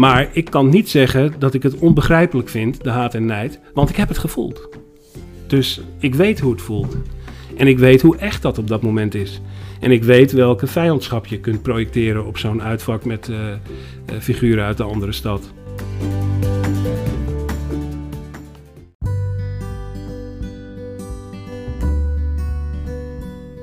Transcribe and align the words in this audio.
Maar 0.00 0.28
ik 0.32 0.44
kan 0.44 0.68
niet 0.68 0.88
zeggen 0.88 1.32
dat 1.38 1.54
ik 1.54 1.62
het 1.62 1.78
onbegrijpelijk 1.78 2.48
vind, 2.48 2.84
de 2.84 2.90
haat 2.90 3.14
en 3.14 3.24
nijd, 3.24 3.60
want 3.74 3.90
ik 3.90 3.96
heb 3.96 4.08
het 4.08 4.18
gevoeld. 4.18 4.68
Dus 5.46 5.80
ik 5.98 6.14
weet 6.14 6.40
hoe 6.40 6.52
het 6.52 6.62
voelt. 6.62 6.96
En 7.56 7.66
ik 7.66 7.78
weet 7.78 8.02
hoe 8.02 8.16
echt 8.16 8.42
dat 8.42 8.58
op 8.58 8.68
dat 8.68 8.82
moment 8.82 9.14
is. 9.14 9.40
En 9.80 9.90
ik 9.90 10.04
weet 10.04 10.32
welke 10.32 10.66
vijandschap 10.66 11.26
je 11.26 11.40
kunt 11.40 11.62
projecteren 11.62 12.26
op 12.26 12.38
zo'n 12.38 12.62
uitvak 12.62 13.04
met 13.04 13.28
uh, 13.28 13.36
uh, 13.38 13.54
figuren 14.20 14.64
uit 14.64 14.76
de 14.76 14.82
andere 14.82 15.12
stad. 15.12 15.52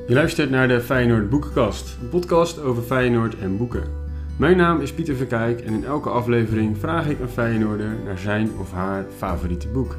Je 0.08 0.14
luistert 0.14 0.50
naar 0.50 0.68
de 0.68 0.82
Feyenoord 0.82 1.30
Boekenkast, 1.30 1.98
een 2.02 2.10
podcast 2.10 2.62
over 2.62 2.84
Feyenoord 2.84 3.40
en 3.40 3.58
boeken. 3.58 4.07
Mijn 4.38 4.58
naam 4.58 4.82
is 4.82 4.94
Pieter 4.94 5.16
Verkijk 5.16 5.60
en 5.60 5.74
in 5.74 5.84
elke 5.84 6.10
aflevering 6.10 6.78
vraag 6.78 7.10
ik 7.10 7.20
een 7.20 7.30
Feyenoorder 7.30 7.98
naar 8.06 8.18
zijn 8.18 8.52
of 8.60 8.72
haar 8.72 9.06
favoriete 9.16 9.68
boek. 9.68 9.96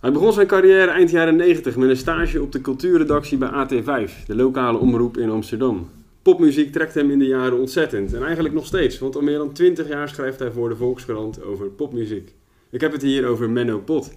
Hij 0.00 0.12
begon 0.12 0.32
zijn 0.32 0.46
carrière 0.46 0.90
eind 0.90 1.10
jaren 1.10 1.36
90 1.36 1.76
met 1.76 1.88
een 1.88 1.96
stage 1.96 2.42
op 2.42 2.52
de 2.52 2.60
cultuurredactie 2.60 3.38
bij 3.38 3.48
AT5, 3.48 4.26
de 4.26 4.34
lokale 4.34 4.78
omroep 4.78 5.16
in 5.16 5.30
Amsterdam. 5.30 5.88
Popmuziek 6.22 6.72
trekt 6.72 6.94
hem 6.94 7.10
in 7.10 7.18
de 7.18 7.26
jaren 7.26 7.58
ontzettend 7.58 8.14
en 8.14 8.22
eigenlijk 8.24 8.54
nog 8.54 8.66
steeds, 8.66 8.98
want 8.98 9.16
al 9.16 9.22
meer 9.22 9.38
dan 9.38 9.52
20 9.52 9.88
jaar 9.88 10.08
schrijft 10.08 10.38
hij 10.38 10.50
voor 10.50 10.68
de 10.68 10.76
Volkskrant 10.76 11.44
over 11.44 11.66
popmuziek. 11.66 12.34
Ik 12.70 12.80
heb 12.80 12.92
het 12.92 13.02
hier 13.02 13.26
over 13.26 13.50
Menno 13.50 13.78
Pot. 13.78 14.12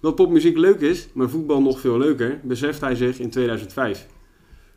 Dat 0.00 0.14
popmuziek 0.14 0.56
leuk 0.56 0.80
is, 0.80 1.08
maar 1.12 1.28
voetbal 1.28 1.62
nog 1.62 1.80
veel 1.80 1.98
leuker, 1.98 2.40
beseft 2.42 2.80
hij 2.80 2.94
zich 2.94 3.18
in 3.18 3.30
2005. 3.30 4.06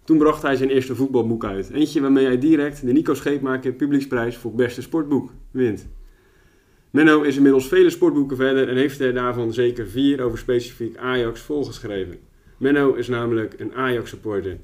Toen 0.08 0.18
bracht 0.18 0.42
hij 0.42 0.56
zijn 0.56 0.70
eerste 0.70 0.96
voetbalboek 0.96 1.46
uit. 1.46 1.70
Eentje 1.70 2.02
waarmee 2.02 2.26
hij 2.26 2.40
direct 2.40 2.86
de 2.86 2.92
Nico 2.92 3.14
Scheepmaker 3.14 3.74
Publieksprijs 3.74 4.38
voor 4.38 4.54
beste 4.54 4.82
sportboek 4.82 5.32
wint. 5.52 5.88
Menno 6.92 7.22
is 7.22 7.36
inmiddels 7.36 7.68
vele 7.68 7.90
sportboeken 7.90 8.38
verder 8.38 8.70
en 8.70 8.76
heeft 8.76 9.00
er 9.00 9.14
daarvan 9.14 9.54
zeker 9.54 9.88
vier 9.88 10.22
over 10.22 10.38
specifiek 10.38 10.98
Ajax 10.98 11.42
volgeschreven. 11.42 12.18
Menno 12.58 12.94
is 12.94 13.08
namelijk 13.08 13.56
een 13.58 13.74
Ajax-supporter. 13.74 14.58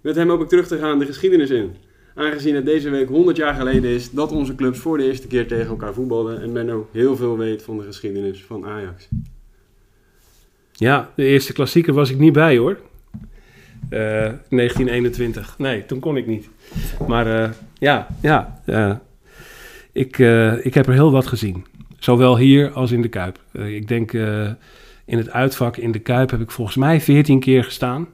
Met 0.00 0.16
hem 0.16 0.28
hoop 0.28 0.42
ik 0.42 0.48
terug 0.48 0.66
te 0.66 0.78
gaan 0.78 0.98
de 0.98 1.06
geschiedenis 1.06 1.50
in. 1.50 1.74
Aangezien 2.14 2.54
het 2.54 2.66
deze 2.66 2.90
week 2.90 3.08
100 3.08 3.36
jaar 3.36 3.54
geleden 3.54 3.90
is 3.90 4.10
dat 4.10 4.32
onze 4.32 4.54
clubs 4.54 4.78
voor 4.78 4.98
de 4.98 5.04
eerste 5.04 5.26
keer 5.26 5.46
tegen 5.46 5.68
elkaar 5.68 5.94
voetbalden 5.94 6.40
en 6.40 6.52
Menno 6.52 6.88
heel 6.92 7.16
veel 7.16 7.38
weet 7.38 7.62
van 7.62 7.76
de 7.76 7.84
geschiedenis 7.84 8.44
van 8.44 8.66
Ajax. 8.66 9.08
Ja, 10.72 11.12
de 11.16 11.24
eerste 11.24 11.52
klassieker 11.52 11.94
was 11.94 12.10
ik 12.10 12.18
niet 12.18 12.32
bij 12.32 12.56
hoor. 12.56 12.78
Uh, 13.92 13.98
1921. 13.98 15.54
Nee, 15.58 15.86
toen 15.86 16.00
kon 16.00 16.16
ik 16.16 16.26
niet. 16.26 16.48
Maar 17.06 17.26
uh, 17.26 17.50
ja, 17.78 18.06
ja. 18.20 18.60
Uh, 18.66 18.94
ik, 19.92 20.18
ik 20.62 20.74
heb 20.74 20.86
er 20.86 20.92
heel 20.92 21.10
wat 21.10 21.26
gezien. 21.26 21.64
Zowel 21.98 22.36
hier 22.36 22.70
als 22.70 22.90
in 22.90 23.02
de 23.02 23.08
Kuip. 23.08 23.38
ik 23.52 23.88
denk 23.88 24.12
in 25.04 25.18
het 25.18 25.30
uitvak 25.30 25.76
in 25.76 25.92
de 25.92 25.98
Kuip 25.98 26.30
heb 26.30 26.40
ik 26.40 26.50
volgens 26.50 26.76
mij 26.76 27.00
14 27.00 27.40
keer 27.40 27.64
gestaan. 27.64 28.08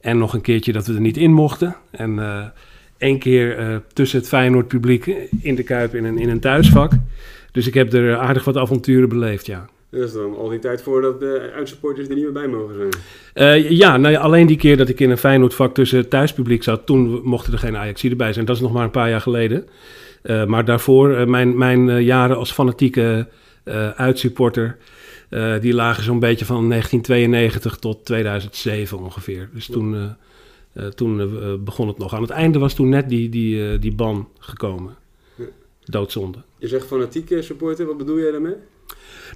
En 0.00 0.18
nog 0.18 0.34
een 0.34 0.40
keertje 0.40 0.72
dat 0.72 0.86
we 0.86 0.94
er 0.94 1.00
niet 1.00 1.16
in 1.16 1.32
mochten. 1.32 1.76
En 1.90 2.52
één 2.98 3.18
keer 3.18 3.80
tussen 3.92 4.18
het 4.18 4.28
Feyenoord 4.28 4.68
publiek 4.68 5.06
in 5.40 5.54
de 5.54 5.62
Kuip 5.62 5.94
in 5.94 6.04
een, 6.04 6.18
in 6.18 6.28
een 6.28 6.40
thuisvak. 6.40 6.92
Dus 7.52 7.66
ik 7.66 7.74
heb 7.74 7.92
er 7.92 8.18
aardig 8.18 8.44
wat 8.44 8.56
avonturen 8.56 9.08
beleefd, 9.08 9.46
ja. 9.46 9.68
Dat 9.92 10.00
is 10.00 10.12
dan 10.12 10.36
al 10.36 10.48
die 10.48 10.58
tijd 10.58 10.82
voordat 10.82 11.20
de 11.20 11.50
uitsupporters 11.54 12.08
er 12.08 12.14
niet 12.14 12.24
meer 12.24 12.32
bij 12.32 12.48
mogen 12.48 12.74
zijn. 12.74 13.62
Uh, 13.64 13.70
ja, 13.70 13.96
nou 13.96 14.12
ja, 14.12 14.20
alleen 14.20 14.46
die 14.46 14.56
keer 14.56 14.76
dat 14.76 14.88
ik 14.88 15.00
in 15.00 15.10
een 15.10 15.18
Feyenoordvak 15.18 15.74
tussen 15.74 16.08
thuispubliek 16.08 16.62
zat, 16.62 16.86
toen 16.86 17.20
mochten 17.22 17.52
er 17.52 17.58
geen 17.58 17.76
Ajaxiden 17.76 18.16
bij 18.16 18.32
zijn. 18.32 18.44
Dat 18.44 18.56
is 18.56 18.62
nog 18.62 18.72
maar 18.72 18.84
een 18.84 18.90
paar 18.90 19.08
jaar 19.08 19.20
geleden. 19.20 19.68
Uh, 20.22 20.44
maar 20.44 20.64
daarvoor, 20.64 21.10
uh, 21.10 21.24
mijn, 21.24 21.58
mijn 21.58 22.04
jaren 22.04 22.36
als 22.36 22.52
fanatieke 22.52 23.28
uitsupporter, 23.96 24.76
die 25.60 25.74
lagen 25.74 26.02
zo'n 26.04 26.18
beetje 26.18 26.44
van 26.44 26.68
1992 26.68 27.76
tot 27.76 28.04
2007 28.04 28.98
ongeveer. 28.98 29.48
Dus 29.52 29.66
toen, 29.66 30.16
toen 30.94 31.30
begon 31.64 31.88
het 31.88 31.98
nog. 31.98 32.14
Aan 32.14 32.22
het 32.22 32.30
einde 32.30 32.58
was 32.58 32.74
toen 32.74 32.88
net 32.88 33.08
die, 33.08 33.28
die, 33.28 33.78
die 33.78 33.94
ban 33.94 34.28
gekomen. 34.38 34.96
Doodzonde. 35.84 36.38
Je 36.58 36.68
zegt 36.68 36.86
fanatieke 36.86 37.42
supporter, 37.42 37.86
wat 37.86 37.96
bedoel 37.96 38.18
jij 38.18 38.30
daarmee? 38.30 38.54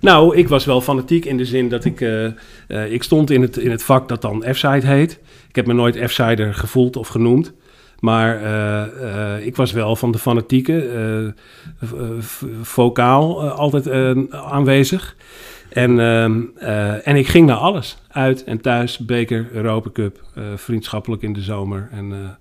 Nou, 0.01 0.37
ik 0.37 0.49
was 0.49 0.65
wel 0.65 0.81
fanatiek 0.81 1.25
in 1.25 1.37
de 1.37 1.45
zin 1.45 1.69
dat 1.69 1.85
ik... 1.85 2.01
Uh, 2.01 2.25
uh, 2.69 2.93
ik 2.93 3.03
stond 3.03 3.31
in 3.31 3.43
het, 3.43 3.57
in 3.57 3.71
het 3.71 3.83
vak 3.83 4.09
dat 4.09 4.23
dan 4.23 4.45
F-side 4.53 4.87
heet. 4.87 5.21
Ik 5.49 5.57
heb 5.57 5.67
me 5.67 5.73
nooit 5.73 6.11
F-sider 6.11 6.55
gevoeld 6.55 6.97
of 6.97 7.09
genoemd. 7.09 7.53
Maar 8.01 8.43
uh, 8.43 9.47
ik 9.47 9.57
was 9.57 9.73
wel 9.73 9.97
van 9.97 10.13
de 10.13 10.19
fanatieke, 10.19 11.35
vocaal 12.63 13.51
altijd 13.51 13.91
aanwezig. 14.31 15.17
En, 15.69 16.01
ehm, 16.01 16.43
en 17.05 17.17
ik 17.17 17.27
ging 17.27 17.47
naar 17.47 17.57
alles. 17.57 17.97
Uit 18.09 18.45
en 18.45 18.61
thuis, 18.61 18.99
beker, 18.99 19.49
Europa 19.53 19.91
Cup, 19.91 20.21
vriendschappelijk 20.57 21.23
in 21.23 21.33
de 21.33 21.41
zomer. 21.41 21.89
En 21.93 22.39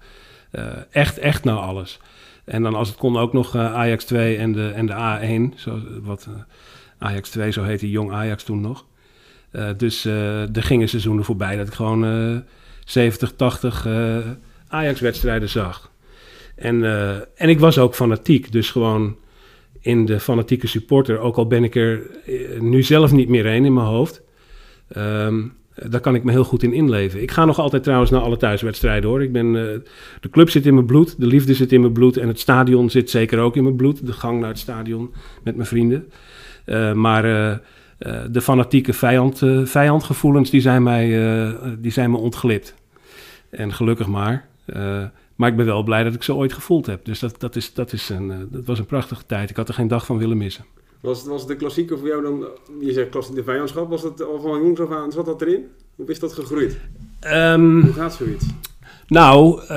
echt, 0.91 1.17
echt 1.17 1.43
naar 1.43 1.57
alles. 1.57 1.99
En 2.45 2.63
dan 2.63 2.75
als 2.75 2.87
het 2.87 2.97
kon 2.97 3.17
ook 3.17 3.33
nog 3.33 3.55
Ajax 3.55 4.05
2 4.05 4.37
en 4.37 4.51
de, 4.51 4.69
en 4.69 4.85
de 4.85 4.93
A1, 4.93 5.59
zo, 5.59 5.79
wat 6.03 6.27
Ajax 7.05 7.29
2, 7.29 7.51
zo 7.51 7.63
heette 7.63 7.89
Jong 7.89 8.11
Ajax 8.11 8.43
toen 8.43 8.61
nog. 8.61 8.85
Uh, 9.51 9.69
dus 9.77 10.05
uh, 10.05 10.55
er 10.55 10.63
gingen 10.63 10.89
seizoenen 10.89 11.25
voorbij 11.25 11.55
dat 11.55 11.67
ik 11.67 11.73
gewoon 11.73 12.05
uh, 12.31 12.37
70, 12.85 13.33
80 13.35 13.87
Ajax-wedstrijden 14.67 15.49
zag. 15.49 15.91
En, 16.55 16.83
eh, 16.83 17.15
en 17.35 17.49
ik 17.49 17.59
was 17.59 17.77
ook 17.77 17.95
fanatiek, 17.95 18.51
dus 18.51 18.71
gewoon 18.71 19.15
in 19.79 20.05
de 20.05 20.19
fanatieke 20.19 20.67
supporter, 20.67 21.19
ook 21.19 21.37
al 21.37 21.47
ben 21.47 21.63
ik 21.63 21.75
er 21.75 22.01
nu 22.59 22.83
zelf 22.83 23.11
niet 23.11 23.29
meer 23.29 23.45
een 23.45 23.65
in 23.65 23.73
mijn 23.73 23.85
hoofd. 23.85 24.21
Um, 24.97 25.53
daar 25.75 26.01
kan 26.01 26.15
ik 26.15 26.23
me 26.23 26.31
heel 26.31 26.43
goed 26.43 26.63
in 26.63 26.73
inleven. 26.73 27.21
Ik 27.21 27.31
ga 27.31 27.45
nog 27.45 27.59
altijd 27.59 27.83
trouwens 27.83 28.11
naar 28.11 28.21
alle 28.21 28.37
thuiswedstrijden 28.37 29.09
hoor. 29.09 29.23
Ik 29.23 29.31
ben, 29.31 29.53
de 30.21 30.29
club 30.31 30.49
zit 30.49 30.65
in 30.65 30.73
mijn 30.73 30.85
bloed, 30.85 31.19
de 31.19 31.27
liefde 31.27 31.53
zit 31.53 31.71
in 31.71 31.81
mijn 31.81 31.93
bloed 31.93 32.17
en 32.17 32.27
het 32.27 32.39
stadion 32.39 32.89
zit 32.89 33.09
zeker 33.09 33.39
ook 33.39 33.55
in 33.55 33.63
mijn 33.63 33.75
bloed. 33.75 34.05
De 34.05 34.13
gang 34.13 34.39
naar 34.39 34.49
het 34.49 34.59
stadion 34.59 35.13
met 35.43 35.55
mijn 35.55 35.67
vrienden. 35.67 36.11
Uh, 36.65 36.93
maar 36.93 37.25
uh, 37.25 37.55
de 38.31 38.41
fanatieke 38.41 38.93
vijand, 38.93 39.41
vijandgevoelens 39.63 40.49
die 40.49 40.61
zijn, 40.61 40.83
mij, 40.83 41.07
die 41.79 41.91
zijn 41.91 42.11
me 42.11 42.17
ontglipt. 42.17 42.73
En 43.49 43.73
gelukkig 43.73 44.07
maar. 44.07 44.47
maar 45.35 45.49
ik 45.49 45.55
ben 45.55 45.65
wel 45.65 45.83
blij 45.83 46.03
dat 46.03 46.13
ik 46.13 46.23
ze 46.23 46.33
ooit 46.33 46.53
gevoeld 46.53 46.85
heb. 46.85 47.05
Dus 47.05 47.19
dat, 47.19 47.39
dat, 47.39 47.55
is, 47.55 47.73
dat, 47.73 47.93
is 47.93 48.09
een, 48.09 48.47
dat 48.51 48.65
was 48.65 48.79
een 48.79 48.85
prachtige 48.85 49.25
tijd. 49.25 49.49
Ik 49.49 49.55
had 49.55 49.67
er 49.67 49.73
geen 49.73 49.87
dag 49.87 50.05
van 50.05 50.17
willen 50.17 50.37
missen. 50.37 50.65
Was, 51.01 51.25
was 51.25 51.47
de 51.47 51.55
klassieker 51.55 51.97
voor 51.97 52.07
jou 52.07 52.21
dan, 52.21 52.45
je 52.79 52.93
zegt 52.93 53.35
de 53.35 53.43
vijandschap, 53.43 53.89
was 53.89 54.01
dat 54.01 54.21
al 54.21 54.41
van 54.41 54.61
jongs 54.61 54.79
af 54.79 54.91
aan, 54.91 55.11
zat 55.11 55.25
dat 55.25 55.41
erin? 55.41 55.65
Hoe 55.95 56.05
is 56.05 56.19
dat 56.19 56.33
gegroeid? 56.33 56.79
Um, 57.27 57.81
Hoe 57.81 57.93
gaat 57.93 58.13
zoiets? 58.13 58.45
Nou, 59.07 59.61
uh, 59.61 59.67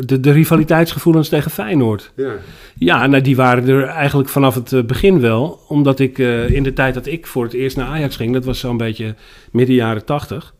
de, 0.00 0.20
de 0.20 0.30
rivaliteitsgevoelens 0.30 1.28
tegen 1.28 1.50
Feyenoord. 1.50 2.12
Ja. 2.16 2.32
Ja, 2.74 3.06
nou, 3.06 3.22
die 3.22 3.36
waren 3.36 3.68
er 3.68 3.84
eigenlijk 3.84 4.28
vanaf 4.28 4.54
het 4.54 4.86
begin 4.86 5.20
wel. 5.20 5.60
Omdat 5.68 6.00
ik 6.00 6.18
uh, 6.18 6.50
in 6.50 6.62
de 6.62 6.72
tijd 6.72 6.94
dat 6.94 7.06
ik 7.06 7.26
voor 7.26 7.44
het 7.44 7.52
eerst 7.52 7.76
naar 7.76 7.86
Ajax 7.86 8.16
ging, 8.16 8.32
dat 8.32 8.44
was 8.44 8.58
zo'n 8.58 8.76
beetje 8.76 9.14
midden 9.52 9.74
jaren 9.74 10.04
80. 10.04 10.54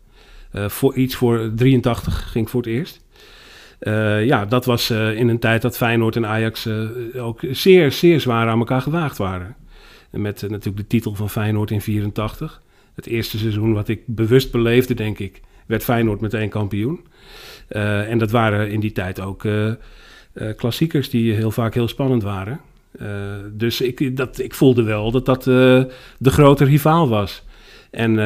Uh, 0.53 0.69
voor, 0.69 0.95
iets 0.95 1.15
voor 1.17 1.51
83 1.55 2.31
ging 2.31 2.45
ik 2.45 2.51
voor 2.51 2.63
het 2.63 2.71
eerst. 2.71 3.01
ja, 4.27 4.45
dat 4.45 4.65
was 4.65 4.91
in 4.91 5.29
een 5.29 5.39
tijd 5.39 5.63
dat 5.63 5.77
Feyenoord 5.77 6.17
en 6.17 6.27
Ajax 6.27 6.69
ook 7.17 7.41
zeer, 7.51 7.93
zeer 7.93 8.21
zwaar 8.21 8.49
aan 8.49 8.59
elkaar 8.59 8.83
gewaagd 8.83 9.19
waren. 9.19 9.57
En 10.11 10.21
met 10.21 10.43
natuurlijk 10.43 10.77
de 10.77 10.87
titel 10.87 11.15
van 11.15 11.31
Feyenoord 11.31 11.71
in 11.71 11.81
84. 11.81 12.63
Het 12.95 13.07
eerste 13.07 13.39
seizoen 13.39 13.73
wat 13.73 13.89
ik 13.89 14.03
bewust 14.07 14.51
beleefde, 14.53 14.95
denk 14.95 15.19
ik, 15.19 15.41
werd 15.69 15.85
Feyenoord 15.85 16.21
meteen 16.21 16.49
kampioen. 16.49 17.01
Uh, 17.71 18.11
en 18.11 18.19
dat 18.19 18.31
waren 18.31 18.71
in 18.71 18.81
die 18.81 18.93
tijd 18.93 19.21
ook 19.21 19.45
uh, 19.45 19.67
uh, 19.67 19.75
klassiekers 20.57 21.11
die 21.11 21.35
heel 21.35 21.51
vaak 21.51 21.75
heel 21.75 21.89
spannend 21.89 22.23
waren. 22.23 22.61
dus 23.53 23.81
ik, 23.81 24.17
dat, 24.17 24.39
ik 24.39 24.55
voelde 24.55 24.83
wel 24.83 25.11
dat 25.11 25.27
dat 25.27 25.45
de 25.45 26.31
grote 26.31 26.65
rivaal 26.65 27.09
was. 27.09 27.43
En 27.91 28.19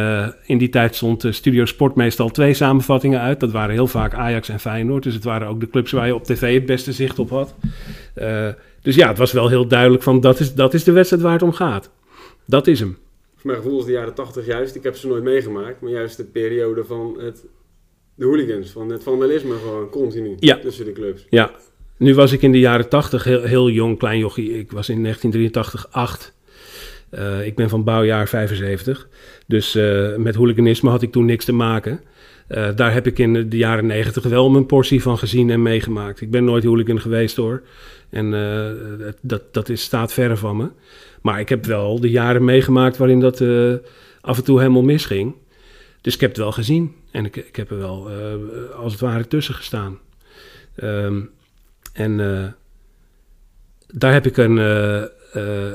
in 0.47 0.59
die 0.59 0.69
tijd 0.69 0.97
stond 0.97 1.27
Studio 1.31 1.65
Sport 1.65 1.95
meestal 1.95 2.31
twee 2.31 2.55
samenvattingen 2.55 3.21
uit. 3.21 3.41
Dat 3.41 3.51
waren 3.51 3.75
heel 3.75 3.87
vaak 3.87 4.15
Ajax 4.15 4.49
en 4.49 4.61
Feyenoord. 4.61 5.03
Dus 5.03 5.15
het 5.15 5.25
waren 5.25 5.49
ook 5.49 5.61
de 5.61 5.71
clubs 5.71 5.93
waar 5.93 6.07
je 6.07 6.15
op 6.15 6.25
tv 6.25 6.55
het 6.55 6.67
beste 6.67 6.93
zicht 6.93 7.19
op 7.19 7.31
had. 7.31 7.55
dus 8.83 8.95
ja, 8.95 9.09
het 9.09 9.19
was 9.19 9.33
wel 9.33 9.49
heel 9.49 9.67
duidelijk 9.67 10.03
van 10.03 10.21
dat 10.21 10.41
is, 10.41 10.55
dat 10.55 10.75
is 10.75 10.85
de 10.85 10.93
wedstrijd 10.93 11.23
waar 11.23 11.33
het 11.33 11.43
om 11.43 11.53
gaat. 11.53 11.91
Dat 12.47 12.67
is 12.67 12.81
hem. 12.81 12.99
Voor 13.43 13.51
mijn 13.51 13.63
gevoel 13.63 13.79
is 13.79 13.85
de 13.85 13.93
jaren 13.93 14.15
80 14.15 14.47
juist, 14.47 14.75
ik 14.75 14.83
heb 14.83 14.97
ze 14.97 15.07
nooit 15.07 15.23
meegemaakt, 15.23 15.81
maar 15.81 15.91
juist 15.91 16.17
de 16.17 16.25
periode 16.25 16.85
van 16.85 17.17
het 17.21 17.45
de 18.15 18.25
hooligans, 18.25 18.71
van 18.71 18.91
het 18.91 19.03
vandalisme 19.03 19.55
gewoon 19.55 19.89
continu 19.89 20.37
ja. 20.39 20.59
tussen 20.59 20.85
de 20.85 20.93
clubs. 20.93 21.27
Ja, 21.31 21.51
nu 21.97 22.15
was 22.15 22.33
ik 22.33 22.43
in 22.43 22.53
de 22.53 22.59
jaren 22.59 22.89
80 22.89 23.25
heel, 23.25 23.43
heel 23.43 23.71
jong, 23.71 23.99
klein 23.99 24.19
jochie. 24.19 24.59
Ik 24.59 24.73
was 24.73 24.89
in 24.89 25.03
1983 25.03 25.93
8. 25.93 26.35
Eh, 27.11 27.47
ik 27.47 27.55
ben 27.55 27.69
van 27.69 27.85
bouwjaar 27.85 28.29
75. 28.29 29.09
Dus 29.47 29.75
eh, 29.75 30.17
met 30.17 30.35
hooliganisme 30.35 30.91
had 30.91 31.03
ik 31.03 31.13
toen 31.13 31.25
niks 31.25 31.45
te 31.45 31.53
maken. 31.53 32.01
Eh, 32.49 32.69
daar 32.77 32.93
heb 32.93 33.07
ik 33.07 33.19
in 33.19 33.49
de 33.49 33.57
jaren 33.57 33.87
90 33.87 34.25
wel 34.25 34.51
mijn 34.51 34.67
portie 34.67 35.03
van 35.03 35.19
gezien 35.19 35.51
en 35.51 35.63
meegemaakt. 35.63 36.21
Ik 36.21 36.31
ben 36.31 36.45
nooit 36.45 36.65
hooligan 36.65 37.01
geweest 37.01 37.37
hoor. 37.37 37.63
En 38.13 38.35
eh, 38.35 39.13
dat, 39.21 39.43
dat 39.55 39.69
is, 39.69 39.83
staat 39.83 40.13
verre 40.13 40.37
van 40.37 40.57
me. 40.57 40.71
Maar 41.23 41.41
ik 41.41 41.49
heb 41.49 41.65
wel 41.65 42.01
de 42.01 42.11
jaren 42.11 42.45
meegemaakt 42.45 42.97
waarin 42.97 43.21
dat 43.21 43.41
eh, 43.41 43.75
af 44.21 44.37
en 44.37 44.45
toe 44.45 44.59
helemaal 44.59 44.83
misging. 44.83 45.35
Dus 46.01 46.15
ik 46.15 46.21
heb 46.21 46.31
het 46.31 46.39
wel 46.39 46.53
gezien. 46.53 46.95
En 47.11 47.25
ik, 47.25 47.37
ik 47.37 47.57
heb 47.57 47.71
er 47.71 47.79
wel 47.79 48.11
eh, 48.11 48.79
als 48.79 48.93
het 48.93 49.01
ware 49.01 49.27
tussen 49.27 49.55
gestaan. 49.55 49.99
Ehm, 50.75 51.21
en 51.93 52.17
daar 53.87 54.13
heb 54.13 54.27
ik 54.27 54.37
een. 54.37 54.59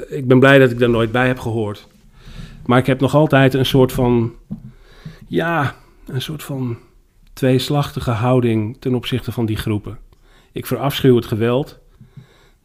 ik 0.10 0.28
ben 0.28 0.40
blij 0.40 0.60
dat 0.60 0.72
ik 0.72 0.80
daar 0.80 0.90
nooit 0.90 1.12
bij 1.12 1.28
heb 1.28 1.40
gehoord. 1.40 1.88
Maar 2.66 2.80
ik 2.80 2.86
heb 2.86 3.00
nog 3.00 3.16
altijd 3.16 3.54
een 3.54 3.66
soort 3.66 3.92
van. 3.92 4.36
Ja, 5.28 5.76
een 6.08 6.22
soort 6.22 6.44
van 6.44 6.78
tweeslachtige 7.34 8.12
houding 8.12 8.78
ten 8.80 8.96
opzichte 8.96 9.32
van 9.32 9.46
die 9.46 9.58
groepen. 9.58 10.00
Ik 10.52 10.66
verafschuw 10.66 11.16
het 11.16 11.26
geweld. 11.26 11.80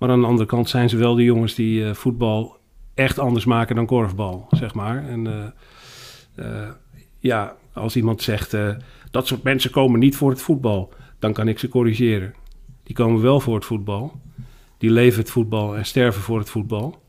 Maar 0.02 0.10
aan 0.10 0.20
de 0.20 0.26
andere 0.26 0.48
kant 0.48 0.68
zijn 0.68 0.88
ze 0.88 0.96
wel 0.96 1.14
de 1.14 1.24
jongens 1.24 1.54
die 1.54 1.84
eh, 1.84 1.94
voetbal 1.94 2.56
echt 2.94 3.18
anders 3.18 3.44
maken 3.44 3.76
dan 3.76 3.86
korfbal, 3.86 4.46
zeg 4.50 4.74
maar. 4.74 5.08
En 5.08 5.26
eh, 5.26 5.44
eh, 6.34 6.68
ja, 7.18 7.56
als 7.72 7.96
iemand 7.96 8.22
zegt 8.22 8.56
dat 9.10 9.26
soort 9.26 9.42
mensen 9.42 9.70
komen 9.70 10.00
niet 10.00 10.16
voor 10.16 10.30
het 10.30 10.42
voetbal, 10.42 10.92
dan 11.18 11.32
kan 11.32 11.48
ik 11.48 11.58
ze 11.58 11.68
corrigeren. 11.68 12.34
Die 12.82 12.94
komen 12.94 13.22
wel 13.22 13.40
voor 13.40 13.54
het 13.54 13.64
voetbal. 13.64 14.20
Die 14.78 14.90
leven 14.90 15.20
het 15.20 15.30
voetbal 15.30 15.76
en 15.76 15.86
sterven 15.86 16.22
voor 16.22 16.38
het 16.38 16.50
voetbal. 16.50 17.02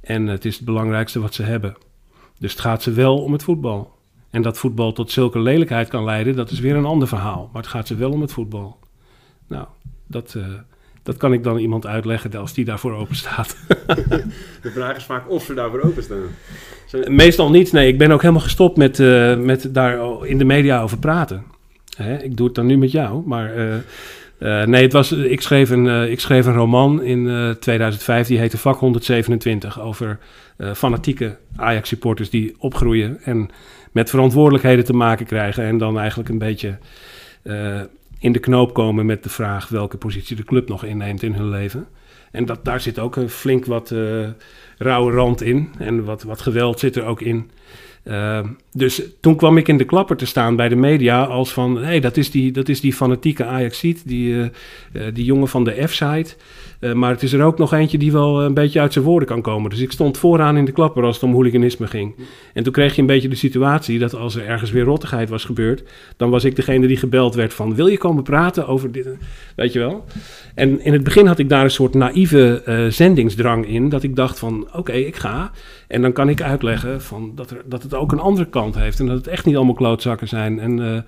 En 0.00 0.26
het 0.26 0.44
is 0.44 0.56
het 0.56 0.64
belangrijkste 0.64 1.20
wat 1.20 1.34
ze 1.34 1.42
hebben. 1.42 1.76
Dus 2.38 2.50
het 2.50 2.60
gaat 2.60 2.82
ze 2.82 2.92
wel 2.92 3.22
om 3.22 3.32
het 3.32 3.42
voetbal. 3.42 3.98
En 4.30 4.42
dat 4.42 4.58
voetbal 4.58 4.92
tot 4.92 5.10
zulke 5.10 5.40
lelijkheid 5.40 5.88
kan 5.88 6.04
leiden, 6.04 6.36
dat 6.36 6.50
is 6.50 6.60
weer 6.60 6.76
een 6.76 6.84
ander 6.84 7.08
verhaal. 7.08 7.50
Maar 7.52 7.62
het 7.62 7.70
gaat 7.70 7.86
ze 7.86 7.94
wel 7.94 8.10
om 8.10 8.20
het 8.20 8.32
voetbal. 8.32 8.78
Nou, 9.46 9.66
dat, 10.06 10.36
dat 11.02 11.16
kan 11.16 11.32
ik 11.32 11.44
dan 11.44 11.58
iemand 11.58 11.86
uitleggen 11.86 12.34
als 12.34 12.54
die 12.54 12.64
daarvoor 12.64 12.92
open 12.94 13.16
staat. 13.16 13.56
De 14.62 14.70
vraag 14.70 14.96
is 14.96 15.04
vaak 15.04 15.30
of 15.30 15.44
ze 15.44 15.54
daarvoor 15.54 15.80
openstaan. 15.80 16.22
Zijn- 16.86 17.14
Meestal 17.14 17.50
niet. 17.50 17.72
Nee, 17.72 17.88
ik 17.88 17.98
ben 17.98 18.10
ook 18.10 18.20
helemaal 18.20 18.42
gestopt 18.42 18.76
met, 18.76 19.00
eh, 19.00 19.36
met 19.36 19.74
daar 19.74 20.26
in 20.26 20.38
de 20.38 20.44
media 20.44 20.82
over 20.82 20.98
praten. 20.98 21.44
Hè? 21.96 22.22
Ik 22.22 22.36
doe 22.36 22.46
het 22.46 22.54
dan 22.54 22.66
nu 22.66 22.76
met 22.78 22.90
jou, 22.90 23.22
maar... 23.26 23.54
eh, 23.56 23.74
eh, 24.38 24.66
nee, 24.68 24.82
het 24.82 24.92
was, 24.92 25.12
ik, 25.12 25.40
schreef 25.40 25.70
een, 25.70 26.10
ik 26.10 26.20
schreef 26.20 26.46
een 26.46 26.54
roman 26.54 27.02
in 27.02 27.28
eh, 27.28 27.50
2005, 27.50 28.26
die 28.26 28.38
heette 28.38 28.58
Vak 28.58 28.78
127, 28.78 29.80
over 29.80 30.18
fanatieke 30.74 31.36
Ajax-supporters 31.56 32.30
die 32.30 32.54
opgroeien 32.58 33.18
en 33.22 33.48
met 33.92 34.10
verantwoordelijkheden 34.10 34.84
te 34.84 34.92
maken 34.92 35.26
krijgen 35.26 35.64
en 35.64 35.78
dan 35.78 35.98
eigenlijk 35.98 36.28
een 36.28 36.38
beetje 36.38 36.78
in 38.20 38.32
de 38.32 38.38
knoop 38.38 38.74
komen 38.74 39.06
met 39.06 39.22
de 39.22 39.28
vraag 39.28 39.68
welke 39.68 39.96
positie 39.96 40.36
de 40.36 40.44
club 40.44 40.68
nog 40.68 40.84
inneemt 40.84 41.22
in 41.22 41.34
hun 41.34 41.48
leven. 41.48 41.86
En 42.30 42.44
dat, 42.44 42.64
daar 42.64 42.80
zit 42.80 42.98
ook 42.98 43.16
een 43.16 43.28
flink 43.28 43.64
wat 43.64 43.90
eh 43.90 44.28
rauwe 44.80 45.12
rand 45.12 45.42
in 45.42 45.68
en 45.78 46.04
wat, 46.04 46.22
wat 46.22 46.40
geweld 46.40 46.78
zit 46.78 46.96
er 46.96 47.04
ook 47.04 47.20
in. 47.20 47.50
Uh, 48.04 48.40
dus 48.72 49.02
toen 49.20 49.36
kwam 49.36 49.56
ik 49.56 49.68
in 49.68 49.76
de 49.76 49.84
klapper 49.84 50.16
te 50.16 50.26
staan 50.26 50.56
bij 50.56 50.68
de 50.68 50.76
media 50.76 51.24
als 51.24 51.52
van... 51.52 51.76
hé, 51.76 51.84
hey, 51.84 52.00
dat, 52.00 52.16
is 52.16 52.30
die, 52.30 52.52
dat 52.52 52.68
is 52.68 52.80
die 52.80 52.92
fanatieke 52.92 53.44
Ajaxiet, 53.44 54.08
die, 54.08 54.34
uh, 54.34 54.46
uh, 54.92 55.02
die 55.12 55.24
jongen 55.24 55.48
van 55.48 55.64
de 55.64 55.86
F-site. 55.88 56.36
Uh, 56.80 56.92
maar 56.92 57.10
het 57.10 57.22
is 57.22 57.32
er 57.32 57.42
ook 57.42 57.58
nog 57.58 57.72
eentje 57.72 57.98
die 57.98 58.12
wel 58.12 58.42
een 58.42 58.54
beetje 58.54 58.80
uit 58.80 58.92
zijn 58.92 59.04
woorden 59.04 59.28
kan 59.28 59.42
komen. 59.42 59.70
Dus 59.70 59.80
ik 59.80 59.92
stond 59.92 60.18
vooraan 60.18 60.56
in 60.56 60.64
de 60.64 60.72
klapper 60.72 61.04
als 61.04 61.14
het 61.14 61.24
om 61.24 61.32
hooliganisme 61.32 61.86
ging. 61.86 62.14
En 62.54 62.62
toen 62.62 62.72
kreeg 62.72 62.94
je 62.94 63.00
een 63.00 63.06
beetje 63.06 63.28
de 63.28 63.34
situatie 63.34 63.98
dat 63.98 64.14
als 64.14 64.36
er 64.36 64.46
ergens 64.46 64.70
weer 64.70 64.84
rottigheid 64.84 65.28
was 65.28 65.44
gebeurd... 65.44 65.82
dan 66.16 66.30
was 66.30 66.44
ik 66.44 66.56
degene 66.56 66.86
die 66.86 66.96
gebeld 66.96 67.34
werd 67.34 67.54
van... 67.54 67.74
wil 67.74 67.86
je 67.86 67.98
komen 67.98 68.22
praten 68.22 68.66
over 68.66 68.92
dit? 68.92 69.08
Weet 69.56 69.72
je 69.72 69.78
wel? 69.78 70.04
En 70.54 70.84
in 70.84 70.92
het 70.92 71.02
begin 71.02 71.26
had 71.26 71.38
ik 71.38 71.48
daar 71.48 71.64
een 71.64 71.70
soort 71.70 71.94
naïeve 71.94 72.62
uh, 72.66 72.86
zendingsdrang 72.86 73.66
in... 73.66 73.88
dat 73.88 74.02
ik 74.02 74.16
dacht 74.16 74.38
van, 74.38 74.68
oké, 74.72 74.92
ik 74.92 75.16
ga... 75.16 75.50
En 75.88 76.02
dan 76.02 76.12
kan 76.12 76.28
ik 76.28 76.42
uitleggen 76.42 77.02
van 77.02 77.32
dat, 77.34 77.50
er, 77.50 77.62
dat 77.64 77.82
het 77.82 77.94
ook 77.94 78.12
een 78.12 78.20
andere 78.20 78.48
kant 78.48 78.74
heeft. 78.74 79.00
En 79.00 79.06
dat 79.06 79.16
het 79.16 79.26
echt 79.26 79.46
niet 79.46 79.56
allemaal 79.56 79.74
klootzakken 79.74 80.28
zijn. 80.28 80.58
En 80.58 81.04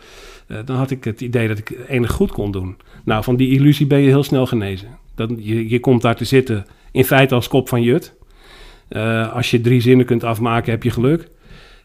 dan 0.64 0.76
had 0.76 0.90
ik 0.90 1.04
het 1.04 1.20
idee 1.20 1.48
dat 1.48 1.58
ik 1.58 1.76
enig 1.88 2.12
goed 2.12 2.32
kon 2.32 2.50
doen. 2.50 2.76
Nou, 3.04 3.24
van 3.24 3.36
die 3.36 3.50
illusie 3.50 3.86
ben 3.86 3.98
je 3.98 4.08
heel 4.08 4.22
snel 4.22 4.46
genezen. 4.46 4.88
Dat, 5.14 5.30
je, 5.38 5.68
je 5.68 5.80
komt 5.80 6.02
daar 6.02 6.16
te 6.16 6.24
zitten 6.24 6.66
in 6.90 7.04
feite 7.04 7.34
als 7.34 7.48
kop 7.48 7.68
van 7.68 7.82
Jut. 7.82 8.14
Uh, 8.90 9.32
als 9.32 9.50
je 9.50 9.60
drie 9.60 9.80
zinnen 9.80 10.06
kunt 10.06 10.24
afmaken, 10.24 10.70
heb 10.70 10.82
je 10.82 10.90
geluk. 10.90 11.28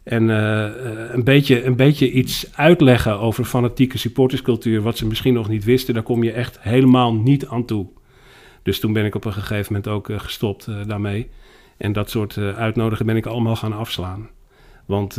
En 0.03 0.27
een, 0.27 1.23
beetje, 1.23 1.63
een 1.63 1.75
beetje 1.75 2.11
iets 2.11 2.47
uitleggen 2.55 3.19
over 3.19 3.45
fanatieke 3.45 3.97
supporterscultuur... 3.97 4.81
wat 4.81 4.97
ze 4.97 5.07
misschien 5.07 5.33
nog 5.33 5.49
niet 5.49 5.63
wisten, 5.63 5.93
daar 5.93 6.03
kom 6.03 6.23
je 6.23 6.31
echt 6.31 6.59
helemaal 6.61 7.13
niet 7.13 7.47
aan 7.47 7.65
toe. 7.65 7.87
Dus 8.63 8.79
toen 8.79 8.93
ben 8.93 9.05
ik 9.05 9.15
op 9.15 9.25
een 9.25 9.33
gegeven 9.33 9.73
moment 9.73 9.87
ook 9.87 10.09
gestopt 10.17 10.67
daarmee... 10.87 11.29
En 11.77 11.93
dat 11.93 12.09
soort 12.09 12.37
uitnodigen 12.37 13.05
ben 13.05 13.15
ik 13.15 13.25
allemaal 13.25 13.55
gaan 13.55 13.73
afslaan. 13.73 14.29
Want 14.85 15.17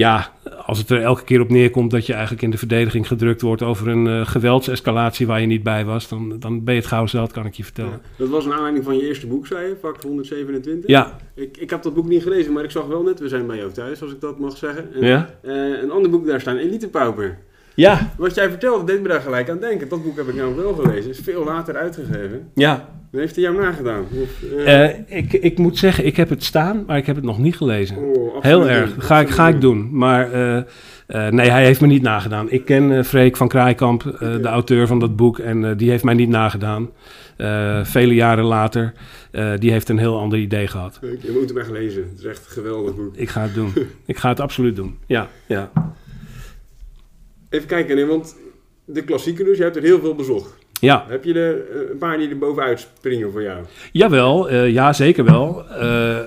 ja, 0.00 0.32
als 0.66 0.78
het 0.78 0.90
er 0.90 1.02
elke 1.02 1.24
keer 1.24 1.40
op 1.40 1.48
neerkomt 1.48 1.90
dat 1.90 2.06
je 2.06 2.12
eigenlijk 2.12 2.42
in 2.42 2.50
de 2.50 2.58
verdediging 2.58 3.06
gedrukt 3.06 3.40
wordt 3.40 3.62
over 3.62 3.88
een 3.88 4.06
uh, 4.06 4.26
geweldsescalatie 4.26 5.26
waar 5.26 5.40
je 5.40 5.46
niet 5.46 5.62
bij 5.62 5.84
was, 5.84 6.08
dan, 6.08 6.38
dan 6.38 6.64
ben 6.64 6.74
je 6.74 6.80
het 6.80 6.88
gauw 6.88 7.06
zelf, 7.06 7.32
kan 7.32 7.46
ik 7.46 7.54
je 7.54 7.64
vertellen. 7.64 7.90
Ja, 7.90 8.00
dat 8.16 8.28
was 8.28 8.44
een 8.44 8.52
aanleiding 8.52 8.84
van 8.84 8.96
je 8.96 9.06
eerste 9.06 9.26
boek, 9.26 9.46
zei 9.46 9.68
je, 9.68 9.76
vak 9.80 10.02
127. 10.02 10.90
Ja. 10.90 11.16
Ik, 11.34 11.56
ik 11.56 11.70
heb 11.70 11.82
dat 11.82 11.94
boek 11.94 12.08
niet 12.08 12.22
gelezen, 12.22 12.52
maar 12.52 12.64
ik 12.64 12.70
zag 12.70 12.86
wel 12.86 13.02
net, 13.02 13.20
we 13.20 13.28
zijn 13.28 13.46
bij 13.46 13.56
jou 13.56 13.72
thuis, 13.72 14.02
als 14.02 14.12
ik 14.12 14.20
dat 14.20 14.38
mag 14.38 14.56
zeggen. 14.56 14.94
En, 14.94 15.06
ja? 15.06 15.30
een 15.42 15.90
ander 15.90 16.10
boek 16.10 16.26
daar 16.26 16.40
staan, 16.40 16.56
Elite 16.56 16.88
Pauper. 16.88 17.38
Ja. 17.74 18.12
Wat 18.16 18.34
jij 18.34 18.48
vertelde, 18.48 18.84
deed 18.84 19.02
me 19.02 19.08
daar 19.08 19.20
gelijk 19.20 19.50
aan 19.50 19.58
denken. 19.58 19.88
Dat 19.88 20.02
boek 20.02 20.16
heb 20.16 20.28
ik 20.28 20.34
nou 20.34 20.56
wel 20.56 20.74
gelezen. 20.74 21.10
Is 21.10 21.20
veel 21.20 21.44
later 21.44 21.76
uitgegeven. 21.76 22.50
Ja. 22.54 22.99
Heeft 23.10 23.34
hij 23.34 23.44
jou 23.44 23.56
nagedaan? 23.56 24.04
Of, 24.22 24.42
uh... 24.42 24.66
uh, 24.66 24.90
ik, 25.06 25.32
ik 25.32 25.58
moet 25.58 25.78
zeggen, 25.78 26.06
ik 26.06 26.16
heb 26.16 26.28
het 26.28 26.44
staan, 26.44 26.84
maar 26.86 26.96
ik 26.96 27.06
heb 27.06 27.16
het 27.16 27.24
nog 27.24 27.38
niet 27.38 27.56
gelezen. 27.56 27.96
Oh, 27.96 28.42
Heel 28.42 28.68
erg. 28.68 28.94
Ga, 28.98 29.20
ik, 29.20 29.30
ga 29.30 29.48
ik 29.48 29.60
doen. 29.60 29.88
Maar 29.92 30.34
uh, 30.34 31.28
nee, 31.28 31.50
hij 31.50 31.64
heeft 31.64 31.80
me 31.80 31.86
niet 31.86 32.02
nagedaan. 32.02 32.50
Ik 32.50 32.64
ken 32.64 33.04
Freek 33.04 33.36
van 33.36 33.48
Kraaikamp, 33.48 34.06
okay. 34.06 34.40
de 34.40 34.48
auteur 34.48 34.86
van 34.86 34.98
dat 34.98 35.16
boek. 35.16 35.38
En 35.38 35.76
die 35.76 35.90
heeft 35.90 36.04
mij 36.04 36.14
niet 36.14 36.28
nagedaan. 36.28 36.90
vele 37.82 38.14
jaren 38.14 38.44
later. 38.44 38.92
die 39.58 39.70
heeft 39.70 39.88
een 39.88 39.98
heel 39.98 40.18
ander 40.18 40.38
idee 40.38 40.66
gehad. 40.66 40.98
Je 41.00 41.36
moet 41.38 41.48
hem 41.48 41.58
echt 41.58 41.70
lezen. 41.70 42.02
Het 42.02 42.18
is 42.18 42.24
echt 42.24 42.46
een 42.46 42.52
geweldig 42.52 42.96
boek. 42.96 43.16
Ik 43.16 43.28
ga 43.28 43.42
het 43.42 43.54
doen. 43.54 43.72
ik 44.06 44.16
ga 44.16 44.28
het 44.28 44.40
absoluut 44.40 44.76
doen. 44.76 44.98
Ja, 45.06 45.28
ja. 45.46 45.70
Even 47.48 47.66
kijken, 47.66 48.08
want 48.08 48.36
de 48.84 49.04
klassieken 49.04 49.44
dus, 49.44 49.56
je 49.56 49.62
hebt 49.62 49.76
er 49.76 49.82
heel 49.82 50.00
veel 50.00 50.14
bezocht. 50.14 50.59
Ja. 50.80 51.04
Heb 51.08 51.24
je 51.24 51.34
er 51.34 51.90
een 51.90 51.98
paar 51.98 52.18
die 52.18 52.28
er 52.28 52.38
bovenuit 52.38 52.80
springen 52.80 53.32
voor 53.32 53.42
jou? 53.42 53.64
Jawel, 53.92 54.50
uh, 54.50 54.68
ja 54.68 54.92
zeker 54.92 55.24
wel. 55.24 55.64
Uh, 55.82 56.18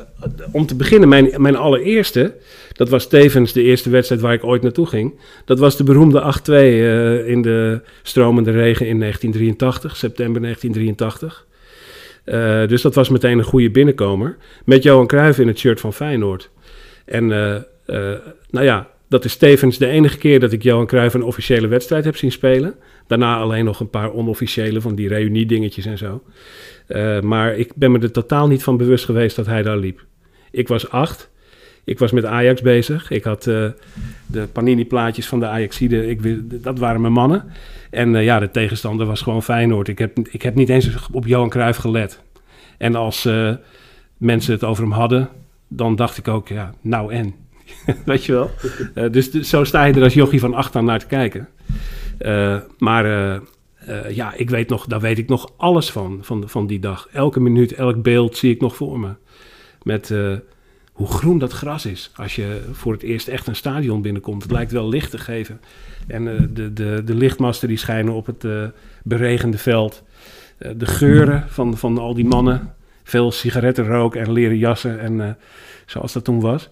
om 0.51 0.65
te 0.65 0.75
beginnen, 0.75 1.09
mijn, 1.09 1.29
mijn 1.37 1.55
allereerste, 1.55 2.35
dat 2.73 2.89
was 2.89 3.07
tevens 3.07 3.53
de 3.53 3.61
eerste 3.61 3.89
wedstrijd 3.89 4.21
waar 4.21 4.33
ik 4.33 4.43
ooit 4.43 4.61
naartoe 4.61 4.85
ging. 4.85 5.19
Dat 5.45 5.59
was 5.59 5.77
de 5.77 5.83
beroemde 5.83 6.35
8-2 6.49 6.51
uh, 6.53 7.27
in 7.27 7.41
de 7.41 7.81
stromende 8.01 8.51
regen 8.51 8.87
in 8.87 8.99
1983, 8.99 9.97
september 9.97 10.41
1983. 10.41 11.45
Uh, 12.25 12.67
dus 12.67 12.81
dat 12.81 12.95
was 12.95 13.09
meteen 13.09 13.37
een 13.37 13.43
goede 13.43 13.71
binnenkomer. 13.71 14.37
Met 14.65 14.83
Johan 14.83 15.07
Cruijff 15.07 15.39
in 15.39 15.47
het 15.47 15.59
shirt 15.59 15.79
van 15.79 15.93
Feyenoord. 15.93 16.49
En 17.05 17.27
nou 18.49 18.65
ja, 18.65 18.87
dat 19.07 19.25
is 19.25 19.35
tevens 19.35 19.77
de 19.77 19.87
enige 19.87 20.17
keer 20.17 20.39
dat 20.39 20.51
ik 20.51 20.63
Johan 20.63 20.85
Cruijff 20.85 21.13
een 21.13 21.23
officiële 21.23 21.67
wedstrijd 21.67 22.05
heb 22.05 22.17
zien 22.17 22.31
spelen. 22.31 22.75
Daarna 23.07 23.37
alleen 23.37 23.65
nog 23.65 23.79
een 23.79 23.89
paar 23.89 24.11
onofficiële 24.11 24.81
van 24.81 24.95
die 24.95 25.07
reuniedingetjes 25.07 25.85
en 25.85 25.97
zo. 25.97 26.23
Uh, 26.87 27.21
maar 27.21 27.55
ik 27.55 27.71
ben 27.75 27.91
me 27.91 27.99
er 27.99 28.11
totaal 28.11 28.47
niet 28.47 28.63
van 28.63 28.77
bewust 28.77 29.05
geweest 29.05 29.35
dat 29.35 29.45
hij 29.45 29.61
daar 29.61 29.77
liep. 29.77 30.05
Ik 30.51 30.67
was 30.67 30.89
acht. 30.89 31.31
Ik 31.83 31.99
was 31.99 32.11
met 32.11 32.25
Ajax 32.25 32.61
bezig. 32.61 33.11
Ik 33.11 33.23
had 33.23 33.47
uh, 33.47 33.69
de 34.25 34.47
Panini-plaatjes 34.51 35.27
van 35.27 35.39
de 35.39 35.45
Ajaxide. 35.45 36.07
Ik, 36.07 36.41
dat 36.63 36.79
waren 36.79 37.01
mijn 37.01 37.13
mannen. 37.13 37.43
En 37.89 38.13
uh, 38.13 38.23
ja, 38.23 38.39
de 38.39 38.51
tegenstander 38.51 39.05
was 39.05 39.21
gewoon 39.21 39.43
Feyenoord. 39.43 39.87
Ik 39.87 39.99
heb, 39.99 40.19
ik 40.19 40.41
heb 40.41 40.55
niet 40.55 40.69
eens 40.69 40.89
op 41.11 41.27
Johan 41.27 41.49
Cruijff 41.49 41.79
gelet. 41.79 42.21
En 42.77 42.95
als 42.95 43.29
mensen 44.17 44.53
het 44.53 44.63
over 44.63 44.83
hem 44.83 44.91
hadden, 44.91 45.29
dan 45.67 45.95
dacht 45.95 46.17
ik 46.17 46.27
ook, 46.27 46.47
ja, 46.47 46.73
nou 46.81 47.13
en? 47.13 47.33
Weet 48.05 48.25
je 48.25 48.31
wel? 48.31 48.51
Dus, 49.11 49.31
dus, 49.31 49.49
zo 49.49 49.63
sta 49.63 49.83
je 49.83 49.93
er 49.93 50.03
als 50.03 50.13
jochie 50.13 50.39
van 50.39 50.53
acht 50.53 50.75
aan 50.75 50.85
naar 50.85 50.99
te 50.99 51.05
kijken. 51.05 51.47
Uh, 52.19 52.57
maar 52.77 53.05
uh, 53.05 54.09
ja, 54.09 54.33
ik 54.33 54.49
weet 54.49 54.69
nog, 54.69 54.85
daar 54.85 54.99
weet 54.99 55.17
ik 55.17 55.27
nog 55.27 55.51
alles 55.57 55.91
van, 55.91 56.19
van, 56.21 56.49
van 56.49 56.67
die 56.67 56.79
dag. 56.79 57.07
Elke 57.11 57.39
minuut, 57.39 57.73
elk 57.73 58.01
beeld 58.01 58.37
zie 58.37 58.51
ik 58.51 58.61
nog 58.61 58.75
voor 58.75 58.99
me. 58.99 59.09
Met 59.81 60.13
hoe 60.91 61.07
groen 61.07 61.39
dat 61.39 61.51
gras 61.51 61.85
is 61.85 62.11
als 62.15 62.35
je 62.35 62.61
voor 62.71 62.93
het 62.93 63.03
eerst 63.03 63.27
echt 63.27 63.47
een 63.47 63.55
stadion 63.55 64.01
binnenkomt. 64.01 64.43
Het 64.43 64.51
lijkt 64.51 64.71
wel 64.71 64.89
licht 64.89 65.11
te 65.11 65.17
geven. 65.17 65.61
En 66.07 66.23
de, 66.53 66.73
de, 66.73 67.01
de 67.05 67.15
lichtmasten 67.15 67.67
die 67.67 67.77
schijnen 67.77 68.13
op 68.13 68.25
het 68.25 68.45
beregende 69.03 69.57
veld. 69.57 70.03
de 70.57 70.85
geuren 70.85 71.45
van, 71.49 71.77
van 71.77 71.97
al 71.97 72.13
die 72.13 72.25
mannen 72.25 72.73
Veel 73.03 73.31
sigarettenrook 73.31 74.15
en 74.15 74.31
leren 74.31 74.57
jassen 74.57 74.99
en 74.99 75.21
eh, 75.21 75.31
zoals 75.85 76.13
dat 76.13 76.23
toen 76.23 76.39
was. 76.39 76.69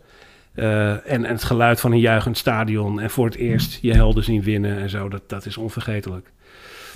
Eh, 0.53 0.91
en, 0.91 1.03
en 1.05 1.25
het 1.25 1.43
geluid 1.43 1.79
van 1.79 1.91
een 1.91 1.99
juichend 1.99 2.37
stadion 2.37 2.99
en 2.99 3.09
voor 3.09 3.25
het 3.25 3.35
eerst 3.35 3.77
je 3.81 3.93
helden 3.93 4.23
zien 4.23 4.43
winnen 4.43 4.77
en 4.77 4.89
zo, 4.89 5.09
dat, 5.09 5.21
dat 5.27 5.45
is 5.45 5.57
onvergetelijk. 5.57 6.31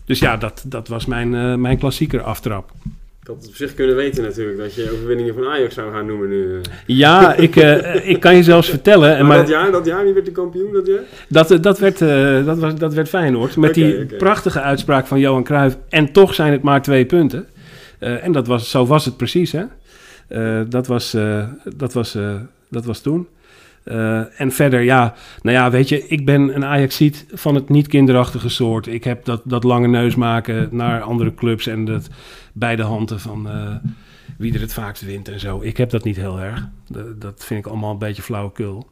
Dus 0.06 0.20
ja, 0.20 0.38
dat, 0.38 0.64
dat 0.68 0.88
was 0.88 1.06
mijn, 1.06 1.36
eh, 1.36 1.56
mijn 1.56 1.78
klassieker 1.78 2.22
aftrap. 2.22 2.72
Ik 3.22 3.32
had 3.32 3.40
het 3.40 3.48
op 3.48 3.56
zich 3.56 3.74
kunnen 3.74 3.96
weten 3.96 4.24
natuurlijk, 4.24 4.58
dat 4.58 4.74
je 4.76 4.92
overwinningen 4.92 5.34
van 5.34 5.46
Ajax 5.48 5.74
zou 5.74 5.92
gaan 5.92 6.06
noemen 6.06 6.30
nu. 6.30 6.62
Ja, 6.86 7.34
ik, 7.34 7.56
eh, 7.56 8.10
ik 8.10 8.20
kan 8.20 8.36
je 8.36 8.44
zelfs 8.44 8.70
vertellen. 8.70 9.10
en 9.10 9.18
Maar, 9.18 9.28
maar 9.28 9.38
dat 9.38 9.48
jaar, 9.48 9.72
dat 9.72 9.86
jaar, 9.86 10.04
wie 10.04 10.14
werd 10.14 10.26
de 10.26 10.32
kampioen 10.32 10.74
dat 10.74 10.88
jaar? 10.88 11.04
dat, 11.30 11.52
eh, 11.52 11.62
dat, 11.62 11.80
werd, 11.80 12.02
eh, 12.02 12.46
dat, 12.46 12.60
was, 12.60 12.76
dat 12.76 12.94
werd 12.94 13.10
Feyenoord. 13.10 13.58
Met 13.58 13.74
die 13.74 14.06
prachtige 14.06 14.62
uitspraak 14.62 15.08
van 15.08 15.20
Johan 15.20 15.44
Cruijff. 15.44 15.78
En 15.90 16.12
toch 16.12 16.34
zijn 16.34 16.52
het 16.52 16.62
maar 16.62 16.82
twee 16.82 17.06
punten. 17.06 17.48
Eh, 18.00 18.24
en 18.24 18.32
dat 18.32 18.48
was, 18.48 18.70
zo 18.70 18.86
was 18.86 19.06
het 19.06 19.18
precies, 19.18 19.52
hè. 19.52 19.64
Eh, 20.28 20.62
dat, 20.70 20.88
was, 20.88 21.14
eh, 21.14 21.48
dat, 21.76 21.94
was, 21.94 22.16
eh, 22.16 22.36
dat 22.70 22.86
was 22.86 23.02
toen. 23.02 23.28
Eh, 23.86 24.42
en 24.42 24.51
verder, 24.51 24.82
ja, 24.82 25.13
nou 25.42 25.56
ja, 25.56 25.72
weet 25.72 25.89
je, 25.89 26.08
ik 26.08 26.25
ben 26.25 26.56
een 26.56 26.65
Ajaxiet 26.65 27.25
van 27.32 27.56
het 27.56 27.70
niet 27.70 27.88
kinderachtige 27.88 28.50
soort. 28.50 28.88
Ik 28.88 29.04
heb 29.04 29.25
dat, 29.25 29.42
dat 29.44 29.63
lange 29.63 29.88
neus 29.88 30.15
maken 30.15 30.68
naar 30.72 31.01
andere 31.01 31.34
clubs 31.34 31.68
en 31.68 31.86
dat 31.86 32.10
bij 32.54 32.75
de 32.75 32.82
handen 32.84 33.20
van 33.20 33.50
eh, 33.50 33.75
wie 34.38 34.54
er 34.54 34.60
het 34.60 34.74
vaakst 34.74 35.06
wint 35.06 35.27
en 35.27 35.39
zo. 35.39 35.62
Ik 35.62 35.77
heb 35.77 35.89
dat 35.89 36.04
niet 36.04 36.15
heel 36.15 36.39
erg. 36.39 36.68
Dat 37.15 37.46
vind 37.46 37.60
ik 37.60 37.72
allemaal 37.72 37.92
een 37.92 37.98
beetje 37.98 38.22
flauwekul. 38.22 38.89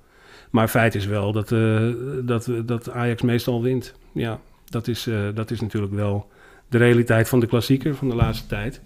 Maar 0.50 0.68
feit 0.68 0.96
is 0.96 1.06
wel 1.06 1.32
dat, 1.32 1.52
eh, 1.52 1.88
dat, 2.24 2.50
dat 2.66 2.90
Ajax 2.90 3.22
meestal 3.22 3.62
wint. 3.62 3.94
Ja, 4.12 4.40
dat 4.66 4.88
is, 4.88 5.10
dat 5.34 5.52
is 5.52 5.62
natuurlijk 5.62 5.94
wel 5.94 6.32
de 6.70 6.78
realiteit 6.78 7.30
van 7.30 7.40
de 7.40 7.48
klassieker 7.48 7.96
van 7.96 8.10
de 8.10 8.16
laatste 8.16 8.48
tijd. 8.48 8.82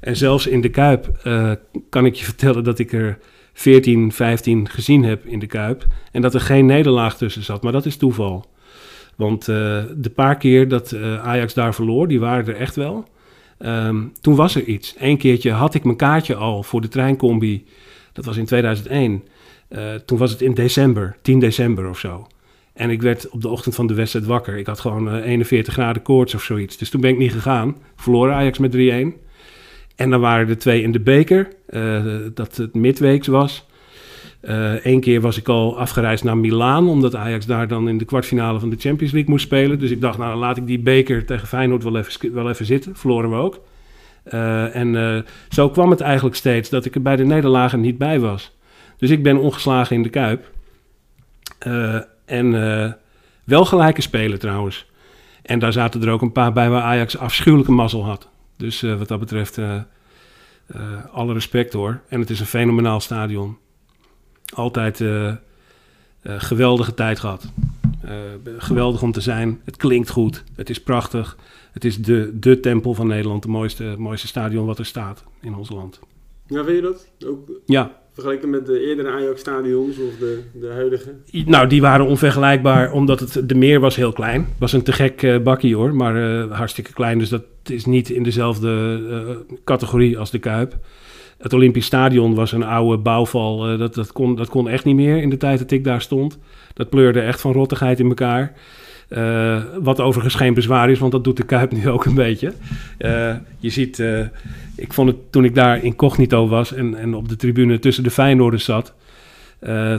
En 0.00 0.16
zelfs 0.16 0.46
in 0.46 0.60
de 0.60 0.70
Kuip 0.70 1.28
kan 1.88 2.06
ik 2.06 2.14
je 2.14 2.24
vertellen 2.34 2.64
dat 2.64 2.78
ik 2.78 2.92
er 2.92 3.18
14, 3.58 4.12
15 4.12 4.68
gezien 4.68 5.04
heb 5.04 5.26
in 5.26 5.38
de 5.38 5.46
Kuip. 5.46 5.86
En 6.12 6.22
dat 6.22 6.34
er 6.34 6.40
geen 6.40 6.66
nederlaag 6.66 7.16
tussen 7.16 7.42
zat. 7.42 7.62
Maar 7.62 7.72
dat 7.72 7.86
is 7.86 7.96
toeval. 7.96 8.46
Want 9.16 9.48
eh, 9.48 9.82
de 9.96 10.10
paar 10.14 10.36
keer 10.36 10.68
dat 10.68 10.92
eh, 10.92 11.26
Ajax 11.26 11.54
daar 11.54 11.74
verloor, 11.74 12.08
die 12.08 12.20
waren 12.20 12.46
er 12.46 12.56
echt 12.56 12.76
wel. 12.76 13.04
Ehm, 13.58 14.04
toen 14.20 14.34
was 14.34 14.54
er 14.54 14.64
iets. 14.64 14.94
Eén 14.98 15.16
keertje 15.16 15.50
had 15.50 15.74
ik 15.74 15.84
mijn 15.84 15.96
kaartje 15.96 16.34
al 16.34 16.62
voor 16.62 16.80
de 16.80 16.88
treincombi. 16.88 17.64
Dat 18.12 18.24
was 18.24 18.36
in 18.36 18.44
2001. 18.44 19.24
Eh, 19.68 19.94
toen 19.94 20.18
was 20.18 20.30
het 20.30 20.40
in 20.40 20.54
december, 20.54 21.16
10 21.22 21.38
december 21.38 21.88
of 21.88 21.98
zo. 21.98 22.26
En 22.72 22.90
ik 22.90 23.02
werd 23.02 23.28
op 23.28 23.40
de 23.40 23.48
ochtend 23.48 23.74
van 23.74 23.86
de 23.86 23.94
wedstrijd 23.94 24.26
wakker. 24.26 24.56
Ik 24.56 24.66
had 24.66 24.80
gewoon 24.80 25.10
eh, 25.10 25.24
41 25.24 25.72
graden 25.72 26.02
koorts 26.02 26.34
of 26.34 26.42
zoiets. 26.42 26.76
Dus 26.76 26.90
toen 26.90 27.00
ben 27.00 27.10
ik 27.10 27.18
niet 27.18 27.32
gegaan. 27.32 27.76
Verloor 27.96 28.32
Ajax 28.32 28.58
met 28.58 28.72
3-1. 28.72 29.25
En 29.96 30.10
dan 30.10 30.20
waren 30.20 30.48
er 30.48 30.58
twee 30.58 30.82
in 30.82 30.92
de 30.92 31.00
beker, 31.00 31.48
eh, 31.66 32.04
dat 32.34 32.56
het 32.56 32.74
midweeks 32.74 33.26
was. 33.26 33.66
Eén 34.82 35.00
keer 35.00 35.20
was 35.20 35.36
ik 35.36 35.48
al 35.48 35.78
afgereisd 35.78 36.24
naar 36.24 36.36
Milaan, 36.36 36.88
omdat 36.88 37.14
Ajax 37.14 37.46
daar 37.46 37.68
dan 37.68 37.88
in 37.88 37.98
de 37.98 38.04
kwartfinale 38.04 38.60
van 38.60 38.70
de 38.70 38.76
Champions 38.78 39.12
League 39.12 39.30
moest 39.30 39.44
spelen. 39.44 39.78
Dus 39.78 39.90
ik 39.90 40.00
dacht, 40.00 40.18
nou 40.18 40.38
laat 40.38 40.56
ik 40.56 40.66
die 40.66 40.78
beker 40.78 41.24
tegen 41.24 41.48
Feyenoord 41.48 41.82
wel 41.82 41.96
even, 41.96 42.34
wel 42.34 42.48
even 42.48 42.66
zitten. 42.66 42.96
Verloren 42.96 43.30
we 43.30 43.36
ook. 43.36 43.60
Eh, 44.24 44.76
en 44.76 44.96
eh, 44.96 45.22
zo 45.48 45.70
kwam 45.70 45.90
het 45.90 46.00
eigenlijk 46.00 46.36
steeds 46.36 46.68
dat 46.68 46.84
ik 46.84 46.94
er 46.94 47.02
bij 47.02 47.16
de 47.16 47.24
nederlagen 47.24 47.80
niet 47.80 47.98
bij 47.98 48.20
was. 48.20 48.56
Dus 48.98 49.10
ik 49.10 49.22
ben 49.22 49.36
ongeslagen 49.36 49.96
in 49.96 50.02
de 50.02 50.08
Kuip. 50.08 50.50
Eh, 51.58 52.00
en 52.24 52.72
eh, 52.82 52.92
wel 53.44 53.64
gelijke 53.64 54.00
spelen 54.00 54.38
trouwens. 54.38 54.86
En 55.42 55.58
daar 55.58 55.72
zaten 55.72 56.02
er 56.02 56.10
ook 56.10 56.22
een 56.22 56.32
paar 56.32 56.52
bij 56.52 56.70
waar 56.70 56.82
Ajax 56.82 57.18
afschuwelijke 57.18 57.72
mazzel 57.72 58.04
had. 58.04 58.28
Dus 58.56 58.82
eh, 58.82 58.98
wat 58.98 59.08
dat 59.08 59.18
betreft, 59.18 59.58
eh, 59.58 59.76
eh, 60.66 61.04
alle 61.12 61.32
respect 61.32 61.72
hoor. 61.72 62.00
En 62.08 62.20
het 62.20 62.30
is 62.30 62.40
een 62.40 62.46
fenomenaal 62.46 63.00
stadion. 63.00 63.56
Altijd 64.54 65.04
geweldige 66.22 66.94
tijd 66.94 67.18
gehad. 67.18 67.52
Eh, 68.06 68.14
geweldig 68.58 69.02
om 69.02 69.12
te 69.12 69.20
zijn. 69.20 69.60
Het 69.64 69.76
klinkt 69.76 70.10
goed. 70.10 70.44
Het 70.54 70.70
is 70.70 70.82
prachtig. 70.82 71.36
Het 71.72 71.84
is 71.84 72.02
de, 72.02 72.30
de 72.38 72.60
tempel 72.60 72.94
van 72.94 73.06
Nederland. 73.06 73.42
De 73.42 73.48
mooiste, 73.48 73.94
mooiste 73.98 74.26
stadion 74.26 74.66
wat 74.66 74.78
er 74.78 74.86
staat 74.86 75.24
in 75.40 75.54
ons 75.54 75.70
land. 75.70 76.00
Ja, 76.46 76.64
vind 76.64 76.76
je 76.76 76.82
dat? 76.82 77.08
Ook 77.26 77.50
Ja, 77.66 78.00
vergeleken 78.16 78.50
met 78.50 78.66
de 78.66 78.80
eerdere 78.80 79.10
Ajax-stadions 79.10 79.98
of 79.98 80.18
de, 80.18 80.42
de 80.52 80.68
huidige? 80.68 81.14
Nou, 81.30 81.66
die 81.66 81.80
waren 81.80 82.06
onvergelijkbaar 82.06 82.92
omdat 82.92 83.20
het, 83.20 83.48
de 83.48 83.54
meer 83.54 83.80
was 83.80 83.96
heel 83.96 84.12
klein. 84.12 84.40
Het 84.40 84.58
was 84.58 84.72
een 84.72 84.82
te 84.82 84.92
gek 84.92 85.22
eh, 85.22 85.38
bakkie 85.38 85.76
hoor, 85.76 85.94
maar 85.94 86.16
eh, 86.16 86.56
hartstikke 86.56 86.92
klein. 86.92 87.18
Dus 87.18 87.28
dat 87.28 87.42
is 87.64 87.84
niet 87.84 88.10
in 88.10 88.22
dezelfde 88.22 89.00
eh, 89.10 89.56
categorie 89.64 90.18
als 90.18 90.30
de 90.30 90.38
Kuip. 90.38 90.78
Het 91.38 91.52
Olympisch 91.52 91.86
Stadion 91.86 92.34
was 92.34 92.52
een 92.52 92.62
oude 92.62 93.02
bouwval. 93.02 93.78
dat, 93.78 93.94
dat, 93.94 94.12
kon, 94.12 94.36
dat 94.36 94.48
kon 94.48 94.68
echt 94.68 94.84
niet 94.84 94.96
meer 94.96 95.22
in 95.22 95.30
de 95.30 95.36
tijd 95.36 95.58
dat 95.58 95.70
ik 95.70 95.84
daar 95.84 96.00
stond. 96.00 96.38
Dat 96.74 96.88
pleurde 96.88 97.20
echt 97.20 97.40
van 97.40 97.52
rottigheid 97.52 98.00
in 98.00 98.08
elkaar. 98.08 98.52
Eh, 99.08 99.62
wat 99.82 100.00
overigens 100.00 100.34
geen 100.34 100.54
bezwaar 100.54 100.90
is, 100.90 100.98
want 100.98 101.12
dat 101.12 101.24
doet 101.24 101.36
de 101.36 101.44
Kuip 101.44 101.72
nu 101.72 101.88
ook 101.88 102.04
een 102.04 102.14
beetje. 102.14 102.52
Eh, 102.98 103.34
je 103.58 103.70
ziet, 103.70 103.98
eh, 104.00 104.20
ik 104.76 104.92
vond 104.92 105.08
het 105.08 105.16
toen 105.32 105.44
ik 105.44 105.54
daar 105.54 105.84
incognito 105.84 106.48
was 106.48 106.72
en, 106.72 106.94
en 106.94 107.14
op 107.14 107.28
de 107.28 107.36
tribune 107.36 107.78
tussen 107.78 108.04
de 108.04 108.10
Feyenoorders 108.10 108.64
zat... 108.64 108.94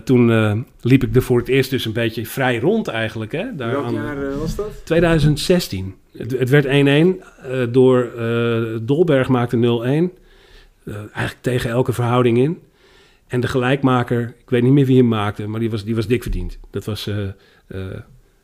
Toen 0.03 0.65
liep 0.81 1.03
ik 1.03 1.15
er 1.15 1.21
voor 1.21 1.39
het 1.39 1.47
eerst 1.47 1.69
dus 1.69 1.85
een 1.85 1.93
beetje 1.93 2.25
vrij 2.25 2.59
rond 2.59 2.87
eigenlijk. 2.87 3.31
Hè, 3.31 3.55
daar 3.55 3.71
Welk 3.71 3.85
aan- 3.85 3.93
jaar 3.93 4.37
was 4.39 4.55
dat? 4.55 4.81
2016. 4.85 5.95
Het, 6.17 6.39
het 6.39 6.49
werd 6.49 6.65
1-1 6.65 6.69
eh, 6.69 7.59
door 7.69 8.11
Dolberg 8.81 9.27
maakte 9.27 9.57
0-1. 9.57 9.59
Eh, 9.59 10.95
eigenlijk 10.95 11.37
tegen 11.41 11.69
elke 11.69 11.93
verhouding 11.93 12.37
in. 12.37 12.59
En 13.27 13.39
de 13.39 13.47
gelijkmaker, 13.47 14.33
ik 14.41 14.49
weet 14.49 14.63
niet 14.63 14.71
meer 14.71 14.85
wie 14.85 14.97
hem 14.97 15.07
maakte, 15.07 15.47
maar 15.47 15.59
die 15.59 15.69
was, 15.69 15.83
die 15.83 15.95
was 15.95 16.07
dik 16.07 16.21
verdiend. 16.21 16.59
Dat 16.71 16.85
was 16.85 17.09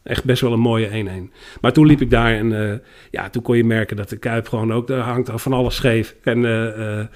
echt 0.03 0.23
best 0.23 0.41
wel 0.41 0.53
een 0.53 0.59
mooie 0.59 1.29
1-1. 1.29 1.33
Maar 1.61 1.73
toen 1.73 1.85
liep 1.85 2.01
ik 2.01 2.09
daar 2.09 2.33
en 2.33 2.71
eh, 2.71 2.77
ja, 3.11 3.29
toen 3.29 3.41
kon 3.41 3.57
je 3.57 3.63
merken 3.63 3.95
dat 3.95 4.09
de 4.09 4.17
Kuip 4.17 4.47
gewoon 4.47 4.73
ook, 4.73 4.87
daar 4.87 4.99
hangt 4.99 5.31
van 5.33 5.53
alles 5.53 5.75
scheef. 5.75 6.15
En 6.23 6.45
eh, 6.45 6.99
eh, 6.99 7.07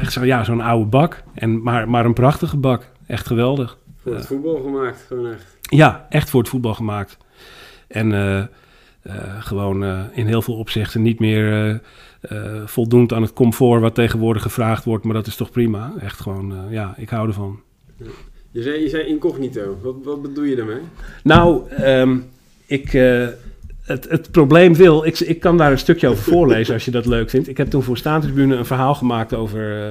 echt 0.00 0.12
zo, 0.12 0.24
ja, 0.24 0.44
zo'n 0.44 0.60
oude 0.60 0.86
bak. 0.88 1.22
En, 1.34 1.62
maar, 1.62 1.88
maar 1.88 2.04
een 2.04 2.12
prachtige 2.12 2.56
bak. 2.56 2.86
Echt 3.06 3.26
geweldig. 3.26 3.78
Voor 3.96 4.12
het 4.12 4.20
Ja. 4.20 4.26
voetbal 4.26 4.60
gemaakt, 4.62 5.04
gewoon 5.08 5.32
echt. 5.32 5.56
Ja, 5.60 6.06
echt 6.08 6.30
voor 6.30 6.40
het 6.40 6.48
voetbal 6.48 6.74
gemaakt. 6.74 7.18
En 7.88 8.48
gewoon 9.38 9.84
in 10.12 10.26
heel 10.26 10.42
veel 10.42 10.54
opzichten 10.56 11.02
niet 11.02 11.20
meer 11.20 11.80
voldoend 12.64 13.12
aan 13.12 13.22
het 13.22 13.32
comfort 13.32 13.80
wat 13.80 13.94
tegenwoordig 13.94 14.42
gevraagd 14.42 14.84
wordt. 14.84 15.04
Maar 15.04 15.14
dat 15.14 15.26
is 15.26 15.36
toch 15.36 15.50
prima. 15.50 15.92
Echt 16.00 16.20
gewoon, 16.20 16.54
ja, 16.70 16.94
ik 16.96 17.08
hou 17.08 17.28
ervan. 17.28 17.60
Je 18.52 18.62
zei, 18.62 18.82
je 18.82 18.88
zei 18.88 19.02
incognito. 19.02 19.78
Wat, 19.82 19.94
wat 20.04 20.22
bedoel 20.22 20.44
je 20.44 20.56
daarmee? 20.56 20.80
Nou, 21.22 21.70
ehm, 21.70 22.18
ik, 22.66 22.94
eh, 22.94 23.28
het, 23.82 24.08
het 24.08 24.30
probleem 24.30 24.74
wil, 24.74 25.04
ik, 25.04 25.18
ik 25.18 25.40
kan 25.40 25.56
daar 25.56 25.70
een 25.72 25.78
stukje 25.78 26.08
over 26.08 26.22
voorlezen 26.22 26.74
als 26.74 26.84
je 26.84 26.90
dat 26.90 27.06
leuk 27.06 27.30
vindt. 27.30 27.48
Ik 27.48 27.56
heb 27.56 27.70
toen 27.70 27.82
voor 27.82 27.96
Staantribune 27.96 28.56
een 28.56 28.66
verhaal 28.66 28.94
gemaakt 28.94 29.34
over 29.34 29.76
eh, 29.76 29.90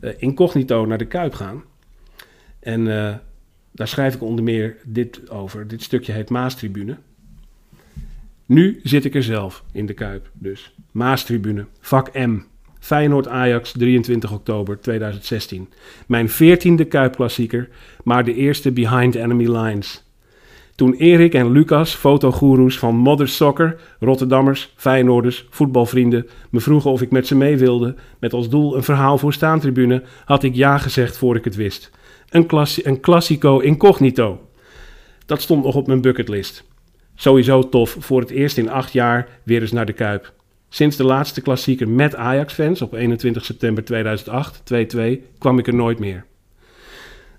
eh, 0.00 0.14
incognito 0.18 0.86
naar 0.86 0.98
de 0.98 1.06
Kuip 1.06 1.34
gaan. 1.34 1.62
En 2.60 2.84
daar 3.72 3.88
schrijf 3.88 4.14
ik 4.14 4.22
onder 4.22 4.44
meer 4.44 4.76
dit 4.84 5.30
over. 5.30 5.68
Dit 5.68 5.82
stukje 5.82 6.12
heet 6.12 6.30
Maastribune. 6.30 6.96
Nu 8.46 8.80
zit 8.82 9.04
ik 9.04 9.14
er 9.14 9.22
zelf 9.22 9.64
in 9.72 9.86
de 9.86 9.94
Kuip, 9.94 10.30
dus. 10.32 10.74
Maastribune, 10.92 11.66
vak 11.80 12.14
M. 12.14 12.40
Feyenoord 12.78 13.28
Ajax, 13.28 13.72
23 13.72 14.32
oktober 14.32 14.80
2016. 14.80 15.68
Mijn 16.06 16.28
veertiende 16.28 16.84
Kuipklassieker, 16.84 17.68
maar 18.04 18.24
de 18.24 18.34
eerste 18.34 18.72
behind 18.72 19.14
enemy 19.14 19.56
lines. 19.56 20.06
Toen 20.74 20.94
Erik 20.94 21.34
en 21.34 21.50
Lucas, 21.50 21.94
fotogoeroes 21.94 22.78
van 22.78 22.94
Modern 22.96 23.28
Soccer, 23.28 23.80
Rotterdammers, 24.00 24.72
Feyenoorders, 24.76 25.46
voetbalvrienden, 25.50 26.26
me 26.50 26.60
vroegen 26.60 26.90
of 26.90 27.02
ik 27.02 27.10
met 27.10 27.26
ze 27.26 27.36
mee 27.36 27.56
wilde, 27.56 27.94
met 28.18 28.32
als 28.32 28.48
doel 28.48 28.76
een 28.76 28.82
verhaal 28.82 29.18
voor 29.18 29.32
staantribune, 29.32 30.02
had 30.24 30.42
ik 30.42 30.54
ja 30.54 30.78
gezegd 30.78 31.16
voor 31.16 31.36
ik 31.36 31.44
het 31.44 31.56
wist. 31.56 31.90
Een, 32.28 32.46
klassi 32.46 32.82
een 32.84 33.00
klassico 33.00 33.58
incognito. 33.58 34.40
Dat 35.26 35.42
stond 35.42 35.64
nog 35.64 35.74
op 35.74 35.86
mijn 35.86 36.00
bucketlist. 36.00 36.64
Sowieso 37.14 37.68
tof, 37.68 37.96
voor 37.98 38.20
het 38.20 38.30
eerst 38.30 38.58
in 38.58 38.70
acht 38.70 38.92
jaar 38.92 39.28
weer 39.42 39.60
eens 39.60 39.72
naar 39.72 39.86
de 39.86 39.92
Kuip. 39.92 40.32
Sinds 40.68 40.96
de 40.96 41.04
laatste 41.04 41.40
klassieker 41.40 41.88
met 41.88 42.14
Ajax-fans 42.14 42.82
op 42.82 42.92
21 42.94 43.44
september 43.44 43.84
2008, 43.84 44.62
2-2, 44.96 44.98
kwam 45.38 45.58
ik 45.58 45.66
er 45.66 45.74
nooit 45.74 45.98
meer. 45.98 46.24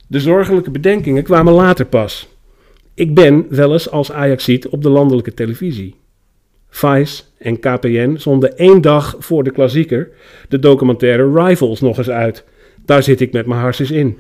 De 0.08 0.20
zorgelijke 0.20 0.72
bedenkingen 0.72 1.24
kwamen 1.24 1.54
later 1.54 1.86
pas. 1.86 2.28
Ik 2.94 3.14
ben 3.14 3.46
wel 3.50 3.74
eens 3.74 3.90
als 3.90 4.12
Ajaxiet 4.12 4.68
op 4.68 4.84
de 4.84 4.90
landelijke 4.90 5.34
televisie. 5.34 5.96
Vice 6.70 7.24
en 7.38 7.60
KPN 7.60 8.16
zonden 8.18 8.58
één 8.58 8.82
dag 8.82 9.16
voor 9.20 9.44
de 9.44 9.52
klassieker 9.52 10.10
de 10.50 10.60
documentaire 10.60 11.32
Rivals 11.34 11.82
nog 11.82 11.98
eens 11.98 12.10
uit. 12.10 12.44
Daar 12.86 13.04
zit 13.04 13.22
ik 13.22 13.32
met 13.32 13.46
mijn 13.46 13.60
harses 13.60 13.92
in. 13.92 14.18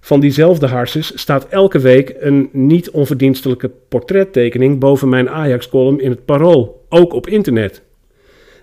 Van 0.00 0.20
diezelfde 0.20 0.66
harses 0.66 1.12
staat 1.14 1.48
elke 1.48 1.78
week 1.78 2.14
een 2.18 2.48
niet 2.52 2.90
onverdienstelijke 2.90 3.70
portrettekening 3.88 4.78
boven 4.78 5.08
mijn 5.08 5.30
Ajax-column 5.30 6.00
in 6.00 6.10
het 6.10 6.24
Parool, 6.24 6.84
ook 6.88 7.12
op 7.12 7.26
internet. 7.26 7.82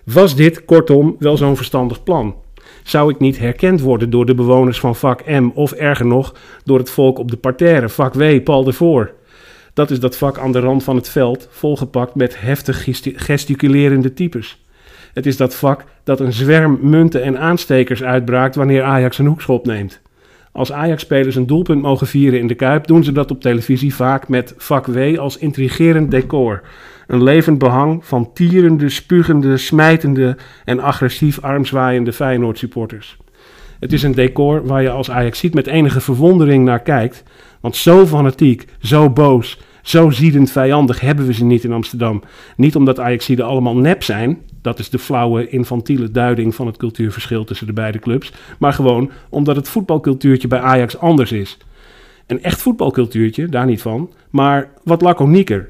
Was 0.04 0.36
dit, 0.36 0.64
kortom, 0.64 1.16
wel 1.18 1.36
zo'n 1.36 1.56
verstandig 1.56 2.02
plan? 2.02 2.34
zou 2.82 3.10
ik 3.10 3.18
niet 3.18 3.38
herkend 3.38 3.80
worden 3.80 4.10
door 4.10 4.26
de 4.26 4.34
bewoners 4.34 4.80
van 4.80 4.96
vak 4.96 5.26
M 5.26 5.50
of 5.54 5.72
erger 5.72 6.06
nog 6.06 6.34
door 6.64 6.78
het 6.78 6.90
volk 6.90 7.18
op 7.18 7.30
de 7.30 7.36
parterre, 7.36 7.88
vak 7.88 8.14
W, 8.14 8.42
pal 8.42 8.66
ervoor. 8.66 9.12
Dat 9.74 9.90
is 9.90 10.00
dat 10.00 10.16
vak 10.16 10.38
aan 10.38 10.52
de 10.52 10.60
rand 10.60 10.84
van 10.84 10.96
het 10.96 11.08
veld, 11.08 11.48
volgepakt 11.50 12.14
met 12.14 12.40
heftig 12.40 12.86
gesticulerende 13.02 14.12
types. 14.12 14.64
Het 15.12 15.26
is 15.26 15.36
dat 15.36 15.54
vak 15.54 15.84
dat 16.04 16.20
een 16.20 16.32
zwerm 16.32 16.78
munten 16.82 17.22
en 17.22 17.38
aanstekers 17.38 18.02
uitbraakt 18.02 18.54
wanneer 18.54 18.82
Ajax 18.82 19.18
een 19.18 19.26
hoekschop 19.26 19.66
neemt. 19.66 20.00
Als 20.52 20.72
Ajax-spelers 20.72 21.36
een 21.36 21.46
doelpunt 21.46 21.82
mogen 21.82 22.06
vieren 22.06 22.40
in 22.40 22.46
de 22.46 22.54
Kuip, 22.54 22.86
doen 22.86 23.04
ze 23.04 23.12
dat 23.12 23.30
op 23.30 23.40
televisie 23.40 23.94
vaak 23.94 24.28
met 24.28 24.54
vak 24.56 24.86
W 24.86 25.18
als 25.18 25.36
intrigerend 25.36 26.10
decor. 26.10 26.62
Een 27.10 27.22
levend 27.22 27.58
behang 27.58 28.04
van 28.04 28.30
tierende, 28.32 28.88
spugende, 28.88 29.56
smijtende 29.56 30.36
en 30.64 30.80
agressief 30.80 31.40
armzwaaiende 31.40 32.12
Feyenoord-supporters. 32.12 33.16
Het 33.80 33.92
is 33.92 34.02
een 34.02 34.14
decor 34.14 34.66
waar 34.66 34.82
je 34.82 34.90
als 34.90 35.10
Ajax 35.10 35.38
ziet 35.38 35.54
met 35.54 35.66
enige 35.66 36.00
verwondering 36.00 36.64
naar 36.64 36.82
kijkt. 36.82 37.22
Want 37.60 37.76
zo 37.76 38.06
fanatiek, 38.06 38.64
zo 38.80 39.10
boos, 39.10 39.58
zo 39.82 40.10
ziedend 40.10 40.50
vijandig 40.50 41.00
hebben 41.00 41.26
we 41.26 41.32
ze 41.32 41.44
niet 41.44 41.64
in 41.64 41.72
Amsterdam. 41.72 42.22
Niet 42.56 42.76
omdat 42.76 43.00
Ajaxiden 43.00 43.46
allemaal 43.46 43.76
nep 43.76 44.02
zijn, 44.02 44.38
dat 44.62 44.78
is 44.78 44.90
de 44.90 44.98
flauwe, 44.98 45.48
infantiele 45.48 46.10
duiding 46.10 46.54
van 46.54 46.66
het 46.66 46.76
cultuurverschil 46.76 47.44
tussen 47.44 47.66
de 47.66 47.72
beide 47.72 47.98
clubs. 47.98 48.32
Maar 48.58 48.72
gewoon 48.72 49.10
omdat 49.28 49.56
het 49.56 49.68
voetbalcultuurtje 49.68 50.48
bij 50.48 50.60
Ajax 50.60 50.98
anders 50.98 51.32
is. 51.32 51.58
Een 52.26 52.42
echt 52.42 52.62
voetbalcultuurtje, 52.62 53.48
daar 53.48 53.66
niet 53.66 53.82
van, 53.82 54.10
maar 54.30 54.70
wat 54.84 55.02
laconieker. 55.02 55.68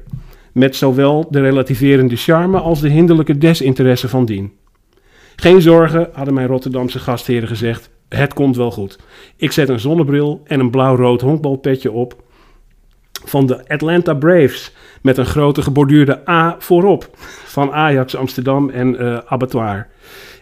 Met 0.53 0.75
zowel 0.75 1.27
de 1.29 1.41
relativerende 1.41 2.15
charme 2.15 2.59
als 2.59 2.81
de 2.81 2.89
hinderlijke 2.89 3.37
desinteresse 3.37 4.09
van 4.09 4.25
dien. 4.25 4.51
Geen 5.35 5.61
zorgen, 5.61 6.09
hadden 6.13 6.33
mijn 6.33 6.47
Rotterdamse 6.47 6.99
gastheren 6.99 7.47
gezegd. 7.47 7.89
Het 8.09 8.33
komt 8.33 8.55
wel 8.55 8.71
goed. 8.71 8.99
Ik 9.35 9.51
zet 9.51 9.69
een 9.69 9.79
zonnebril 9.79 10.41
en 10.43 10.59
een 10.59 10.69
blauw-rood 10.69 11.21
honkbalpetje 11.21 11.91
op 11.91 12.23
van 13.25 13.45
de 13.45 13.67
Atlanta 13.67 14.13
Braves 14.13 14.75
met 15.01 15.17
een 15.17 15.25
grote 15.25 15.61
geborduurde 15.61 16.29
A 16.29 16.55
voorop 16.59 17.09
van 17.45 17.71
Ajax 17.71 18.15
Amsterdam 18.15 18.69
en 18.69 19.01
uh, 19.01 19.17
Abattoir. 19.25 19.87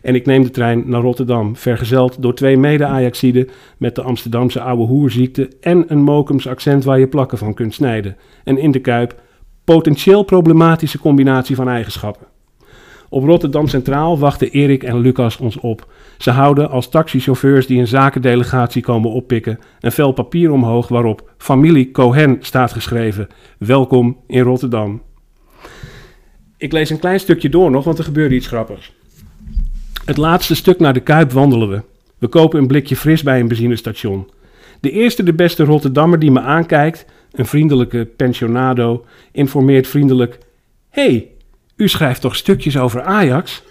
En 0.02 0.16
ik 0.16 0.26
neem 0.26 0.44
de 0.44 0.50
trein 0.50 0.84
naar 0.86 1.02
Rotterdam, 1.02 1.56
vergezeld 1.56 2.22
door 2.22 2.34
twee 2.34 2.58
mede-Ajaxiden 2.58 3.50
met 3.78 3.96
de 3.96 4.02
Amsterdamse 4.02 4.62
oude 4.62 4.84
hoerziekte 4.84 5.50
en 5.62 5.86
een 5.88 6.02
Mokums 6.02 6.48
accent 6.48 6.84
waar 6.84 7.00
je 7.00 7.08
plakken 7.08 7.38
van 7.38 7.54
kunt 7.54 7.74
snijden. 7.74 8.18
En 8.44 8.58
in 8.58 8.72
de 8.72 8.80
Kuip 8.80 9.22
potentieel 9.76 10.24
problematische 10.24 11.00
combinatie 11.00 11.56
van 11.56 11.70
eigenschappen. 11.70 12.28
Op 13.10 13.24
Rotterdam 13.24 13.68
Centraal 13.68 14.20
wachten 14.20 14.52
Erik 14.52 14.84
en 14.84 15.00
Lucas 15.00 15.38
ons 15.38 15.60
op. 15.60 15.88
Ze 16.18 16.32
houden 16.32 16.70
als 16.70 16.90
taxichauffeurs 16.90 17.68
die 17.68 17.80
een 17.80 17.88
zakendelegatie 17.88 18.82
komen 18.82 19.12
oppikken 19.12 19.60
een 19.80 19.92
vel 19.92 20.12
papier 20.12 20.52
omhoog 20.52 20.88
waarop 20.88 21.32
familie 21.38 21.92
Cohen 21.92 22.38
staat 22.40 22.72
geschreven. 22.72 23.28
Welkom 23.58 24.18
in 24.28 24.42
Rotterdam. 24.42 25.02
Ik 26.58 26.72
lees 26.72 26.90
een 26.90 27.00
klein 27.00 27.20
stukje 27.20 27.50
door 27.50 27.72
nog, 27.72 27.84
want 27.84 27.98
er 27.98 28.04
gebeurde 28.04 28.36
iets 28.36 28.48
grappigs. 28.48 28.94
Het 30.06 30.18
laatste 30.18 30.56
stuk 30.56 30.80
naar 30.80 30.94
de 30.94 31.00
Kuip 31.00 31.32
wandelen 31.32 31.70
we. 31.70 31.82
We 32.18 32.28
kopen 32.28 32.60
een 32.60 32.68
blikje 32.68 32.96
fris 32.96 33.24
bij 33.24 33.40
een 33.40 33.48
benzinestation. 33.48 34.30
De 34.80 34.92
eerste 34.92 35.24
de 35.24 35.34
beste 35.34 35.64
Rotterdammer 35.64 36.20
die 36.20 36.32
me 36.32 36.40
aankijkt, 36.40 37.06
een 37.32 37.46
vriendelijke 37.46 38.06
pensionado, 38.16 39.06
informeert 39.32 39.88
vriendelijk: 39.88 40.40
hey, 40.90 41.28
u 41.76 41.88
schrijft 41.88 42.22
toch 42.22 42.36
stukjes 42.36 42.78
over 42.78 43.02
Ajax? 43.02 43.64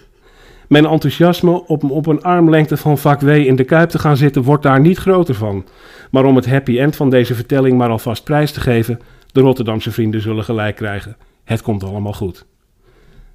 Mijn 0.68 0.86
enthousiasme 0.86 1.66
om 1.66 1.90
op 1.90 2.06
een 2.06 2.22
armlengte 2.22 2.76
van 2.76 2.98
vak 2.98 3.20
W 3.20 3.28
in 3.28 3.56
de 3.56 3.64
Kuip 3.64 3.88
te 3.88 3.98
gaan 3.98 4.16
zitten 4.16 4.42
wordt 4.42 4.62
daar 4.62 4.80
niet 4.80 4.98
groter 4.98 5.34
van. 5.34 5.66
Maar 6.10 6.24
om 6.24 6.36
het 6.36 6.46
happy 6.46 6.78
end 6.78 6.96
van 6.96 7.10
deze 7.10 7.34
vertelling 7.34 7.78
maar 7.78 7.90
alvast 7.90 8.24
prijs 8.24 8.52
te 8.52 8.60
geven, 8.60 9.00
de 9.32 9.40
Rotterdamse 9.40 9.90
vrienden 9.90 10.20
zullen 10.20 10.44
gelijk 10.44 10.76
krijgen. 10.76 11.16
Het 11.44 11.62
komt 11.62 11.84
allemaal 11.84 12.12
goed. 12.12 12.46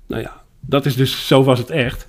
Nou 0.08 0.22
ja, 0.22 0.42
dat 0.60 0.86
is 0.86 0.95
dus, 0.95 1.28
zo 1.28 1.43
was 1.43 1.60
het 1.60 1.69
echt. 1.69 2.08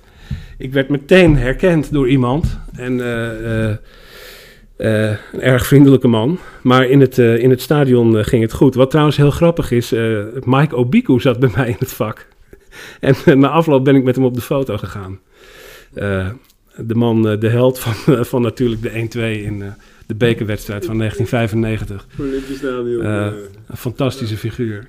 Ik 0.57 0.73
werd 0.73 0.89
meteen 0.89 1.37
herkend 1.37 1.91
door 1.91 2.09
iemand. 2.09 2.59
En 2.75 2.93
uh, 2.97 3.41
uh, 3.41 3.75
een 4.77 5.41
erg 5.41 5.65
vriendelijke 5.65 6.07
man. 6.07 6.39
Maar 6.61 6.85
in 6.85 7.01
het, 7.01 7.17
in 7.17 7.49
het 7.49 7.61
stadion 7.61 8.25
ging 8.25 8.41
het 8.41 8.53
goed. 8.53 8.75
Wat 8.75 8.89
trouwens 8.89 9.17
heel 9.17 9.31
grappig 9.31 9.71
is, 9.71 9.93
Mike 10.43 10.75
Obiku 10.75 11.19
zat 11.19 11.39
bij 11.39 11.49
mij 11.55 11.67
in 11.67 11.75
het 11.79 11.93
vak. 11.93 12.27
en 12.99 13.39
na 13.39 13.49
afloop 13.49 13.83
ben 13.83 13.95
ik 13.95 14.03
met 14.03 14.15
hem 14.15 14.25
op 14.25 14.33
de 14.35 14.41
foto 14.41 14.77
gegaan. 14.77 15.19
de 16.75 16.95
man, 16.95 17.21
de 17.21 17.49
held 17.49 17.79
van, 17.79 18.25
van 18.25 18.41
natuurlijk 18.41 18.81
de 18.81 19.37
1-2 19.39 19.43
in 19.43 19.63
de 20.05 20.15
bekerwedstrijd 20.15 20.85
van 20.85 20.97
1995. 20.97 22.07
een 23.67 23.77
fantastische 23.77 24.37
figuur. 24.37 24.87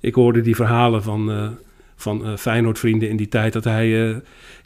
Ik 0.00 0.14
hoorde 0.14 0.40
die 0.40 0.56
verhalen 0.56 1.02
van 1.02 1.56
van 2.02 2.26
uh, 2.26 2.36
Feyenoord-vrienden 2.36 3.08
in 3.08 3.16
die 3.16 3.28
tijd 3.28 3.52
dat 3.52 3.64
hij 3.64 3.86
uh, 3.88 4.16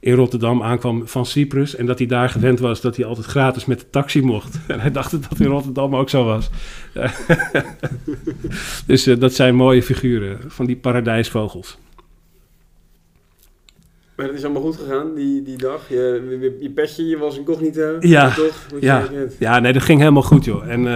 in 0.00 0.14
Rotterdam 0.14 0.62
aankwam 0.62 1.08
van 1.08 1.26
Cyprus. 1.26 1.76
En 1.76 1.86
dat 1.86 1.98
hij 1.98 2.06
daar 2.06 2.28
gewend 2.28 2.58
was 2.58 2.80
dat 2.80 2.96
hij 2.96 3.04
altijd 3.04 3.26
gratis 3.26 3.64
met 3.64 3.80
de 3.80 3.90
taxi 3.90 4.22
mocht. 4.22 4.58
En 4.66 4.80
hij 4.80 4.90
dacht 4.90 5.10
dat 5.10 5.26
dat 5.28 5.40
in 5.40 5.46
Rotterdam 5.46 5.96
ook 5.96 6.10
zo 6.10 6.24
was. 6.24 6.50
dus 8.86 9.06
uh, 9.06 9.20
dat 9.20 9.32
zijn 9.34 9.54
mooie 9.54 9.82
figuren 9.82 10.38
van 10.46 10.66
die 10.66 10.76
paradijsvogels. 10.76 11.78
Maar 14.16 14.26
het 14.26 14.34
is 14.36 14.44
allemaal 14.44 14.62
goed 14.62 14.76
gegaan 14.76 15.14
die, 15.14 15.42
die 15.42 15.56
dag. 15.58 15.88
Je, 15.88 16.56
je 16.60 16.70
petje, 16.70 17.06
je 17.06 17.18
was 17.18 17.38
incognito. 17.38 17.96
Ja, 18.00 18.34
toch? 18.34 18.66
Ja, 18.80 19.08
ja, 19.38 19.58
nee, 19.58 19.72
dat 19.72 19.82
ging 19.82 19.98
helemaal 19.98 20.22
goed, 20.22 20.44
joh. 20.44 20.68
En 20.68 20.86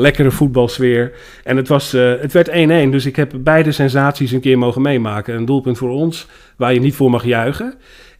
lekkere 0.00 0.30
voetbalsfeer. 0.30 1.12
En 1.44 1.56
het, 1.56 1.68
was, 1.68 1.94
uh, 1.94 2.12
het 2.20 2.32
werd 2.32 2.48
1-1, 2.48 2.52
dus 2.90 3.06
ik 3.06 3.16
heb 3.16 3.32
beide 3.38 3.72
sensaties 3.72 4.32
een 4.32 4.40
keer 4.40 4.58
mogen 4.58 4.82
meemaken. 4.82 5.34
Een 5.34 5.44
doelpunt 5.44 5.78
voor 5.78 5.90
ons, 5.90 6.26
waar 6.56 6.74
je 6.74 6.80
niet 6.80 6.94
voor 6.94 7.10
mag 7.10 7.24
juichen. 7.24 7.74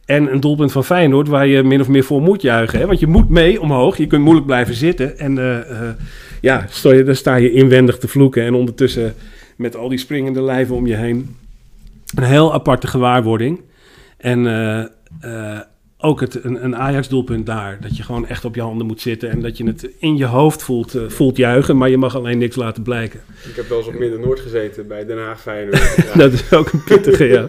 En 0.05 0.31
een 0.31 0.39
doelpunt 0.39 0.71
van 0.71 0.83
Feyenoord, 0.83 1.27
waar 1.27 1.47
je 1.47 1.63
min 1.63 1.81
of 1.81 1.87
meer 1.87 2.03
voor 2.03 2.21
moet 2.21 2.41
juichen. 2.41 2.79
Hè? 2.79 2.85
Want 2.85 2.99
je 2.99 3.07
moet 3.07 3.29
mee 3.29 3.61
omhoog, 3.61 3.97
je 3.97 4.07
kunt 4.07 4.21
moeilijk 4.23 4.45
blijven 4.45 4.75
zitten. 4.75 5.17
En 5.17 5.37
uh, 5.37 5.57
uh, 5.57 5.89
ja, 6.41 6.67
je, 6.81 7.03
dan 7.03 7.15
sta 7.15 7.35
je 7.35 7.51
inwendig 7.51 7.97
te 7.97 8.07
vloeken. 8.07 8.43
En 8.43 8.53
ondertussen 8.53 9.13
met 9.57 9.75
al 9.75 9.89
die 9.89 9.97
springende 9.97 10.41
lijven 10.41 10.75
om 10.75 10.87
je 10.87 10.95
heen. 10.95 11.35
Een 12.15 12.23
heel 12.23 12.53
aparte 12.53 12.87
gewaarwording. 12.87 13.61
En 14.17 14.45
ook 16.01 16.19
het, 16.19 16.43
een, 16.43 16.63
een 16.63 16.75
Ajax-doelpunt 16.75 17.45
daar. 17.45 17.77
Dat 17.81 17.97
je 17.97 18.03
gewoon 18.03 18.27
echt 18.27 18.45
op 18.45 18.55
je 18.55 18.61
handen 18.61 18.87
moet 18.87 19.01
zitten. 19.01 19.29
En 19.29 19.41
dat 19.41 19.57
je 19.57 19.65
het 19.65 19.89
in 19.99 20.17
je 20.17 20.25
hoofd 20.25 20.63
voelt, 20.63 20.95
uh, 20.95 21.09
voelt 21.09 21.37
juichen. 21.37 21.77
Maar 21.77 21.89
je 21.89 21.97
mag 21.97 22.15
alleen 22.15 22.37
niks 22.37 22.55
laten 22.55 22.83
blijken. 22.83 23.19
Ik 23.49 23.55
heb 23.55 23.69
wel 23.69 23.77
eens 23.77 23.87
op 23.87 23.99
Midden-Noord 23.99 24.39
gezeten 24.39 24.87
bij 24.87 25.05
Den 25.05 25.17
Haag 25.17 25.41
Feyenoord. 25.41 25.95
Ja. 25.95 26.13
dat 26.23 26.33
is 26.33 26.53
ook 26.53 26.71
een 26.71 26.83
pittige, 26.83 27.25
ja. 27.25 27.47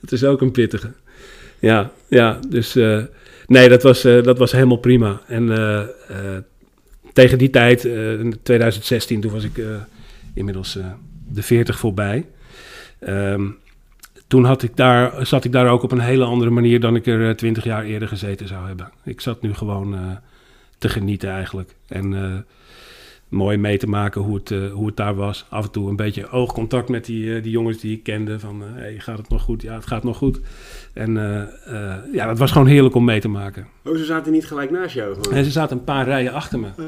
Dat 0.00 0.12
is 0.12 0.24
ook 0.24 0.40
een 0.40 0.50
pittige. 0.50 0.92
Ja, 1.58 1.92
ja. 2.08 2.38
Dus 2.48 2.76
uh, 2.76 3.02
nee, 3.46 3.68
dat 3.68 3.82
was, 3.82 4.04
uh, 4.04 4.22
dat 4.22 4.38
was 4.38 4.52
helemaal 4.52 4.76
prima. 4.76 5.20
En 5.26 5.46
tegen 7.12 7.38
die 7.38 7.50
tijd, 7.50 7.84
in 7.84 8.38
2016, 8.42 9.20
toen 9.20 9.32
was 9.32 9.44
ik 9.44 9.60
inmiddels 10.34 10.78
de 11.28 11.42
40 11.42 11.78
voorbij. 11.78 12.26
Um, 13.08 13.58
toen 14.26 14.44
had 14.44 14.62
ik 14.62 14.76
daar, 14.76 15.26
zat 15.26 15.44
ik 15.44 15.52
daar 15.52 15.68
ook 15.68 15.82
op 15.82 15.92
een 15.92 16.00
hele 16.00 16.24
andere 16.24 16.50
manier 16.50 16.80
dan 16.80 16.96
ik 16.96 17.06
er 17.06 17.28
eh, 17.28 17.34
twintig 17.34 17.64
jaar 17.64 17.84
eerder 17.84 18.08
gezeten 18.08 18.48
zou 18.48 18.66
hebben. 18.66 18.90
Ik 19.04 19.20
zat 19.20 19.42
nu 19.42 19.54
gewoon 19.54 19.94
uh, 19.94 20.00
te 20.78 20.88
genieten 20.88 21.30
eigenlijk. 21.30 21.74
En 21.88 22.12
uh, 22.12 22.34
mooi 23.28 23.56
mee 23.56 23.78
te 23.78 23.88
maken 23.88 24.20
hoe 24.20 24.34
het, 24.34 24.50
uh, 24.50 24.72
hoe 24.72 24.86
het 24.86 24.96
daar 24.96 25.14
was. 25.14 25.46
Af 25.48 25.64
en 25.64 25.70
toe 25.70 25.88
een 25.88 25.96
beetje 25.96 26.28
oogcontact 26.28 26.88
met 26.88 27.04
die, 27.04 27.40
die 27.40 27.50
jongens 27.50 27.78
die 27.78 27.96
ik 27.96 28.02
kende. 28.02 28.38
Van, 28.40 28.62
hey, 28.62 28.98
gaat 28.98 29.18
het 29.18 29.28
nog 29.28 29.42
goed? 29.42 29.62
Ja, 29.62 29.74
het 29.74 29.86
gaat 29.86 30.04
nog 30.04 30.16
goed. 30.16 30.40
En 30.92 31.12
ja, 32.12 32.28
het 32.28 32.38
was 32.38 32.52
gewoon 32.52 32.66
heerlijk 32.66 32.94
om 32.94 33.04
mee 33.04 33.20
te 33.20 33.28
maken. 33.28 33.66
Oh, 33.84 33.96
ze 33.96 34.04
zaten 34.04 34.32
niet 34.32 34.46
gelijk 34.46 34.70
naast 34.70 34.94
jou? 34.94 35.14
Gewoon. 35.14 35.38
En 35.38 35.44
ze 35.44 35.50
zaten 35.50 35.76
een 35.76 35.84
paar 35.84 36.04
rijen 36.04 36.32
achter 36.32 36.58
me. 36.58 36.66
Ah. 36.66 36.84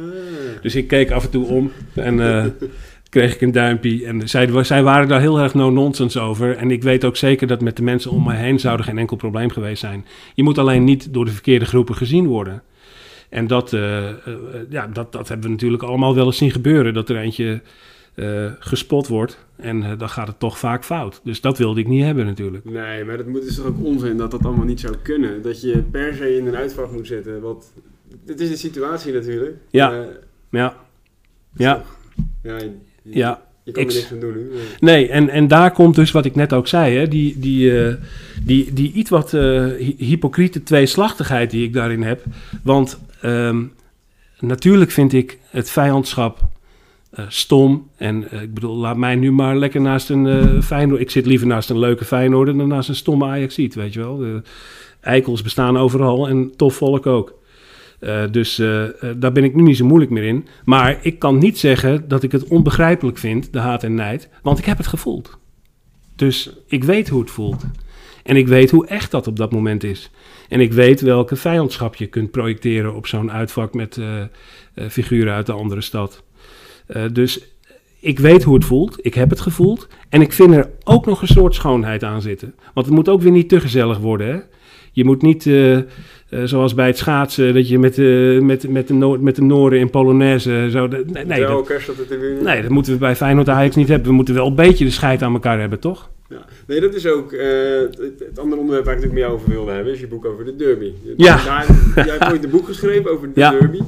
Dus 0.62 0.74
ik 0.74 0.88
keek 0.88 1.10
af 1.10 1.24
en 1.24 1.30
toe 1.30 1.46
om. 1.46 1.72
En 1.94 2.18
kreeg 3.08 3.34
ik 3.34 3.40
een 3.40 3.52
duimpje. 3.52 4.06
En 4.06 4.28
zij, 4.28 4.64
zij 4.64 4.82
waren 4.82 5.08
daar 5.08 5.20
heel 5.20 5.38
erg 5.38 5.54
no-nonsense 5.54 6.20
over. 6.20 6.56
En 6.56 6.70
ik 6.70 6.82
weet 6.82 7.04
ook 7.04 7.16
zeker 7.16 7.46
dat 7.46 7.60
met 7.60 7.76
de 7.76 7.82
mensen 7.82 8.10
om 8.10 8.24
mij 8.24 8.36
heen 8.36 8.60
zou 8.60 8.78
er 8.78 8.84
geen 8.84 8.98
enkel 8.98 9.16
probleem 9.16 9.50
geweest 9.50 9.80
zijn. 9.80 10.06
Je 10.34 10.42
moet 10.42 10.58
alleen 10.58 10.84
niet 10.84 11.12
door 11.12 11.24
de 11.24 11.30
verkeerde 11.30 11.64
groepen 11.64 11.94
gezien 11.94 12.26
worden. 12.26 12.62
En 13.28 13.46
dat, 13.46 13.72
uh, 13.72 14.02
uh, 14.02 14.14
ja, 14.68 14.86
dat, 14.86 15.12
dat 15.12 15.28
hebben 15.28 15.46
we 15.46 15.52
natuurlijk 15.52 15.82
allemaal 15.82 16.14
wel 16.14 16.26
eens 16.26 16.36
zien 16.36 16.50
gebeuren. 16.50 16.94
Dat 16.94 17.08
er 17.08 17.16
eentje 17.16 17.62
uh, 18.14 18.52
gespot 18.58 19.08
wordt 19.08 19.46
en 19.56 19.98
dan 19.98 20.08
gaat 20.08 20.26
het 20.26 20.38
toch 20.38 20.58
vaak 20.58 20.84
fout. 20.84 21.20
Dus 21.24 21.40
dat 21.40 21.58
wilde 21.58 21.80
ik 21.80 21.88
niet 21.88 22.04
hebben 22.04 22.26
natuurlijk. 22.26 22.64
Nee, 22.64 23.04
maar 23.04 23.16
dat 23.16 23.26
moet, 23.26 23.44
is 23.44 23.56
toch 23.56 23.66
ook 23.66 23.84
onzin 23.84 24.16
dat 24.16 24.30
dat 24.30 24.44
allemaal 24.44 24.64
niet 24.64 24.80
zou 24.80 24.96
kunnen. 25.02 25.42
Dat 25.42 25.60
je 25.60 25.82
per 25.90 26.14
se 26.14 26.36
in 26.36 26.46
een 26.46 26.56
uitvak 26.56 26.92
moet 26.92 27.06
zetten. 27.06 27.40
Wat, 27.40 27.72
het 28.26 28.40
is 28.40 28.48
de 28.48 28.56
situatie 28.56 29.12
natuurlijk. 29.12 29.56
Ja, 29.70 30.06
ja. 30.50 30.76
Ja. 31.54 31.84
Ja, 32.42 32.58
ja. 33.10 33.46
Je 33.62 33.72
kan 33.74 33.82
er 33.82 33.94
niks 33.94 34.12
aan 34.12 34.20
doen 34.20 34.32
nu. 34.32 34.50
Nee, 34.80 35.08
en, 35.08 35.28
en 35.28 35.48
daar 35.48 35.72
komt 35.72 35.94
dus 35.94 36.10
wat 36.10 36.24
ik 36.24 36.34
net 36.34 36.52
ook 36.52 36.66
zei, 36.66 36.96
hè, 36.96 37.08
die, 37.08 37.38
die, 37.38 37.82
eh, 37.82 37.94
die, 38.42 38.72
die 38.72 38.92
iets 38.92 39.10
wat 39.10 39.30
hy- 39.30 39.94
hypocriete 39.98 40.62
tweeslachtigheid 40.62 41.50
die 41.50 41.64
ik 41.64 41.72
daarin 41.72 42.02
heb. 42.02 42.22
Want 42.62 42.98
ehm, 43.20 43.62
natuurlijk 44.40 44.90
vind 44.90 45.12
ik 45.12 45.38
het 45.50 45.70
vijandschap 45.70 46.48
eh, 47.10 47.24
stom. 47.28 47.88
En 47.96 48.42
ik 48.42 48.54
bedoel, 48.54 48.76
laat 48.76 48.96
mij 48.96 49.14
nu 49.14 49.32
maar 49.32 49.56
lekker 49.56 49.80
naast 49.80 50.10
een 50.10 50.62
Feyenoord... 50.62 51.00
Ik 51.00 51.10
zit 51.10 51.26
liever 51.26 51.46
naast 51.46 51.70
een 51.70 51.78
leuke 51.78 52.04
Feyenoorder 52.04 52.56
dan 52.56 52.68
naast 52.68 52.88
een 52.88 52.94
stomme 52.94 53.24
Ajaxiet, 53.26 53.74
weet 53.74 53.92
je 53.92 54.00
wel. 54.00 54.16
De 54.16 54.42
eikels 55.00 55.42
bestaan 55.42 55.78
overal 55.78 56.28
en 56.28 56.52
tof 56.56 56.74
volk 56.74 57.06
ook. 57.06 57.37
Eh, 57.98 58.22
dus 58.30 58.58
eh, 58.58 58.84
eh, 58.84 58.92
daar 59.16 59.32
ben 59.32 59.44
ik 59.44 59.54
nu 59.54 59.62
niet 59.62 59.76
zo 59.76 59.84
moeilijk 59.84 60.10
meer 60.10 60.24
in. 60.24 60.46
Maar 60.64 60.98
ik 61.02 61.18
kan 61.18 61.38
niet 61.38 61.58
zeggen 61.58 62.08
dat 62.08 62.22
ik 62.22 62.32
het 62.32 62.48
onbegrijpelijk 62.48 63.18
vind, 63.18 63.52
de 63.52 63.58
haat 63.58 63.84
en 63.84 63.94
nijd. 63.94 64.28
Want 64.42 64.58
ik 64.58 64.64
heb 64.64 64.76
het 64.76 64.86
gevoeld. 64.86 65.38
Dus 66.16 66.50
ik 66.66 66.84
weet 66.84 67.08
hoe 67.08 67.20
het 67.20 67.30
voelt. 67.30 67.64
En 68.22 68.36
ik 68.36 68.48
weet 68.48 68.70
hoe 68.70 68.86
echt 68.86 69.10
dat 69.10 69.26
op 69.26 69.36
dat 69.36 69.52
moment 69.52 69.84
is. 69.84 70.10
En 70.48 70.60
ik 70.60 70.72
weet 70.72 71.00
welke 71.00 71.36
vijandschap 71.36 71.94
je 71.94 72.06
kunt 72.06 72.30
projecteren 72.30 72.94
op 72.94 73.06
zo'n 73.06 73.32
uitvak 73.32 73.74
met 73.74 74.00
figuren 74.88 75.32
uit 75.32 75.46
de 75.46 75.52
andere 75.52 75.80
stad. 75.80 76.22
Dus 77.12 77.40
ik 78.00 78.18
weet 78.18 78.42
hoe 78.42 78.54
het 78.54 78.64
voelt. 78.64 79.06
Ik 79.06 79.14
heb 79.14 79.30
het 79.30 79.40
gevoeld. 79.40 79.88
En 80.08 80.20
ik 80.20 80.32
vind 80.32 80.54
er 80.54 80.70
ook 80.84 81.06
nog 81.06 81.22
een 81.22 81.28
soort 81.28 81.54
schoonheid 81.54 82.04
aan 82.04 82.22
zitten. 82.22 82.54
Want 82.74 82.86
het 82.86 82.94
moet 82.94 83.08
ook 83.08 83.20
weer 83.20 83.32
niet 83.32 83.48
te 83.48 83.60
gezellig 83.60 83.98
worden. 83.98 84.26
Hè? 84.26 84.38
Je 84.92 85.04
moet 85.04 85.22
niet, 85.22 85.46
eh, 86.28 86.42
zoals 86.44 86.74
bij 86.74 86.86
het 86.86 86.98
schaatsen, 86.98 87.54
dat 87.54 87.68
je 87.68 87.78
met, 87.78 87.98
eh, 87.98 88.38
met, 88.40 88.68
met, 88.68 88.88
de, 88.88 88.94
met 89.20 89.36
de 89.36 89.42
Noren 89.42 89.78
in 89.78 89.90
Polonaise... 89.90 90.68
Zo, 90.70 90.88
de- 90.88 90.96
nee, 90.96 91.04
dat, 91.04 92.08
de 92.08 92.38
nee, 92.44 92.62
dat 92.62 92.70
moeten 92.70 92.92
we 92.92 92.98
bij 92.98 93.16
Feyenoord 93.16 93.48
Ajax 93.48 93.76
niet 93.76 93.88
hebben. 93.88 94.08
We 94.08 94.14
moeten 94.14 94.34
wel 94.34 94.46
een 94.46 94.54
beetje 94.54 94.84
de 94.84 94.90
scheid 94.90 95.22
aan 95.22 95.32
elkaar 95.32 95.60
hebben, 95.60 95.78
toch? 95.80 96.10
Ja. 96.28 96.44
Nee, 96.66 96.80
dat 96.80 96.94
is 96.94 97.06
ook 97.06 97.32
eh, 97.32 97.48
het, 97.80 97.98
het 98.28 98.38
andere 98.38 98.60
onderwerp 98.60 98.84
waar 98.84 98.94
ik 98.94 99.00
natuurlijk 99.00 99.12
met 99.12 99.22
jou 99.22 99.32
over 99.34 99.50
wilde 99.50 99.70
hebben, 99.72 99.92
is 99.92 100.00
je 100.00 100.06
boek 100.06 100.24
over 100.24 100.44
de 100.44 100.56
derby. 100.56 100.92
Ja. 101.16 101.44
Daar, 101.44 101.66
jij 101.94 102.16
hebt 102.18 102.32
ooit 102.32 102.44
een 102.44 102.50
boek 102.50 102.66
geschreven 102.66 103.10
over 103.10 103.32
de 103.32 103.40
Ja. 103.40 103.50
derby. 103.50 103.78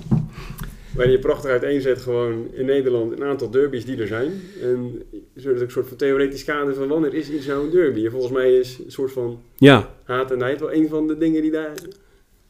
Waarin 0.95 1.13
je 1.13 1.19
prachtig 1.21 1.51
uiteenzet 1.51 2.01
gewoon 2.01 2.47
in 2.53 2.65
Nederland 2.67 3.13
een 3.13 3.25
aantal 3.25 3.51
derbies 3.51 3.85
die 3.85 3.97
er 4.01 4.07
zijn. 4.07 4.31
En 4.63 5.03
zodat 5.37 5.57
ook 5.59 5.65
een 5.65 5.71
soort 5.71 5.89
van 5.89 5.97
theoretisch 5.97 6.45
kader 6.45 6.75
van 6.75 6.89
wanneer 6.89 7.15
is 7.15 7.31
iets 7.31 7.47
nou 7.47 7.65
een 7.65 7.71
derby. 7.71 8.05
En 8.05 8.11
volgens 8.11 8.33
mij 8.33 8.55
is 8.55 8.79
een 8.85 8.91
soort 8.93 9.13
van 9.13 9.39
Ja, 9.57 9.89
haat 10.05 10.31
en 10.31 10.39
nijd 10.39 10.61
wel 10.61 10.73
een 10.73 10.89
van 10.89 11.07
de 11.07 11.19
dingen 11.19 11.43
die 11.43 11.51
daar 11.51 11.73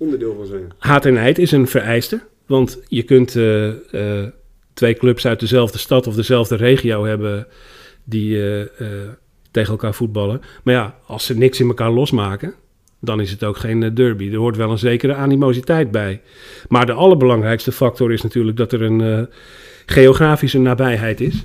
onderdeel 0.01 0.35
van 0.37 0.47
zijn. 0.47 0.73
haat 0.79 1.07
en 1.07 1.13
nijd 1.13 1.39
is 1.39 1.53
een 1.53 1.67
vereiste. 1.67 2.21
Want 2.47 2.79
je 2.89 3.03
kunt 3.03 3.37
eh, 3.37 3.69
eh, 3.69 4.29
twee 4.75 4.95
clubs 4.95 5.27
uit 5.27 5.41
dezelfde 5.41 5.79
stad 5.79 6.07
of 6.07 6.15
dezelfde 6.15 6.57
regio 6.57 7.05
hebben 7.05 7.47
die 8.05 8.57
eh, 8.59 8.87
tegen 9.51 9.71
elkaar 9.71 9.95
voetballen. 9.95 10.41
Maar 10.63 10.75
ja, 10.75 10.95
als 11.07 11.25
ze 11.25 11.39
niks 11.39 11.61
in 11.61 11.67
elkaar 11.67 11.91
losmaken, 11.91 12.55
dan 13.01 13.21
is 13.21 13.31
het 13.31 13.45
ook 13.45 13.57
geen 13.57 13.95
derby. 13.95 14.31
Er 14.31 14.37
hoort 14.37 14.57
wel 14.57 14.71
een 14.71 14.79
zekere 14.79 15.15
animositeit 15.15 15.91
bij. 15.91 16.21
Maar 16.69 16.87
de 16.87 16.93
allerbelangrijkste 16.93 17.73
factor 17.73 18.13
is 18.13 18.23
natuurlijk 18.23 18.57
dat 18.57 18.73
er 18.73 18.83
een 18.83 19.29
geografische 19.87 20.59
nabijheid 20.59 21.21
is. 21.21 21.45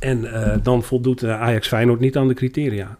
En 0.00 0.28
dan 0.62 0.82
voldoet 0.82 1.24
Ajax 1.24 1.68
Feyenoord 1.68 2.00
niet 2.00 2.16
aan 2.16 2.28
de 2.28 2.34
criteria. 2.34 2.98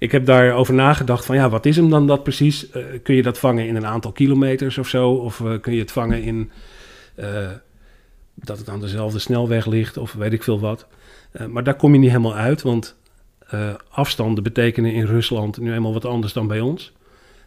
Ik 0.00 0.12
heb 0.12 0.26
daarover 0.26 0.74
nagedacht 0.74 1.24
van 1.24 1.36
ja, 1.36 1.48
wat 1.48 1.66
is 1.66 1.76
hem 1.76 1.90
dan 1.90 2.06
dat 2.06 2.22
precies? 2.22 2.70
Eh, 2.70 2.82
kun 3.02 3.14
je 3.14 3.22
dat 3.22 3.38
vangen 3.38 3.66
in 3.66 3.76
een 3.76 3.86
aantal 3.86 4.12
kilometers 4.12 4.78
of 4.78 4.88
zo? 4.88 5.10
Of 5.10 5.40
eh, 5.40 5.60
kun 5.60 5.72
je 5.72 5.80
het 5.80 5.92
vangen 5.92 6.22
in 6.22 6.50
eh, 7.14 7.48
dat 8.34 8.58
het 8.58 8.68
aan 8.68 8.80
dezelfde 8.80 9.18
snelweg 9.18 9.66
ligt 9.66 9.96
of 9.96 10.12
weet 10.12 10.32
ik 10.32 10.42
veel 10.42 10.60
wat? 10.60 10.86
Maar 11.48 11.64
daar 11.64 11.74
kom 11.76 11.92
je 11.92 11.98
niet 11.98 12.10
helemaal 12.10 12.34
uit, 12.34 12.62
want 12.62 12.96
afstanden 13.90 14.42
betekenen 14.42 14.92
in 14.92 15.04
Rusland 15.04 15.58
nu 15.58 15.72
eenmaal 15.72 15.92
wat 15.92 16.04
anders 16.04 16.32
dan 16.32 16.46
bij 16.46 16.60
ons. 16.60 16.92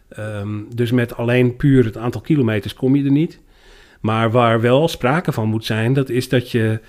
Ehm, 0.08 0.60
dus 0.74 0.90
met 0.90 1.16
alleen 1.16 1.56
puur 1.56 1.84
het 1.84 1.96
aantal 1.96 2.20
kilometers 2.20 2.74
kom 2.74 2.96
je 2.96 3.04
er 3.04 3.10
niet. 3.10 3.40
Maar 4.00 4.30
waar 4.30 4.60
wel 4.60 4.88
sprake 4.88 5.32
van 5.32 5.48
moet 5.48 5.64
zijn, 5.64 5.92
dat 5.92 6.08
is 6.08 6.28
dat 6.28 6.50
je 6.50 6.80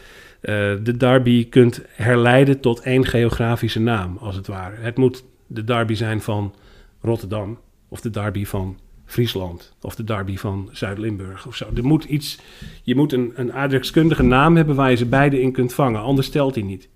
de 0.84 0.98
derby 0.98 1.50
kunt 1.50 1.82
herleiden 1.90 2.60
tot 2.60 2.80
één 2.80 3.06
geografische 3.06 3.80
naam, 3.80 4.18
als 4.18 4.36
het 4.36 4.48
ware. 4.48 4.76
Het 4.80 4.98
moet 4.98 5.24
de 5.48 5.64
derby 5.64 5.94
zijn 5.94 6.22
van 6.22 6.54
Rotterdam, 7.02 7.58
of 7.88 8.02
de 8.02 8.10
derby 8.10 8.46
van 8.46 8.80
Friesland, 9.06 9.76
of 9.82 9.96
de 9.96 10.04
derby 10.04 10.38
van 10.38 10.70
Zuid-Limburg 10.72 11.48
of 11.48 11.56
zo. 11.56 11.70
Er 11.76 11.86
moet 11.86 12.04
iets, 12.04 12.40
je 12.84 12.96
moet 12.96 13.14
een, 13.14 13.32
een 13.36 13.54
aardrijkskundige 13.54 14.24
naam 14.24 14.56
hebben 14.56 14.76
waar 14.76 14.90
je 14.90 14.96
ze 14.96 15.06
beide 15.06 15.42
in 15.42 15.52
kunt 15.52 15.74
vangen, 15.74 16.02
anders 16.02 16.30
telt 16.30 16.56
hij 16.56 16.64
niet. 16.64 16.90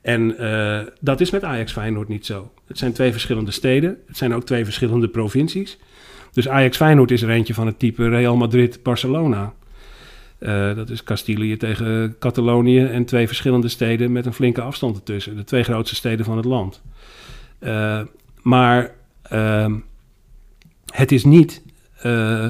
En 0.00 0.38
eh, 0.38 0.86
dat 1.00 1.20
is 1.20 1.30
met 1.30 1.44
Ajax 1.44 1.72
Feyenoord 1.72 2.08
niet 2.08 2.26
zo. 2.26 2.50
Het 2.66 2.78
zijn 2.78 2.92
twee 2.92 3.12
verschillende 3.12 3.50
steden, 3.50 3.98
het 4.06 4.16
zijn 4.16 4.34
ook 4.34 4.44
twee 4.44 4.64
verschillende 4.64 5.08
provincies. 5.08 5.78
Dus 6.32 6.48
Ajax 6.48 6.76
Feyenoord 6.76 7.10
is 7.10 7.22
er 7.22 7.30
eentje 7.30 7.54
van 7.54 7.66
het 7.66 7.78
type 7.78 8.08
Real 8.08 8.36
Madrid-Barcelona. 8.36 9.54
Eh, 10.38 10.74
dat 10.74 10.90
is 10.90 11.04
Castilië 11.04 11.56
tegen 11.56 12.16
Catalonië 12.18 12.84
en 12.84 13.04
twee 13.04 13.26
verschillende 13.26 13.68
steden 13.68 14.12
met 14.12 14.26
een 14.26 14.32
flinke 14.32 14.60
afstand 14.60 14.96
ertussen. 14.96 15.36
De 15.36 15.44
twee 15.44 15.62
grootste 15.62 15.94
steden 15.94 16.24
van 16.24 16.36
het 16.36 16.44
land. 16.46 16.82
Eh, 17.60 18.00
maar 18.42 18.94
ehm, 19.22 19.74
het 20.92 21.12
is 21.12 21.24
niet. 21.24 21.62
eh, 22.02 22.48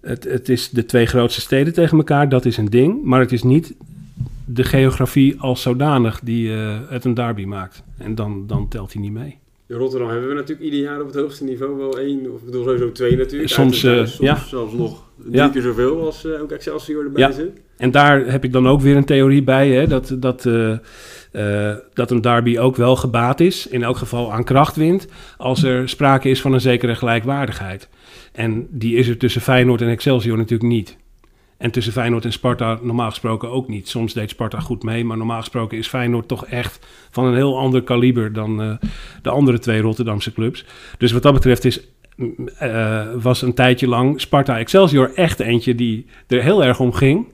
het, 0.00 0.24
het 0.24 0.48
is 0.48 0.70
de 0.70 0.84
twee 0.84 1.06
grootste 1.06 1.40
steden 1.40 1.72
tegen 1.72 1.98
elkaar, 1.98 2.28
dat 2.28 2.44
is 2.44 2.56
een 2.56 2.70
ding. 2.70 3.04
Maar 3.04 3.20
het 3.20 3.32
is 3.32 3.42
niet 3.42 3.74
de 4.44 4.64
geografie 4.64 5.40
als 5.40 5.62
zodanig 5.62 6.20
die 6.20 6.54
eh, 6.54 6.78
het 6.88 7.04
een 7.04 7.14
derby 7.14 7.44
maakt. 7.44 7.82
En 7.98 8.14
dan, 8.14 8.46
dan 8.46 8.68
telt 8.68 8.92
hij 8.92 9.02
niet 9.02 9.12
mee. 9.12 9.38
In 9.66 9.76
Rotterdam 9.76 10.08
hebben 10.08 10.28
we 10.28 10.34
natuurlijk 10.34 10.64
ieder 10.64 10.80
jaar 10.80 11.00
op 11.00 11.06
het 11.06 11.14
hoogste 11.14 11.44
niveau 11.44 11.76
wel 11.76 11.98
één, 11.98 12.32
of 12.32 12.38
ik 12.38 12.44
bedoel 12.44 12.64
sowieso 12.64 12.92
twee 12.92 13.16
natuurlijk. 13.16 13.50
Soms, 13.50 13.80
thuis, 13.80 14.14
soms 14.14 14.28
ja. 14.28 14.36
zelfs 14.36 14.72
nog 14.72 15.03
drie 15.16 15.36
Ja. 15.36 15.48
keer 15.48 15.62
zoveel 15.62 16.04
als 16.04 16.24
eh, 16.24 16.42
ook 16.42 16.50
Excelsior 16.50 17.04
erbij 17.04 17.22
Ja. 17.22 17.30
zit. 17.32 17.60
En 17.76 17.90
daar 17.90 18.26
heb 18.26 18.44
ik 18.44 18.52
dan 18.52 18.68
ook 18.68 18.80
weer 18.80 18.96
een 18.96 19.04
theorie 19.04 19.42
bij, 19.42 19.70
hè, 19.70 19.86
dat, 19.86 20.16
dat, 20.18 20.46
eh, 20.46 20.72
eh, 21.32 21.76
dat 21.94 22.10
een 22.10 22.20
derby 22.20 22.58
ook 22.58 22.76
wel 22.76 22.96
gebaat 22.96 23.40
is, 23.40 23.66
in 23.66 23.82
elk 23.82 23.96
geval 23.96 24.32
aan 24.32 24.44
kracht 24.44 24.76
wint, 24.76 25.06
als 25.36 25.62
er 25.62 25.88
sprake 25.88 26.28
is 26.28 26.40
van 26.40 26.52
een 26.52 26.60
zekere 26.60 26.94
gelijkwaardigheid. 26.94 27.88
En 28.32 28.66
die 28.70 28.96
is 28.96 29.08
er 29.08 29.16
tussen 29.16 29.40
Feyenoord 29.40 29.80
en 29.80 29.88
Excelsior 29.88 30.36
natuurlijk 30.36 30.70
niet. 30.70 30.96
En 31.56 31.70
tussen 31.70 31.92
Feyenoord 31.92 32.24
en 32.24 32.32
Sparta 32.32 32.78
normaal 32.82 33.08
gesproken 33.10 33.50
ook 33.50 33.68
niet. 33.68 33.88
Soms 33.88 34.12
deed 34.12 34.30
Sparta 34.30 34.60
goed 34.60 34.82
mee, 34.82 35.04
maar 35.04 35.16
normaal 35.16 35.40
gesproken 35.40 35.78
is 35.78 35.88
Feyenoord 35.88 36.28
toch 36.28 36.46
echt 36.46 36.86
van 37.10 37.24
een 37.24 37.34
heel 37.34 37.58
ander 37.58 37.82
kaliber 37.82 38.32
dan 38.32 38.78
de 39.22 39.30
andere 39.30 39.58
twee 39.58 39.80
Rotterdamse 39.80 40.32
clubs. 40.32 40.64
Dus 40.98 41.12
wat 41.12 41.22
dat 41.22 41.32
betreft 41.34 41.64
is, 41.64 41.80
eh, 42.58 43.06
was 43.22 43.42
een 43.42 43.54
tijdje 43.54 43.88
lang 43.88 44.20
Sparta 44.20 44.58
Excelsior 44.58 45.12
echt 45.14 45.40
eentje 45.40 45.74
die 45.74 46.06
er 46.26 46.42
heel 46.42 46.64
erg 46.64 46.80
om 46.80 46.92
ging. 46.92 47.32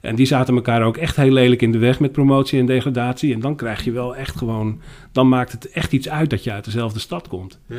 En 0.00 0.14
die 0.14 0.26
zaten 0.26 0.54
elkaar 0.54 0.82
ook 0.82 0.96
echt 0.96 1.16
heel 1.16 1.32
lelijk 1.32 1.62
in 1.62 1.72
de 1.72 1.78
weg 1.78 2.00
met 2.00 2.12
promotie 2.12 2.58
en 2.60 2.66
degradatie. 2.66 3.34
En 3.34 3.40
dan 3.40 3.56
krijg 3.56 3.84
je 3.84 3.90
wel 3.92 4.16
echt 4.16 4.36
gewoon, 4.36 4.80
dan 5.12 5.28
maakt 5.28 5.52
het 5.52 5.70
echt 5.70 5.92
iets 5.92 6.08
uit 6.08 6.30
dat 6.30 6.44
je 6.44 6.52
uit 6.52 6.64
dezelfde 6.64 6.98
stad 7.00 7.28
komt. 7.28 7.58
Ja. 7.66 7.76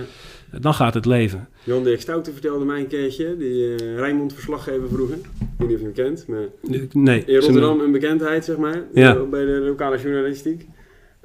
Dan 0.59 0.73
gaat 0.73 0.93
het 0.93 1.05
leven. 1.05 1.47
Jan 1.63 1.83
Dirk 1.83 2.01
Stouten 2.01 2.33
vertelde 2.33 2.65
mij 2.65 2.79
een 2.79 2.87
keertje, 2.87 3.37
die 3.37 3.75
eh 3.75 3.95
Rijnmond 3.95 4.33
verslaggever 4.33 4.87
vroeger. 4.89 5.15
Ik 5.15 5.47
weet 5.57 5.67
niet 5.67 5.77
of 5.77 5.79
je 5.79 5.85
hem 5.85 5.93
kent, 6.05 6.27
maar 6.27 6.43
Nee. 6.91 7.23
in 7.25 7.39
Rotterdam 7.39 7.79
een 7.79 7.91
bekendheid, 7.91 8.45
zeg 8.45 8.57
maar, 8.57 8.81
Ja. 8.93 9.15
bij 9.15 9.45
de 9.45 9.51
lokale 9.51 9.97
journalistiek. 10.01 10.65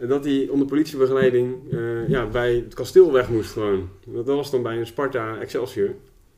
Dat 0.06 0.24
hij 0.24 0.48
onder 0.50 0.66
politiebegeleiding 0.66 1.54
eh, 1.72 2.08
ja, 2.08 2.26
bij 2.26 2.54
het 2.54 2.74
kasteel 2.74 3.12
weg 3.12 3.28
moest 3.28 3.52
gewoon. 3.52 3.88
Dat 4.06 4.26
was 4.26 4.50
dan 4.50 4.62
bij 4.62 4.78
een 4.78 4.86
Sparta 4.86 5.36
Excelsior. 5.40 5.94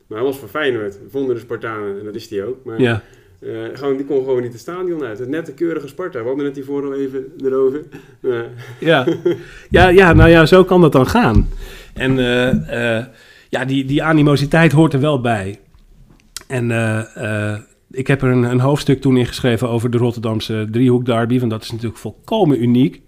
Maar 0.07 0.17
hij 0.17 0.27
was 0.27 0.37
van 0.37 0.49
Feyenoord, 0.49 0.99
vonden 1.09 1.35
de 1.35 1.41
Spartanen, 1.41 1.99
en 1.99 2.05
dat 2.05 2.15
is 2.15 2.29
hij 2.29 2.45
ook. 2.45 2.65
Maar 2.65 2.81
Ja, 2.81 3.03
eh, 3.39 3.49
gewoon, 3.73 3.97
die 3.97 4.05
kon 4.05 4.23
gewoon 4.23 4.41
niet 4.41 4.51
het 4.51 4.61
stadion 4.61 5.03
uit. 5.03 5.19
Het 5.19 5.29
nette 5.29 5.53
keurige 5.53 5.87
Sparta, 5.87 6.21
we 6.21 6.27
hadden 6.27 6.45
het 6.45 6.55
hiervoor 6.55 6.85
al 6.85 6.93
even 6.93 7.25
erover. 7.43 7.83
Ja. 8.79 9.07
ja, 9.69 9.87
ja, 9.87 10.13
nou 10.13 10.29
ja, 10.29 10.45
zo 10.45 10.63
kan 10.63 10.81
dat 10.81 10.91
dan 10.91 11.07
gaan. 11.07 11.49
En 11.93 12.19
eh, 12.19 13.05
ja, 13.49 13.65
die, 13.65 13.85
die 13.85 14.03
animositeit 14.03 14.71
hoort 14.71 14.93
er 14.93 14.99
wel 14.99 15.21
bij. 15.21 15.59
En 16.47 16.71
ik 17.91 18.07
heb 18.07 18.21
er 18.21 18.29
een, 18.29 18.43
een 18.43 18.59
hoofdstuk 18.59 19.01
toen 19.01 19.17
ingeschreven 19.17 19.69
over 19.69 19.89
de 19.89 19.97
Rotterdamse 19.97 20.67
driehoek 20.71 21.05
derby. 21.05 21.39
Want 21.39 21.51
dat 21.51 21.63
is 21.63 21.71
natuurlijk 21.71 21.99
volkomen 21.99 22.63
uniek. 22.63 23.01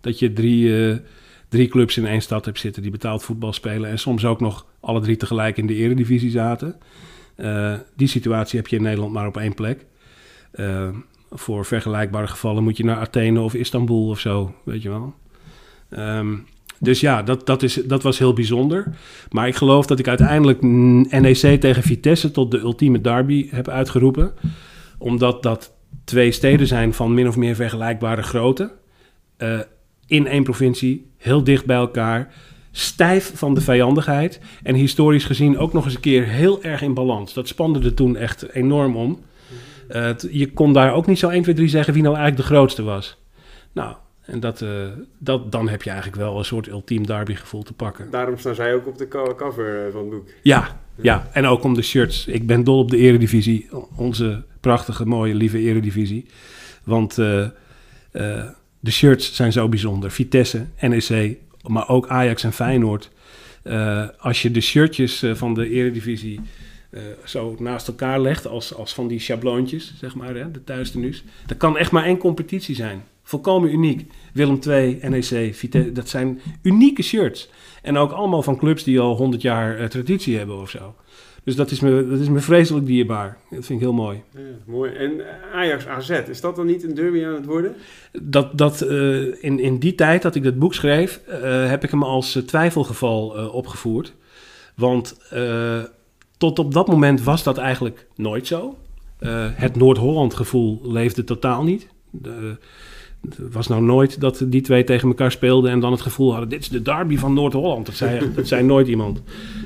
Dat 0.00 0.18
je 0.18 0.32
drie, 0.32 0.88
eh, 0.90 0.96
drie 1.48 1.68
clubs 1.68 1.96
in 1.96 2.06
één 2.06 2.22
stad 2.22 2.44
hebt 2.44 2.58
zitten 2.58 2.82
die 2.82 2.90
betaald 2.90 3.22
voetbal 3.22 3.52
spelen. 3.52 3.90
En 3.90 3.98
soms 3.98 4.24
ook 4.24 4.40
nog 4.40 4.66
alle 4.80 5.00
drie 5.00 5.16
tegelijk 5.16 5.56
in 5.56 5.66
de 5.66 5.74
eredivisie 5.74 6.30
zaten. 6.30 6.76
Eh, 7.34 7.74
die 7.96 8.08
situatie 8.08 8.58
heb 8.58 8.68
je 8.68 8.76
in 8.76 8.82
Nederland 8.82 9.12
maar 9.12 9.26
op 9.26 9.36
één 9.36 9.54
plek. 9.54 9.86
Eh, 10.50 10.88
voor 11.30 11.64
vergelijkbare 11.64 12.26
gevallen 12.26 12.62
moet 12.62 12.76
je 12.76 12.84
naar 12.84 12.96
Athene 12.96 13.40
of 13.40 13.54
Istanbul 13.54 14.08
of 14.08 14.18
zo, 14.18 14.54
weet 14.64 14.82
je 14.82 14.88
wel. 14.88 15.14
Ehm, 15.90 16.36
dus 16.78 17.00
ja, 17.00 17.22
dat, 17.22 17.46
dat, 17.46 17.62
is, 17.62 17.74
dat 17.74 18.02
was 18.02 18.18
heel 18.18 18.32
bijzonder. 18.32 18.94
Maar 19.30 19.48
ik 19.48 19.54
geloof 19.54 19.86
dat 19.86 19.98
ik 19.98 20.08
uiteindelijk 20.08 20.62
NEC 20.62 21.60
tegen 21.60 21.82
Vitesse 21.82 22.30
tot 22.30 22.50
de 22.50 22.58
ultieme 22.58 23.00
derby 23.00 23.48
heb 23.50 23.68
uitgeroepen. 23.68 24.32
Omdat 24.98 25.42
dat 25.42 25.72
twee 26.04 26.32
steden 26.32 26.66
zijn 26.66 26.94
van 26.94 27.14
min 27.14 27.28
of 27.28 27.36
meer 27.36 27.54
vergelijkbare 27.54 28.22
grootte. 28.22 28.72
In 30.10 30.26
één 30.26 30.42
provincie, 30.42 31.06
heel 31.16 31.44
dicht 31.44 31.66
bij 31.66 31.76
elkaar, 31.76 32.34
stijf 32.70 33.32
van 33.34 33.54
de 33.54 33.60
vijandigheid 33.60 34.40
en 34.62 34.74
historisch 34.74 35.24
gezien 35.24 35.58
ook 35.58 35.72
nog 35.72 35.84
eens 35.84 35.94
een 35.94 36.00
keer 36.00 36.26
heel 36.26 36.62
erg 36.62 36.82
in 36.82 36.94
balans. 36.94 37.34
Dat 37.34 37.48
spande 37.48 37.80
er 37.80 37.94
toen 37.94 38.16
echt 38.16 38.52
enorm 38.52 38.96
om. 38.96 39.20
Uh, 39.90 40.10
je 40.30 40.52
kon 40.52 40.72
daar 40.72 40.94
ook 40.94 41.06
niet 41.06 41.18
zo 41.18 41.28
1, 41.28 41.42
2, 41.42 41.54
3 41.54 41.68
zeggen 41.68 41.94
wie 41.94 42.02
nou 42.02 42.16
eigenlijk 42.16 42.48
de 42.48 42.54
grootste 42.54 42.82
was. 42.82 43.18
Nou, 43.72 43.94
en 44.20 44.40
dat, 44.40 44.60
uh, 44.60 44.70
dat, 45.18 45.52
dan 45.52 45.68
heb 45.68 45.82
je 45.82 45.90
eigenlijk 45.90 46.22
wel 46.22 46.38
een 46.38 46.44
soort 46.44 46.68
ultiem 46.68 47.06
derby 47.06 47.34
gevoel 47.34 47.62
te 47.62 47.72
pakken. 47.72 48.10
Daarom 48.10 48.38
staan 48.38 48.54
zij 48.54 48.74
ook 48.74 48.86
op 48.86 48.98
de 48.98 49.08
cover 49.08 49.88
van 49.92 50.00
het 50.00 50.10
boek. 50.10 50.28
Ja, 50.42 50.80
ja, 51.00 51.28
en 51.32 51.46
ook 51.46 51.64
om 51.64 51.74
de 51.74 51.82
shirts. 51.82 52.26
Ik 52.26 52.46
ben 52.46 52.64
dol 52.64 52.78
op 52.78 52.90
de 52.90 52.96
eredivisie. 52.96 53.68
Onze 53.96 54.42
prachtige, 54.60 55.06
mooie, 55.06 55.34
lieve 55.34 55.58
eredivisie. 55.58 56.26
Want 56.84 57.18
uh, 57.18 57.46
de 58.80 58.90
shirts 58.90 59.34
zijn 59.34 59.52
zo 59.52 59.68
bijzonder. 59.68 60.10
Vitesse, 60.10 60.66
NEC, 60.80 61.36
maar 61.66 61.88
ook 61.88 62.08
Ajax 62.08 62.44
en 62.44 62.52
Feyenoord. 62.52 63.10
Uh, 63.64 64.08
als 64.18 64.42
je 64.42 64.50
de 64.50 64.60
shirtjes 64.60 65.24
van 65.32 65.54
de 65.54 65.70
eredivisie 65.70 66.40
uh, 66.90 67.00
zo 67.24 67.56
naast 67.58 67.88
elkaar 67.88 68.20
legt, 68.20 68.46
als, 68.46 68.74
als 68.74 68.94
van 68.94 69.08
die 69.08 69.20
schabloontjes, 69.20 69.94
zeg 69.98 70.14
maar, 70.14 70.34
hè, 70.34 70.50
de 70.50 70.64
thuistenues. 70.64 71.24
Dat 71.46 71.56
kan 71.56 71.76
echt 71.78 71.90
maar 71.90 72.04
één 72.04 72.18
competitie 72.18 72.74
zijn. 72.74 73.02
Volkomen 73.22 73.72
uniek. 73.72 74.12
Willem 74.32 74.58
II, 74.66 74.98
NEC, 75.02 75.54
Vitesse, 75.54 75.92
dat 75.92 76.08
zijn 76.08 76.40
unieke 76.62 77.02
shirts. 77.02 77.48
En 77.82 77.96
ook 77.96 78.10
allemaal 78.10 78.42
van 78.42 78.56
clubs 78.56 78.84
die 78.84 79.00
al 79.00 79.16
100 79.16 79.42
jaar 79.42 79.88
traditie 79.88 80.36
hebben 80.36 80.60
of 80.60 80.70
zo. 80.70 80.94
Dus 81.44 81.56
dat 81.56 81.70
is, 81.70 81.80
me, 81.80 82.06
dat 82.08 82.18
is 82.18 82.28
me 82.28 82.38
vreselijk 82.38 82.86
dierbaar. 82.86 83.36
Dat 83.50 83.64
vind 83.64 83.68
ik 83.68 83.86
heel 83.86 83.92
mooi. 83.92 84.22
Ja, 84.34 84.40
mooi. 84.64 84.92
En 84.92 85.20
Ajax 85.52 85.86
AZ, 85.86 86.10
is 86.10 86.40
dat 86.40 86.56
dan 86.56 86.66
niet 86.66 86.84
een 86.84 86.94
derby 86.94 87.24
aan 87.24 87.34
het 87.34 87.44
worden? 87.44 87.74
Dat, 88.22 88.58
dat, 88.58 88.82
uh, 88.82 89.44
in, 89.44 89.58
in 89.58 89.78
die 89.78 89.94
tijd 89.94 90.22
dat 90.22 90.34
ik 90.34 90.42
dat 90.42 90.58
boek 90.58 90.74
schreef, 90.74 91.20
uh, 91.28 91.68
heb 91.68 91.84
ik 91.84 91.90
hem 91.90 92.02
als 92.02 92.38
twijfelgeval 92.46 93.28
opgevoerd. 93.52 94.12
Want 94.74 95.20
tot 96.36 96.58
op 96.58 96.72
dat 96.72 96.86
moment 96.86 97.22
was 97.22 97.42
dat 97.42 97.58
eigenlijk 97.58 98.06
nooit 98.16 98.46
zo. 98.46 98.76
het 99.54 99.76
Noord-Holland 99.76 100.34
gevoel 100.34 100.80
leefde 100.82 101.24
totaal 101.24 101.64
niet. 101.64 101.88
De, 102.10 102.56
het 103.28 103.52
was 103.52 103.66
nou 103.66 103.82
nooit 103.82 104.20
dat 104.20 104.42
die 104.46 104.60
twee 104.60 104.84
tegen 104.84 105.08
elkaar 105.08 105.30
speelden 105.32 105.70
en 105.70 105.80
dan 105.80 105.92
het 105.92 106.00
gevoel 106.00 106.30
hadden: 106.30 106.48
dit 106.48 106.60
is 106.60 106.68
de 106.68 106.82
derby 106.82 107.16
van 107.16 107.34
Noord-Holland. 107.34 107.86
Dat 107.86 107.94
zei, 107.94 108.30
dat 108.34 108.48
zei 108.48 108.62
nooit 108.62 108.88
iemand. 108.88 109.22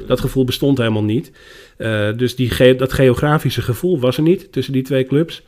Dat 0.07 0.21
gevoel 0.21 0.45
bestond 0.45 0.79
helemaal 0.79 1.05
niet. 1.05 1.33
Uh, 1.79 2.17
dus 2.17 2.37
die 2.37 2.77
dat 2.77 2.93
geografische 2.93 3.63
gevoel 3.63 4.01
was 4.01 4.17
er 4.17 4.23
niet 4.23 4.53
tussen 4.53 4.73
die 4.73 4.83
twee 4.83 5.05
clubs. 5.05 5.43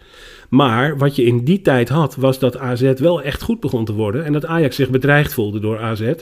Maar 0.49 0.99
wat 0.99 1.17
je 1.17 1.25
in 1.25 1.45
die 1.45 1.61
tijd 1.61 1.89
had, 1.89 2.17
was 2.17 2.39
dat 2.39 2.57
AZ 2.57 2.93
wel 2.97 3.23
echt 3.23 3.43
goed 3.43 3.61
begon 3.61 3.85
te 3.85 3.93
worden. 3.93 4.25
En 4.25 4.33
dat 4.33 4.47
Ajax 4.47 4.77
zich 4.77 4.91
bedreigd 4.91 5.35
voelde 5.35 5.61
door 5.61 5.79
AZ. 5.79 6.13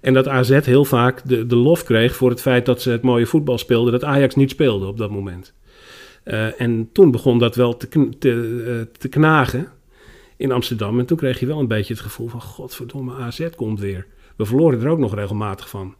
En 0.00 0.14
dat 0.14 0.28
AZ 0.28 0.58
heel 0.64 0.84
vaak 0.84 1.28
de, 1.28 1.46
de 1.46 1.56
lof 1.56 1.84
kreeg 1.84 2.16
voor 2.16 2.30
het 2.30 2.40
feit 2.40 2.66
dat 2.66 2.82
ze 2.82 2.90
het 2.90 3.02
mooie 3.02 3.26
voetbal 3.26 3.58
speelden, 3.58 3.92
dat 3.92 4.04
Ajax 4.04 4.34
niet 4.34 4.50
speelde 4.50 4.86
op 4.86 4.98
dat 4.98 5.10
moment. 5.10 5.54
Uh, 6.24 6.60
en 6.60 6.88
toen 6.92 7.10
begon 7.10 7.38
dat 7.38 7.56
wel 7.56 7.76
te, 7.76 7.88
te, 8.18 8.30
uh, 8.30 8.98
te 8.98 9.08
knagen 9.08 9.68
in 10.36 10.52
Amsterdam. 10.52 10.98
En 10.98 11.06
toen 11.06 11.16
kreeg 11.16 11.40
je 11.40 11.46
wel 11.46 11.58
een 11.58 11.68
beetje 11.68 11.92
het 11.92 12.02
gevoel 12.02 12.28
van... 12.28 12.42
godverdomme, 12.42 13.14
AZ 13.14 13.48
komt 13.56 13.80
weer. 13.80 14.06
We 14.36 14.44
verloren 14.44 14.80
er 14.80 14.88
ook 14.88 14.98
nog 14.98 15.14
regelmatig 15.14 15.68
van. 15.68 15.94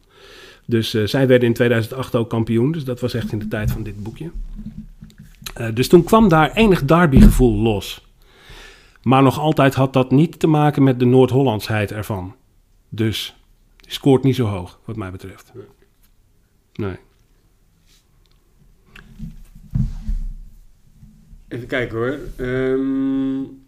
Dus 0.69 0.93
uh, 0.93 1.05
zij 1.07 1.27
werden 1.27 1.47
in 1.47 1.53
2008 1.53 2.15
ook 2.15 2.29
kampioen. 2.29 2.71
Dus 2.71 2.83
dat 2.83 2.99
was 2.99 3.13
echt 3.13 3.31
in 3.31 3.39
de 3.39 3.47
tijd 3.47 3.71
van 3.71 3.83
dit 3.83 4.03
boekje. 4.03 4.31
Uh, 5.57 5.67
dus 5.73 5.87
toen 5.87 6.03
kwam 6.03 6.27
daar 6.27 6.51
enig 6.51 6.85
derbygevoel 6.85 7.55
los. 7.55 8.07
Maar 9.03 9.23
nog 9.23 9.39
altijd 9.39 9.73
had 9.73 9.93
dat 9.93 10.11
niet 10.11 10.39
te 10.39 10.47
maken 10.47 10.83
met 10.83 10.99
de 10.99 11.05
Noord-Hollandsheid 11.05 11.91
ervan. 11.91 12.35
Dus 12.89 13.35
die 13.77 13.91
scoort 13.91 14.23
niet 14.23 14.35
zo 14.35 14.45
hoog, 14.45 14.79
wat 14.85 14.95
mij 14.95 15.11
betreft. 15.11 15.51
Nee. 16.73 16.95
Even 21.47 21.67
kijken 21.67 21.97
hoor. 21.97 22.19
Um, 22.37 23.58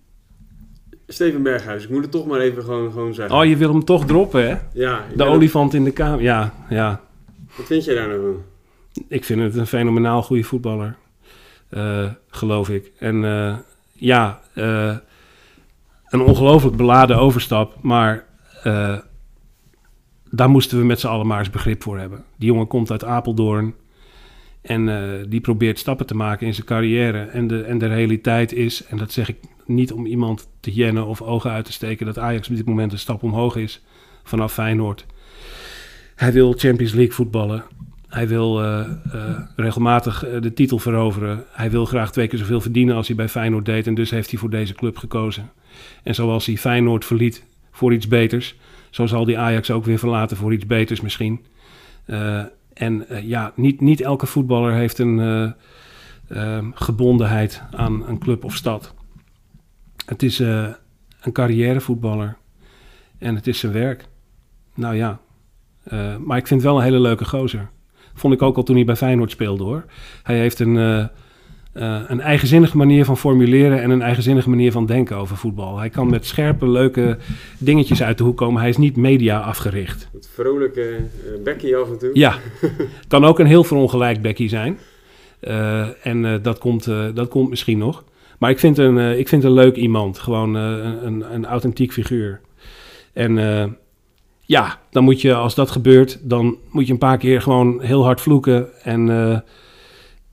Steven 1.12 1.43
Berghuis, 1.43 1.84
ik 1.84 1.89
moet 1.89 2.02
het 2.02 2.12
toch 2.12 2.26
maar 2.26 2.39
even 2.39 2.63
gewoon, 2.63 2.91
gewoon 2.91 3.13
zeggen. 3.13 3.38
Oh, 3.38 3.45
je 3.45 3.58
wil 3.58 3.69
hem 3.69 3.86
toch 3.86 4.06
droppen, 4.06 4.50
hè? 4.50 4.58
Ja. 4.74 5.04
De 5.15 5.24
olifant 5.24 5.74
in 5.74 5.84
de 5.84 5.91
kamer. 5.91 6.21
Ja, 6.21 6.54
ja. 6.69 7.02
Wat 7.58 7.65
vind 7.65 7.86
jij 7.86 7.95
daar 7.95 8.08
nou 8.08 8.21
van? 8.21 8.43
Ik 9.08 9.24
vind 9.24 9.41
het 9.41 9.56
een 9.56 9.67
fenomenaal 9.67 10.24
goede 10.24 10.43
voetballer. 10.43 10.95
Uh, 11.69 12.10
geloof 12.28 12.69
ik. 12.69 12.91
En 13.00 13.24
uh, 13.24 13.58
ja, 13.93 14.41
uh, 14.56 14.97
een 16.10 16.21
ongelooflijk 16.21 16.76
beladen 16.76 17.17
overstap. 17.17 17.76
Maar 17.82 18.26
daar 20.30 20.50
moesten 20.50 20.78
we 20.78 20.86
met 20.86 21.00
z'n 21.00 21.08
allen 21.08 21.28
maar 21.28 21.39
eens 21.39 21.50
begrip 21.50 21.84
voor 21.84 22.00
hebben. 22.00 22.24
Die 22.36 22.47
jongen 22.47 22.67
komt 22.67 22.91
uit 22.91 23.04
Apeldoorn. 23.04 23.74
En 24.62 25.26
die 25.30 25.41
probeert 25.41 25.80
stappen 25.80 26.06
te 26.06 26.15
maken 26.15 26.47
in 26.47 26.54
zijn 26.54 26.65
carrière. 26.65 27.19
En 27.19 27.47
de, 27.47 27.62
en 27.62 27.78
de 27.78 27.88
realiteit 27.88 28.54
is, 28.54 28.86
en 28.86 28.97
dat 28.97 29.12
zeg 29.12 29.30
ik 29.30 29.38
niet 29.65 29.91
om 29.91 30.06
iemand 30.06 30.50
te 30.60 30.71
jennen 30.71 31.06
of 31.06 31.21
ogen 31.21 31.52
uit 31.52 31.65
te 31.65 31.71
steken 31.71 32.06
dat 32.06 32.19
Ajax 32.19 32.50
op 32.50 32.56
dit 32.56 32.65
moment 32.65 32.91
een 32.91 33.00
stap 33.00 33.24
omhoog 33.24 33.56
is 33.56 33.82
vanaf 34.24 34.54
Feyenoord. 34.54 35.06
Hij 36.15 36.32
wil 36.32 36.54
Champions 36.58 36.93
League 36.93 37.13
voetballen. 37.13 37.63
Hij 38.08 38.28
wil 38.28 38.63
uh, 38.63 38.88
uh, 39.13 39.39
regelmatig 39.56 40.26
de 40.41 40.54
titel 40.54 40.80
veroveren. 40.80 41.43
Hij 41.52 41.71
wil 41.71 41.86
graag 41.86 42.12
twee 42.12 42.28
keer 42.28 42.39
zoveel 42.39 42.62
verdienen 42.62 42.95
als 42.95 43.08
hij 43.08 43.15
bij 43.15 43.30
Feyenoord 43.30 43.65
deed. 43.65 43.88
En 43.88 43.93
dus 43.93 44.10
heeft 44.10 44.30
hij 44.30 44.39
voor 44.39 44.50
deze 44.50 44.74
club 44.74 44.97
gekozen. 44.97 45.52
En 46.04 46.15
zoals 46.15 46.45
hij 46.45 46.58
Feyenoord 46.58 47.06
verliet 47.06 47.43
voor 47.71 47.93
iets 47.93 48.08
beters, 48.08 48.56
zo 48.89 49.06
zal 49.06 49.26
hij 49.26 49.38
Ajax 49.38 49.71
ook 49.71 49.86
weer 49.86 50.00
verlaten 50.00 50.38
voor 50.38 50.54
iets 50.54 50.65
beters 50.65 51.02
misschien. 51.02 51.45
En 52.73 53.05
ja, 53.23 53.51
niet, 53.55 53.81
niet 53.81 54.01
elke 54.01 54.25
voetballer 54.25 54.73
heeft 54.73 54.97
een 54.99 55.55
gebondenheid 56.73 57.63
aan 57.71 58.07
een 58.07 58.19
club 58.19 58.43
of 58.43 58.55
stad. 58.55 58.93
Het 60.05 60.23
is 60.23 60.39
uh, 60.39 60.67
een 61.21 61.31
carrièrevoetballer. 61.31 62.38
En 63.17 63.36
het 63.36 63.47
is 63.47 63.60
zijn 63.60 63.71
werk. 63.71 64.05
Nou 64.75 64.95
ja. 64.95 65.19
Maar 66.19 66.38
ik 66.38 66.47
vind 66.47 66.62
het 66.62 66.69
wel 66.69 66.77
een 66.77 66.84
hele 66.84 66.99
leuke 66.99 67.25
gozer. 67.25 67.69
Vond 68.13 68.34
ik 68.34 68.41
ook 68.41 68.57
al 68.57 68.63
toen 68.63 68.75
hij 68.75 68.86
bij 68.86 68.95
Feyenoord 68.95 69.31
speelde 69.31 69.63
hoor. 69.63 69.86
Hij 70.23 70.38
heeft 70.39 70.60
een, 70.60 71.10
uh, 71.73 72.01
een 72.07 72.19
eigenzinnige 72.19 72.77
manier 72.77 73.05
van 73.05 73.17
formuleren 73.17 73.81
en 73.81 73.89
een 73.89 74.01
eigenzinnige 74.01 74.49
manier 74.49 74.71
van 74.71 74.86
denken 74.86 75.17
over 75.17 75.38
voetbal. 75.38 75.77
Hij 75.77 75.89
kan 75.89 76.10
met 76.10 76.25
scherpe, 76.25 76.67
leuke 76.67 77.17
dingetjes 77.57 78.03
uit 78.03 78.17
de 78.17 78.23
hoek 78.23 78.38
komen. 78.38 78.62
Hij 78.62 78.69
is 78.69 78.77
niet 78.77 78.95
media 78.95 79.39
afgericht. 79.39 80.10
Het 80.13 80.29
vrolijke 80.34 80.97
Becky 81.43 81.75
af 81.75 81.89
en 81.89 81.97
toe. 81.97 82.10
Ja, 82.13 82.36
kan 83.07 83.25
ook 83.25 83.39
een 83.39 83.45
heel 83.45 83.63
verongelijkt 83.63 84.21
Becky 84.21 84.47
zijn. 84.47 84.79
en 86.01 86.39
dat, 86.41 86.57
komt, 86.57 86.86
dat 87.13 87.27
komt 87.27 87.49
misschien 87.49 87.77
nog. 87.77 88.03
Maar 88.39 88.49
ik 88.49 88.60
vind 88.60 88.77
een, 88.77 89.19
ik 89.19 89.27
vind 89.27 89.43
een 89.43 89.53
leuk 89.53 89.75
iemand. 89.75 90.19
Gewoon 90.19 90.53
een, 90.53 91.34
een, 91.34 91.45
authentiek 91.45 91.91
figuur. 91.91 92.41
En 93.13 93.36
ja, 94.39 94.79
dan 94.89 95.03
moet 95.03 95.21
je, 95.21 95.34
als 95.34 95.55
dat 95.55 95.71
gebeurt, 95.71 96.19
dan 96.29 96.57
moet 96.71 96.86
je 96.88 96.93
een 96.93 96.99
paar 96.99 97.17
keer 97.17 97.41
gewoon 97.41 97.81
heel 97.81 98.03
hard 98.03 98.21
vloeken 98.21 98.84
en, 98.84 99.10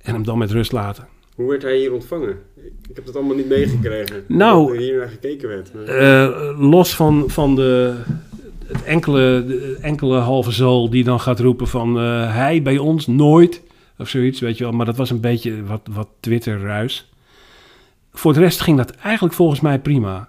en 0.02 0.14
hem 0.14 0.24
dan 0.24 0.38
met 0.38 0.50
rust 0.50 0.72
laten. 0.72 1.16
Hoe 1.38 1.48
werd 1.48 1.62
hij 1.62 1.76
hier 1.76 1.92
ontvangen? 1.92 2.38
Ik 2.88 2.94
heb 2.96 3.06
dat 3.06 3.16
allemaal 3.16 3.36
niet 3.36 3.48
meegekregen. 3.48 4.24
Nou, 4.36 4.74
er 4.74 4.80
hier 4.80 4.98
naar 4.98 5.08
gekeken 5.08 5.48
werd. 5.48 5.70
los 6.58 6.94
van, 6.94 7.24
van 7.30 7.54
de, 7.54 7.94
het 8.66 8.82
enkele, 8.82 9.44
de 9.46 9.78
enkele 9.80 10.18
halve 10.18 10.50
zool 10.50 10.90
die 10.90 11.04
dan 11.04 11.20
gaat 11.20 11.40
roepen 11.40 11.66
van 11.66 11.96
hij 11.96 12.62
bij 12.62 12.78
ons 12.78 13.06
nooit 13.06 13.62
of 13.98 14.08
zoiets, 14.08 14.40
weet 14.40 14.58
je 14.58 14.64
wel. 14.64 14.72
Maar 14.72 14.86
dat 14.86 14.96
was 14.96 15.10
een 15.10 15.20
beetje 15.20 15.64
wat, 15.64 15.80
wat 15.90 16.08
Twitter-ruis 16.20 17.08
voor 18.18 18.32
de 18.32 18.40
rest 18.40 18.60
ging 18.60 18.76
dat 18.76 18.90
eigenlijk 18.90 19.34
volgens 19.34 19.60
mij 19.60 19.78
prima. 19.78 20.28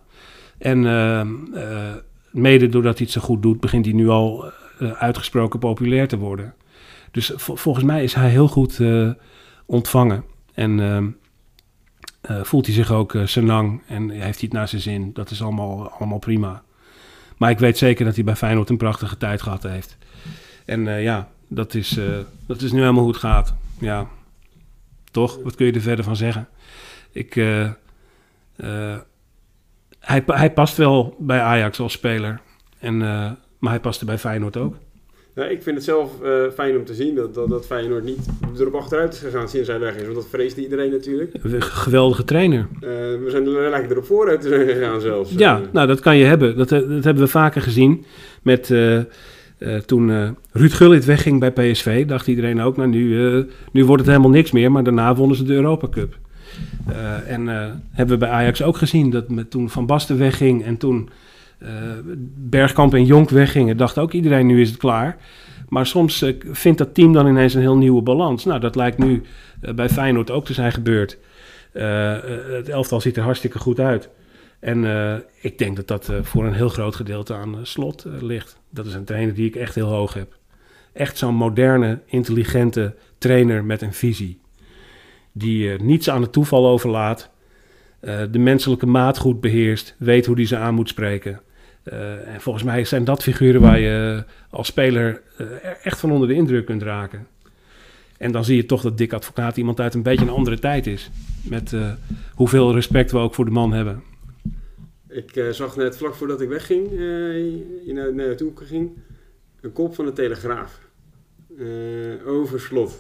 En 0.58 0.84
uh, 0.84 1.22
uh, 1.54 1.94
mede 2.32 2.68
doordat 2.68 2.98
hij 2.98 3.06
het 3.06 3.14
zo 3.14 3.22
goed 3.22 3.42
doet, 3.42 3.60
begint 3.60 3.86
hij 3.86 3.94
nu 3.94 4.10
al 4.10 4.52
uitgesproken 4.80 5.60
populair 5.60 6.08
te 6.08 6.18
worden. 6.18 6.54
Dus 7.12 7.32
volgens 7.36 7.86
mij 7.86 8.04
is 8.04 8.14
hij 8.14 8.30
heel 8.30 8.48
goed 8.48 8.80
ontvangen. 9.66 10.24
En 10.60 10.80
ehm, 10.80 12.44
voelt 12.44 12.66
hij 12.66 12.76
zich 12.76 12.92
ook 12.92 13.18
senang 13.24 13.82
en 13.88 14.10
heeft 14.10 14.22
hij 14.22 14.34
het 14.40 14.54
naar 14.54 14.68
zijn 14.68 14.82
zin. 14.82 15.14
Dat 15.14 15.30
is 15.30 15.42
allemaal, 15.42 15.90
allemaal 15.90 16.20
prima. 16.20 16.64
Maar 17.38 17.50
ik 17.50 17.60
weet 17.60 17.78
zeker 17.78 18.06
dat 18.06 18.16
hij 18.16 18.24
bij 18.24 18.36
Feyenoord 18.36 18.70
een 18.70 18.78
prachtige 18.78 19.18
tijd 19.18 19.42
gehad 19.42 19.64
heeft. 19.64 19.98
En 20.66 21.02
ja, 21.02 21.30
dat 21.48 21.74
is, 21.74 22.00
dat 22.46 22.62
is 22.62 22.72
nu 22.72 22.80
helemaal 22.80 23.04
hoe 23.04 23.12
het 23.12 23.22
gaat. 23.22 23.54
Ja, 23.80 24.08
toch? 25.12 25.40
Wat 25.44 25.56
kun 25.56 25.66
je 25.66 25.72
er 25.72 25.82
verder 25.82 26.06
van 26.06 26.16
zeggen? 26.16 26.48
Ik, 27.12 27.34
hij, 30.00 30.24
hij 30.26 30.54
past 30.54 30.78
wel 30.78 31.16
bij 31.20 31.42
Ajax 31.42 31.80
als 31.80 31.94
speler. 31.94 32.42
En, 32.80 32.98
maar 33.60 33.72
hij 33.72 33.80
paste 33.80 34.06
bij 34.06 34.18
Feyenoord 34.18 34.58
ook. 34.58 34.76
Ja, 35.36 35.46
ik 35.46 35.64
vind 35.64 35.76
het 35.76 35.86
zelf 35.86 36.22
eh, 36.22 36.32
fijn 36.54 36.78
om 36.78 36.86
te 36.86 36.94
zien 36.94 37.16
dat, 37.16 37.34
dat, 37.34 37.50
dat 37.50 37.66
Feyenoord 37.66 38.04
niet 38.04 38.28
erop 38.58 38.74
achteruit 38.74 39.14
is 39.14 39.20
gegaan 39.20 39.50
sinds 39.50 39.68
hij 39.68 39.80
weg 39.80 39.96
is. 39.96 40.04
Want 40.04 40.16
dat 40.16 40.28
vreesde 40.30 40.62
iedereen 40.62 40.92
natuurlijk. 40.92 41.34
Een 41.44 41.62
geweldige 41.62 42.24
trainer. 42.24 42.68
Uh, 42.74 42.90
we 42.90 43.26
zijn 43.28 43.48
er 43.48 43.70
lijkt 43.70 43.92
erop 43.92 44.06
vooruit 44.06 44.42
te 44.42 44.48
zijn 44.48 44.68
gegaan 44.68 45.02
zelfs. 45.02 45.32
Ja, 45.32 45.62
nou 45.72 45.88
dat 45.88 46.00
kan 46.00 46.18
je 46.18 46.26
hebben. 46.26 46.58
Dat, 46.58 46.70
dat 46.70 47.04
hebben 47.04 47.24
we 47.24 47.28
vaker 47.28 47.62
gezien 47.62 48.06
met... 48.42 48.70
Uh, 48.70 49.00
toen 49.86 50.36
Ruud 50.52 50.72
Gullit 50.72 51.06
wegging 51.06 51.40
bij 51.40 51.52
PSV, 51.52 52.06
dacht 52.06 52.28
iedereen 52.28 52.62
ook, 52.62 52.78
nou 52.78 52.90
nu, 52.90 53.46
nu 53.72 53.86
wordt 53.86 54.02
het 54.02 54.12
helemaal 54.12 54.32
niks 54.32 54.52
meer. 54.52 54.72
Maar 54.72 54.84
daarna 54.84 55.16
wonnen 55.16 55.38
ze 55.38 55.44
de 55.44 55.54
Europa 55.54 55.88
Cup. 55.88 56.18
en 57.28 57.48
hebben 57.92 58.20
we 58.20 58.26
bij 58.26 58.30
Ajax 58.30 58.64
ook 58.64 58.78
gezien 58.78 59.10
dat 59.10 59.30
met, 59.30 59.52
toen 59.52 59.70
Van 59.70 59.86
Basten 59.86 60.18
wegging 60.18 60.64
en 60.64 60.78
toen 60.78 61.10
Bergkamp 62.36 62.94
en 62.94 63.06
Jonk 63.06 63.30
weggingen, 63.30 63.78
dacht 63.78 63.98
ook 63.98 64.14
iedereen 64.14 64.46
nu 64.46 64.62
is 64.62 64.70
het 64.70 64.78
klaar. 64.78 65.18
Maar 65.70 65.86
soms 65.86 66.22
uh, 66.22 66.36
vindt 66.52 66.78
dat 66.78 66.94
team 66.94 67.14
dan 67.14 67.28
ineens 67.28 67.54
een 67.54 67.62
heel 67.62 67.78
nieuwe 67.78 68.02
balans. 68.02 68.46
Nou, 68.46 68.60
dat 68.60 68.76
lijkt 68.76 68.98
nu 68.98 69.22
uh, 69.62 69.74
bij 69.74 69.90
Feyenoord 69.90 70.32
ook 70.32 70.46
te 70.46 70.54
zijn 70.54 70.72
gebeurd. 70.72 71.18
het 71.72 72.70
elftal 72.70 73.02
ziet 73.02 73.18
er 73.18 73.24
hartstikke 73.24 73.60
goed 73.60 73.80
uit. 73.80 74.10
En 74.60 74.86
ik 75.42 75.58
denk 75.58 75.76
dat 75.76 75.88
dat 75.88 76.12
voor 76.22 76.46
een 76.46 76.54
heel 76.54 76.70
groot 76.70 76.96
gedeelte 76.96 77.34
aan 77.34 77.58
slot 77.62 78.06
ligt. 78.22 78.60
Dat 78.70 78.86
is 78.86 78.94
een 78.94 79.04
trainer 79.04 79.34
die 79.34 79.48
ik 79.48 79.56
echt 79.56 79.76
heel 79.76 79.88
hoog 79.88 80.14
heb. 80.14 80.38
Echt 80.94 81.18
zo'n 81.18 81.36
moderne, 81.36 82.00
intelligente 82.06 82.96
trainer 83.18 83.66
met 83.66 83.82
een 83.82 83.94
visie. 83.94 84.40
Die 85.32 85.82
niets 85.82 86.10
aan 86.10 86.22
het 86.22 86.32
toeval 86.32 86.68
overlaat. 86.68 87.30
de 88.32 88.40
menselijke 88.40 88.86
maat 88.86 89.18
goed 89.18 89.42
beheerst. 89.42 89.96
Weet 89.98 90.26
hoe 90.26 90.36
die 90.36 90.46
ze 90.46 90.58
aan 90.58 90.74
moet 90.74 90.90
spreken. 90.90 91.42
Uh, 91.94 92.28
en 92.34 92.42
volgens 92.42 92.64
mij 92.64 92.86
zijn 92.86 93.04
dat 93.04 93.24
figuren 93.24 93.62
waar 93.62 93.80
je 93.80 94.24
als 94.50 94.68
speler 94.68 95.22
uh, 95.42 95.48
echt 95.84 96.00
van 96.00 96.12
onder 96.12 96.28
de 96.28 96.34
indruk 96.34 96.66
kunt 96.66 96.82
raken. 96.82 97.28
En 98.18 98.32
dan 98.32 98.46
zie 98.46 98.56
je 98.56 98.66
toch 98.66 98.82
dat 98.82 98.98
Dick 98.98 99.14
Advocaat 99.14 99.58
iemand 99.58 99.80
uit 99.80 99.94
een 99.94 100.04
beetje 100.04 100.26
een 100.26 100.32
andere 100.32 100.60
tijd 100.60 100.88
is. 100.88 101.10
Met 101.44 101.72
uh, 101.72 101.92
hoeveel 102.34 102.74
respect 102.74 103.12
we 103.12 103.18
ook 103.18 103.34
voor 103.34 103.46
de 103.46 103.52
man 103.52 103.74
hebben. 103.74 104.04
Ik 105.08 105.44
zag 105.52 105.76
net 105.76 105.98
vlak 105.98 106.16
voordat 106.16 106.42
ik 106.42 106.50
wegging, 106.50 106.92
naar 107.86 108.14
naartoe 108.14 108.52
ging, 108.56 108.90
een 109.62 109.74
kop 109.74 109.96
van 109.96 110.06
de 110.06 110.14
Telegraaf. 110.14 110.80
over 112.26 112.60
slot. 112.60 113.00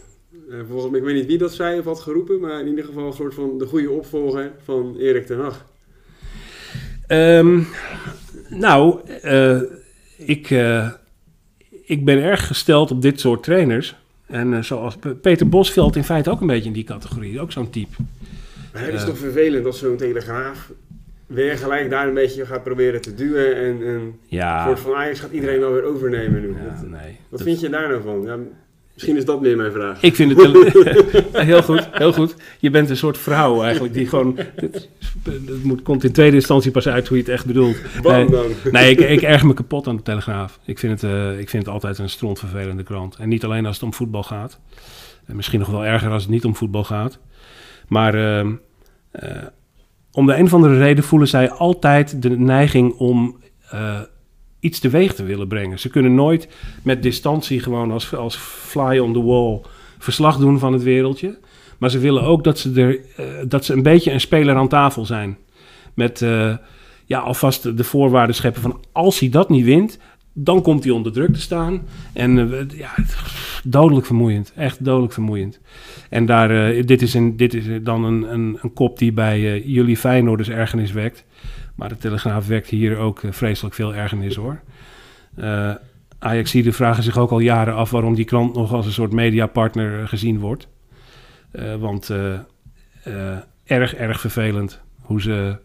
volgens 0.67 0.91
mij, 0.91 0.99
ik 0.99 1.05
weet 1.05 1.15
niet 1.15 1.25
wie 1.25 1.37
dat 1.37 1.53
zei 1.53 1.79
of 1.79 1.85
had 1.85 1.99
geroepen, 1.99 2.39
maar 2.39 2.59
in 2.59 2.67
ieder 2.67 2.85
geval 2.85 3.07
een 3.07 3.13
soort 3.13 3.33
van 3.33 3.57
de 3.57 3.65
goede 3.65 3.89
opvolger 3.89 4.51
van 4.63 4.95
Erik 4.97 5.25
ten 5.25 5.39
Hag. 5.39 5.65
Um, 7.11 7.67
nou, 8.49 8.99
uh, 9.25 9.61
ik, 10.17 10.49
uh, 10.49 10.89
ik 11.83 12.05
ben 12.05 12.21
erg 12.23 12.47
gesteld 12.47 12.91
op 12.91 13.01
dit 13.01 13.19
soort 13.19 13.43
trainers. 13.43 13.95
En 14.25 14.51
uh, 14.51 14.61
zoals 14.61 14.97
Peter 15.21 15.49
Bos 15.49 15.73
valt 15.73 15.95
in 15.95 16.03
feite 16.03 16.29
ook 16.29 16.41
een 16.41 16.47
beetje 16.47 16.67
in 16.67 16.73
die 16.73 16.83
categorie. 16.83 17.39
Ook 17.39 17.51
zo'n 17.51 17.69
type. 17.69 17.95
Maar 18.73 18.85
het 18.85 18.93
is 18.93 19.05
toch 19.05 19.17
vervelend 19.17 19.65
als 19.65 19.79
zo'n 19.79 19.97
telegraaf 19.97 20.71
weer 21.29 21.57
gelijk 21.57 21.89
daar 21.89 22.07
een 22.07 22.13
beetje 22.13 22.45
gaat 22.45 22.63
proberen 22.63 23.01
te 23.01 23.13
duwen. 23.13 23.55
En, 23.55 23.87
en 23.87 24.19
ja. 24.27 24.65
voor 24.65 24.77
van 24.77 24.93
Ajax 24.93 25.19
gaat 25.19 25.31
iedereen 25.31 25.59
wel 25.59 25.73
weer 25.73 25.83
overnemen 25.83 26.41
nu. 26.41 26.47
Ja, 26.47 26.81
nee, 26.81 27.17
wat 27.29 27.41
vind 27.41 27.59
je 27.59 27.69
daar 27.69 27.89
nou 27.89 28.01
van? 28.01 28.21
Ja, 28.21 28.37
Misschien 28.99 29.19
is 29.19 29.25
dat 29.25 29.41
meer 29.41 29.57
mijn 29.57 29.71
vraag. 29.71 30.01
Ik 30.01 30.15
vind 30.15 30.37
het 30.37 30.51
heel 31.45 31.63
goed, 31.63 31.89
heel 31.91 32.13
goed. 32.13 32.35
Je 32.59 32.69
bent 32.69 32.89
een 32.89 32.97
soort 32.97 33.17
vrouw 33.17 33.61
eigenlijk 33.63 33.93
die 33.93 34.07
gewoon. 34.07 34.39
Het, 34.55 34.89
moet, 35.63 35.81
komt 35.81 36.03
in 36.03 36.11
tweede 36.11 36.35
instantie 36.35 36.71
pas 36.71 36.87
uit 36.87 37.07
hoe 37.07 37.17
je 37.17 37.23
het 37.23 37.31
echt 37.31 37.45
bedoelt. 37.45 37.77
nee, 38.03 38.27
nee 38.71 38.91
ik, 38.91 38.99
ik 38.99 39.21
erg 39.21 39.43
me 39.43 39.53
kapot 39.53 39.87
aan 39.87 39.95
de 39.95 40.01
Telegraaf. 40.01 40.59
Ik 40.65 40.79
vind, 40.79 41.01
het, 41.01 41.11
uh, 41.11 41.39
ik 41.39 41.49
vind 41.49 41.65
het 41.65 41.73
altijd 41.73 41.97
een 41.97 42.09
strontvervelende 42.09 42.83
krant. 42.83 43.15
En 43.15 43.29
niet 43.29 43.43
alleen 43.43 43.65
als 43.65 43.75
het 43.75 43.83
om 43.83 43.93
voetbal 43.93 44.23
gaat. 44.23 44.59
En 45.25 45.35
misschien 45.35 45.59
nog 45.59 45.69
wel 45.69 45.85
erger 45.85 46.11
als 46.11 46.21
het 46.21 46.31
niet 46.31 46.45
om 46.45 46.55
voetbal 46.55 46.83
gaat. 46.83 47.19
Maar 47.87 48.15
uh, 48.15 48.39
uh, 48.39 48.51
om 50.11 50.25
de 50.25 50.35
een 50.35 50.45
of 50.45 50.53
andere 50.53 50.77
reden 50.77 51.03
voelen 51.03 51.27
zij 51.27 51.51
altijd 51.51 52.21
de 52.21 52.29
neiging 52.29 52.93
om 52.93 53.37
iets 54.59 54.79
teweeg 54.79 55.13
te 55.13 55.23
willen 55.23 55.47
brengen. 55.47 55.79
Ze 55.79 55.89
kunnen 55.89 56.15
nooit 56.15 56.47
met 56.83 57.03
distantie 57.03 57.59
gewoon 57.59 57.91
als, 57.91 58.15
als 58.15 58.35
fly 58.37 58.97
on 58.97 59.13
the 59.13 59.23
wall 59.23 59.61
verslag 59.97 60.37
doen 60.37 60.59
van 60.59 60.73
het 60.73 60.83
wereldje. 60.83 61.37
Maar 61.77 61.89
ze 61.89 61.99
willen 61.99 62.23
ook 62.23 62.43
dat 62.43 62.59
ze, 62.59 62.71
er, 62.73 62.99
uh, 63.25 63.25
dat 63.47 63.65
ze 63.65 63.73
een 63.73 63.83
beetje 63.83 64.11
een 64.11 64.19
speler 64.19 64.55
aan 64.55 64.67
tafel 64.67 65.05
zijn. 65.05 65.37
Met 65.93 66.21
uh, 66.21 66.55
ja, 67.05 67.19
alvast 67.19 67.77
de 67.77 67.83
voorwaarden 67.83 68.35
scheppen 68.35 68.61
van 68.61 68.79
als 68.91 69.19
hij 69.19 69.29
dat 69.29 69.49
niet 69.49 69.65
wint, 69.65 69.99
dan 70.33 70.61
komt 70.61 70.83
hij 70.83 70.93
onder 70.93 71.11
druk 71.11 71.33
te 71.33 71.41
staan. 71.41 71.81
En 72.13 72.37
uh, 72.37 72.59
ja, 72.77 72.95
dodelijk 73.63 74.05
vermoeiend. 74.05 74.53
Echt 74.55 74.85
dodelijk 74.85 75.13
vermoeiend. 75.13 75.59
En 76.09 76.25
daar, 76.25 76.73
dit, 76.85 77.01
is 77.01 77.13
een, 77.13 77.37
dit 77.37 77.53
is 77.53 77.65
dan 77.83 78.03
een, 78.03 78.33
een, 78.33 78.57
een 78.61 78.73
kop 78.73 78.97
die 78.97 79.11
bij 79.11 79.61
jullie 79.61 79.97
Feyenoorders 79.97 80.49
ergernis 80.49 80.91
wekt. 80.91 81.25
Maar 81.79 81.89
de 81.89 81.97
Telegraaf 81.97 82.47
wekt 82.47 82.69
hier 82.69 82.97
ook 82.97 83.21
uh, 83.21 83.31
vreselijk 83.31 83.75
veel 83.75 83.95
ergernis 83.95 84.35
hoor. 84.35 84.59
Uh, 85.35 85.73
Ajaxide 86.19 86.71
vragen 86.71 87.03
zich 87.03 87.17
ook 87.17 87.31
al 87.31 87.39
jaren 87.39 87.75
af 87.75 87.89
waarom 87.91 88.15
die 88.15 88.25
krant 88.25 88.55
nog 88.55 88.73
als 88.73 88.85
een 88.85 88.91
soort 88.91 89.11
mediapartner 89.11 90.07
gezien 90.07 90.39
wordt. 90.39 90.67
Want 91.79 92.11
erg, 93.63 93.95
erg 93.95 94.19
vervelend 94.19 94.81
hoe 95.01 95.21
ze 95.21 95.57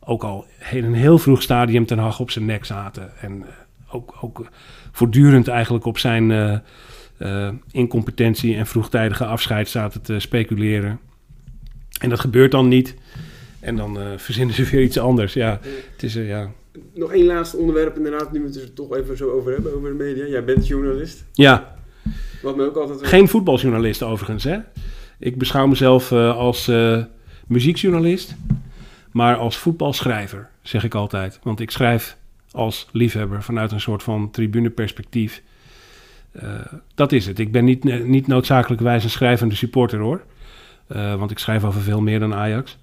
ook 0.00 0.24
al 0.24 0.46
in 0.70 0.84
een 0.84 0.94
heel 0.94 1.18
vroeg 1.18 1.42
stadium 1.42 1.86
ten 1.86 1.98
Hag 1.98 2.20
op 2.20 2.30
zijn 2.30 2.44
nek 2.44 2.64
zaten. 2.64 3.18
En 3.20 3.44
ook, 3.90 4.14
ook 4.20 4.48
voortdurend 4.92 5.48
eigenlijk 5.48 5.84
op 5.84 5.98
zijn 5.98 6.62
incompetentie 7.70 8.56
en 8.56 8.66
vroegtijdige 8.66 9.26
afscheid 9.26 9.68
zaten 9.68 10.02
te 10.02 10.18
speculeren. 10.18 11.00
En 12.00 12.08
dat 12.08 12.20
gebeurt 12.20 12.50
dan 12.50 12.68
niet. 12.68 12.94
En 13.60 13.76
dan 13.76 14.00
uh, 14.00 14.06
verzinnen 14.16 14.54
ze 14.54 14.64
weer 14.64 14.82
iets 14.82 14.98
anders. 14.98 15.32
Ja, 15.32 15.60
het 15.92 16.02
is, 16.02 16.16
uh, 16.16 16.28
ja. 16.28 16.52
Nog 16.94 17.12
één 17.12 17.26
laatste 17.26 17.56
onderwerp 17.56 17.96
inderdaad, 17.96 18.32
nu 18.32 18.40
we 18.40 18.46
het 18.46 18.56
er 18.56 18.72
toch 18.72 18.96
even 18.96 19.16
zo 19.16 19.30
over 19.30 19.52
hebben, 19.52 19.74
over 19.74 19.88
de 19.88 19.94
media. 19.94 20.26
Jij 20.26 20.44
bent 20.44 20.66
journalist. 20.66 21.24
Ja. 21.32 21.76
Wat 22.42 22.56
me 22.56 22.64
ook 22.64 22.76
altijd... 22.76 23.06
Geen 23.06 23.28
voetbaljournalist 23.28 24.02
overigens, 24.02 24.44
hè. 24.44 24.58
Ik 25.18 25.38
beschouw 25.38 25.66
mezelf 25.66 26.10
uh, 26.10 26.36
als 26.36 26.70
muziekjournalist, 27.46 28.34
maar 29.12 29.36
als 29.36 29.58
voetbalschrijver, 29.58 30.48
zeg 30.62 30.84
ik 30.84 30.94
altijd. 30.94 31.38
Want 31.42 31.60
ik 31.60 31.70
schrijf 31.70 32.16
als 32.50 32.88
liefhebber 32.92 33.42
vanuit 33.42 33.72
een 33.72 33.80
soort 33.80 34.02
van 34.02 34.30
tribuneperspectief. 34.30 35.42
dat 36.94 37.12
is 37.12 37.26
het. 37.26 37.38
Ik 37.38 37.52
ben 37.52 37.64
niet, 37.64 38.04
niet 38.06 38.26
noodzakelijkerwijs 38.26 39.04
een 39.04 39.10
schrijvende 39.10 39.54
supporter, 39.54 39.98
hoor. 39.98 40.22
want 41.18 41.30
ik 41.30 41.38
schrijf 41.38 41.64
over 41.64 41.80
veel 41.80 42.00
meer 42.00 42.20
dan 42.20 42.34
Ajax. 42.34 42.78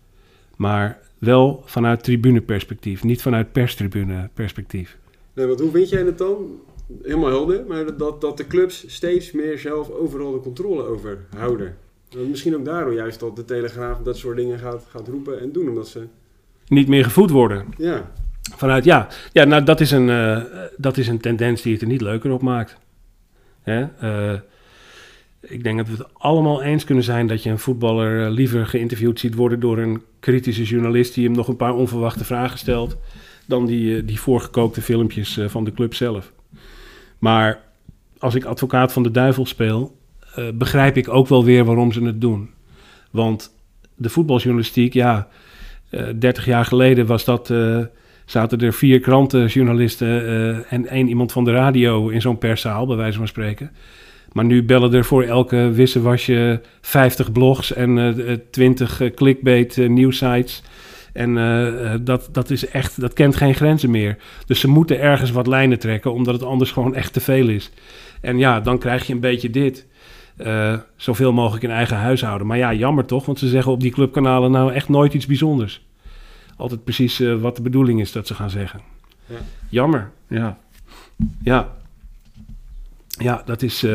Maar 0.55 0.99
wel 1.17 1.63
vanuit 1.65 2.03
tribuneperspectief, 2.03 3.03
niet 3.03 3.21
vanuit 3.21 3.51
perstribune-perspectief. 3.51 4.97
Nee, 5.33 5.45
want 5.47 5.59
hoe 5.59 5.71
vind 5.71 5.89
jij 5.89 6.01
het 6.01 6.17
dan? 6.17 6.59
Helemaal 7.03 7.29
helder, 7.29 7.65
maar 7.67 7.97
dat, 7.97 8.21
dat 8.21 8.37
de 8.37 8.47
clubs 8.47 8.83
steeds 8.87 9.31
meer 9.31 9.57
zelf 9.57 9.89
overal 9.89 10.31
de 10.31 10.39
controle 10.39 10.83
over 10.83 11.25
houden. 11.37 11.77
Misschien 12.29 12.55
ook 12.55 12.65
daardoor 12.65 12.93
juist 12.93 13.19
dat 13.19 13.35
de 13.35 13.45
Telegraaf 13.45 13.99
dat 13.99 14.17
soort 14.17 14.37
dingen 14.37 14.59
gaat, 14.59 14.85
gaat 14.89 15.07
roepen 15.07 15.39
en 15.39 15.51
doen, 15.51 15.69
omdat 15.69 15.87
ze... 15.87 16.03
Niet 16.67 16.87
meer 16.87 17.03
gevoed 17.03 17.29
worden. 17.29 17.65
Ja. 17.77 18.11
Vanuit, 18.55 18.83
ja. 18.83 19.07
Ja, 19.31 19.43
nou 19.43 19.63
dat 19.63 19.79
is 19.79 19.91
een, 19.91 20.07
uh, 20.07 20.43
dat 20.77 20.97
is 20.97 21.07
een 21.07 21.19
tendens 21.19 21.61
die 21.61 21.73
het 21.73 21.81
er 21.81 21.87
niet 21.87 22.01
leuker 22.01 22.31
op 22.31 22.41
maakt. 22.41 22.77
Hè? 23.61 23.85
Uh, 24.03 24.39
ik 25.47 25.63
denk 25.63 25.77
dat 25.77 25.87
we 25.87 25.93
het 25.93 26.13
allemaal 26.13 26.61
eens 26.61 26.83
kunnen 26.83 27.03
zijn 27.03 27.27
dat 27.27 27.43
je 27.43 27.49
een 27.49 27.59
voetballer 27.59 28.25
eh, 28.25 28.31
liever 28.31 28.67
geïnterviewd 28.67 29.19
ziet 29.19 29.35
worden 29.35 29.59
door 29.59 29.77
een 29.77 30.01
kritische 30.19 30.63
journalist 30.63 31.13
die 31.13 31.25
hem 31.25 31.35
nog 31.35 31.47
een 31.47 31.55
paar 31.55 31.73
onverwachte 31.73 32.25
vragen 32.25 32.57
stelt, 32.57 32.97
dan 33.45 33.65
die, 33.65 33.97
eh, 33.97 34.07
die 34.07 34.19
voorgekookte 34.19 34.81
filmpjes 34.81 35.37
eh, 35.37 35.47
van 35.47 35.63
de 35.63 35.73
club 35.73 35.93
zelf. 35.93 36.31
Maar 37.19 37.59
als 38.17 38.35
ik 38.35 38.45
advocaat 38.45 38.93
van 38.93 39.03
de 39.03 39.11
duivel 39.11 39.45
speel, 39.45 39.97
begrijp 40.53 40.97
ik 40.97 41.09
ook 41.09 41.27
wel 41.27 41.43
weer 41.43 41.65
waarom 41.65 41.91
ze 41.91 42.03
het 42.03 42.21
doen. 42.21 42.49
Want 43.11 43.55
de 43.95 44.09
voetbaljournalistiek, 44.09 44.93
ja, 44.93 45.27
30 46.15 46.45
jaar 46.45 46.65
geleden 46.65 47.05
was 47.05 47.25
dat 47.25 47.53
zaten 48.25 48.59
er 48.59 48.73
vier 48.73 48.99
krantenjournalisten 48.99 50.69
en 50.69 50.87
één 50.87 51.07
iemand 51.07 51.31
van 51.31 51.43
de 51.43 51.51
radio 51.51 52.09
in 52.09 52.21
zo'n 52.21 52.37
perszaal, 52.37 52.85
bij 52.85 52.95
wijze 52.95 53.17
van 53.17 53.27
spreken. 53.27 53.71
Maar 54.35 54.45
nu 54.45 54.63
bellen 54.63 54.93
er 54.93 55.05
voor 55.05 55.23
elke 55.23 55.71
wissewasje 55.71 56.61
50 56.81 57.31
blogs 57.31 57.73
en 57.73 57.97
uh, 57.97 58.37
20 58.51 59.01
uh, 59.01 59.13
clickbait 59.13 59.77
uh, 59.77 59.89
nieuwsites. 59.89 60.63
En 61.13 61.35
uh, 61.37 61.93
dat, 62.01 62.29
dat, 62.31 62.49
is 62.49 62.67
echt, 62.67 63.01
dat 63.01 63.13
kent 63.13 63.35
geen 63.35 63.55
grenzen 63.55 63.91
meer. 63.91 64.17
Dus 64.45 64.59
ze 64.59 64.67
moeten 64.67 64.99
ergens 64.99 65.31
wat 65.31 65.47
lijnen 65.47 65.79
trekken, 65.79 66.13
omdat 66.13 66.33
het 66.33 66.43
anders 66.43 66.71
gewoon 66.71 66.95
echt 66.95 67.13
te 67.13 67.19
veel 67.19 67.47
is. 67.47 67.71
En 68.21 68.37
ja, 68.37 68.59
dan 68.59 68.77
krijg 68.77 69.07
je 69.07 69.13
een 69.13 69.19
beetje 69.19 69.49
dit. 69.49 69.87
Uh, 70.37 70.77
zoveel 70.95 71.33
mogelijk 71.33 71.63
in 71.63 71.71
eigen 71.71 71.97
huishouden. 71.97 72.47
Maar 72.47 72.57
ja, 72.57 72.73
jammer 72.73 73.05
toch, 73.05 73.25
want 73.25 73.39
ze 73.39 73.47
zeggen 73.47 73.71
op 73.71 73.81
die 73.81 73.91
clubkanalen 73.91 74.51
nou 74.51 74.73
echt 74.73 74.89
nooit 74.89 75.13
iets 75.13 75.25
bijzonders. 75.25 75.85
Altijd 76.57 76.83
precies 76.83 77.19
uh, 77.19 77.41
wat 77.41 77.55
de 77.55 77.61
bedoeling 77.61 77.99
is 77.99 78.11
dat 78.11 78.27
ze 78.27 78.33
gaan 78.33 78.49
zeggen. 78.49 78.81
Ja. 79.25 79.37
Jammer, 79.69 80.11
ja. 80.27 80.57
Ja. 81.43 81.73
Ja, 83.07 83.41
dat 83.45 83.61
is... 83.61 83.85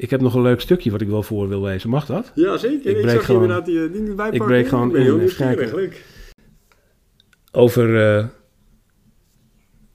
eh, 0.00 0.04
ik 0.04 0.10
heb 0.10 0.20
nog 0.20 0.34
een 0.34 0.42
leuk 0.42 0.60
stukje 0.60 0.90
wat 0.90 1.00
ik 1.00 1.08
wel 1.08 1.22
voor 1.22 1.48
wil 1.48 1.62
lezen. 1.62 1.90
Mag 1.90 2.06
dat? 2.06 2.32
Ja, 2.34 2.56
zeker. 2.56 2.90
Ik 2.90 2.96
Ik, 2.96 3.02
breek 3.02 3.14
zag 3.16 3.24
gewoon- 3.24 3.42
inderdaad 3.42 3.66
die, 3.66 3.80
niet 3.80 4.16
bijpakken. 4.16 4.46
breek 4.46 4.68
gewoon 4.68 4.86
Ik 4.86 4.92
ben 4.92 5.02
heel 5.02 5.18
in, 5.18 5.34
kijken. 5.36 5.74
Leuk. 5.74 6.04
over 7.52 8.16
eh, 8.18 8.26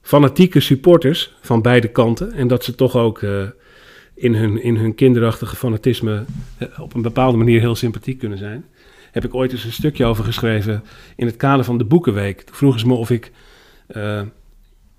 fanatieke 0.02 0.60
supporters 0.60 1.34
van 1.40 1.62
beide 1.62 1.88
kanten. 1.88 2.32
En 2.32 2.48
dat 2.48 2.64
ze 2.64 2.74
toch 2.74 2.96
ook 2.96 3.22
eh, 3.22 3.42
in, 4.14 4.34
hun, 4.34 4.62
in 4.62 4.76
hun 4.76 4.94
kinderachtige 4.94 5.56
fanatisme 5.56 6.24
eh, 6.58 6.80
op 6.80 6.94
een 6.94 7.02
bepaalde 7.02 7.36
manier 7.38 7.60
heel 7.60 7.74
sympathiek 7.74 8.18
kunnen 8.18 8.38
zijn. 8.38 8.64
Heb 9.10 9.24
ik 9.24 9.34
ooit 9.34 9.52
eens 9.52 9.64
een 9.64 9.72
stukje 9.72 10.04
over 10.04 10.24
geschreven 10.24 10.82
in 11.16 11.26
het 11.26 11.36
kader 11.36 11.64
van 11.64 11.78
de 11.78 11.84
Boekenweek. 11.84 12.40
Toen 12.42 12.54
vroegen 12.54 12.80
ze 12.80 12.86
me 12.86 12.94
of 12.94 13.10
ik 13.10 13.32
eh, 13.86 14.22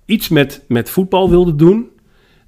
iets 0.04 0.28
met, 0.28 0.64
met 0.68 0.90
voetbal 0.90 1.30
wilde 1.30 1.54
doen. 1.54 1.88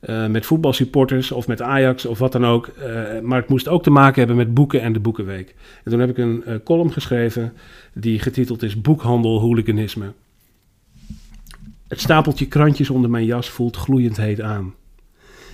Eh, 0.00 0.26
met 0.26 0.46
voetbalsupporters 0.46 1.32
of 1.32 1.46
met 1.46 1.62
Ajax 1.62 2.06
of 2.06 2.18
wat 2.18 2.32
dan 2.32 2.46
ook. 2.46 2.66
eh, 2.66 3.20
maar 3.20 3.40
het 3.40 3.48
moest 3.48 3.68
ook 3.68 3.82
te 3.82 3.90
maken 3.90 4.18
hebben 4.18 4.36
met 4.36 4.54
boeken 4.54 4.80
en 4.80 4.92
de 4.92 5.00
Boekenweek. 5.00 5.54
En 5.84 5.90
toen 5.90 6.00
heb 6.00 6.10
ik 6.10 6.18
een 6.18 6.44
eh, 6.44 6.54
column 6.64 6.92
geschreven 6.92 7.52
die 7.94 8.18
getiteld 8.18 8.62
is 8.62 8.80
Boekhandel 8.80 9.40
Hooliganisme. 9.40 10.12
Het 11.88 12.00
stapeltje 12.00 12.46
krantjes 12.46 12.90
onder 12.90 13.10
mijn 13.10 13.24
jas 13.24 13.50
voelt 13.50 13.76
gloeiend 13.76 14.16
heet 14.16 14.40
aan. 14.40 14.74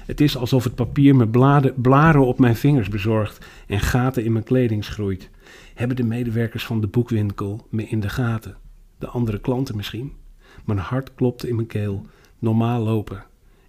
Het 0.07 0.21
is 0.21 0.37
alsof 0.37 0.65
het 0.65 0.75
papier 0.75 1.17
me 1.17 1.29
bladen, 1.29 1.75
blaren 1.77 2.27
op 2.27 2.39
mijn 2.39 2.57
vingers 2.57 2.89
bezorgt 2.89 3.47
en 3.67 3.81
gaten 3.81 4.25
in 4.25 4.33
mijn 4.33 4.45
kleding 4.45 4.85
schroeit. 4.85 5.31
Hebben 5.75 5.97
de 5.97 6.05
medewerkers 6.05 6.67
van 6.67 6.81
de 6.81 6.87
boekwinkel 6.87 7.67
me 7.71 7.89
in 7.89 8.01
de 8.01 8.09
gaten? 8.09 8.57
De 8.99 9.07
andere 9.07 9.41
klanten 9.41 9.77
misschien? 9.77 10.13
Mijn 10.65 10.79
hart 10.79 11.15
klopt 11.15 11.47
in 11.47 11.55
mijn 11.55 11.67
keel. 11.67 12.07
Normaal 12.39 12.83
lopen 12.83 13.25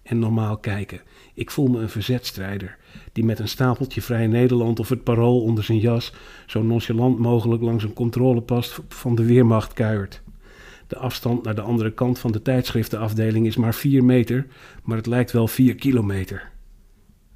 en 0.08 0.18
normaal 0.18 0.56
kijken. 0.56 1.00
Ik 1.34 1.50
voel 1.50 1.66
me 1.66 1.80
een 1.80 1.88
verzetstrijder 1.88 2.76
die 3.12 3.24
met 3.24 3.38
een 3.38 3.48
stapeltje 3.48 4.02
Vrij 4.02 4.26
Nederland 4.26 4.80
of 4.80 4.88
het 4.88 5.04
parool 5.04 5.42
onder 5.42 5.64
zijn 5.64 5.78
jas 5.78 6.12
zo 6.46 6.62
nonchalant 6.62 7.18
mogelijk 7.18 7.62
langs 7.62 7.84
een 7.84 7.92
controlepost 7.92 8.80
van 8.88 9.14
de 9.14 9.24
Weermacht 9.24 9.72
kuiert. 9.72 10.22
De 10.86 10.96
afstand 10.96 11.44
naar 11.44 11.54
de 11.54 11.60
andere 11.60 11.92
kant 11.92 12.18
van 12.18 12.32
de 12.32 12.42
tijdschriftenafdeling 12.42 13.46
is 13.46 13.56
maar 13.56 13.74
4 13.74 14.04
meter, 14.04 14.46
maar 14.82 14.96
het 14.96 15.06
lijkt 15.06 15.32
wel 15.32 15.48
4 15.48 15.74
kilometer. 15.74 16.50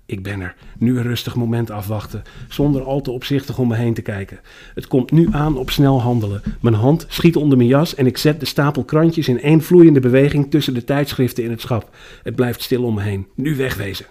Ik 0.07 0.23
ben 0.23 0.41
er. 0.41 0.55
Nu 0.79 0.97
een 0.97 1.03
rustig 1.03 1.35
moment 1.37 1.71
afwachten, 1.71 2.23
zonder 2.49 2.83
al 2.83 3.01
te 3.01 3.11
opzichtig 3.11 3.59
om 3.59 3.69
me 3.69 3.77
heen 3.77 3.95
te 3.95 4.03
kijken. 4.03 4.41
Het 4.75 4.87
komt 4.87 5.11
nu 5.11 5.29
aan 5.31 5.57
op 5.57 5.71
snel 5.71 6.01
handelen. 6.01 6.43
Mijn 6.61 6.75
hand 6.75 7.07
schiet 7.09 7.37
onder 7.37 7.57
mijn 7.57 7.69
jas 7.69 7.95
en 7.95 8.07
ik 8.07 8.17
zet 8.17 8.41
de 8.41 8.47
stapel 8.47 8.85
krantjes 8.85 9.29
in 9.29 9.41
één 9.41 9.63
vloeiende 9.63 10.01
beweging 10.01 10.51
tussen 10.51 10.75
de 10.75 10.85
tijdschriften 10.85 11.45
in 11.45 11.51
het 11.51 11.61
schap. 11.61 11.97
Het 12.23 12.35
blijft 12.35 12.63
stil 12.63 12.83
om 12.83 12.95
me 12.95 13.03
heen. 13.03 13.27
Nu 13.35 13.57
wegwezen. 13.57 14.07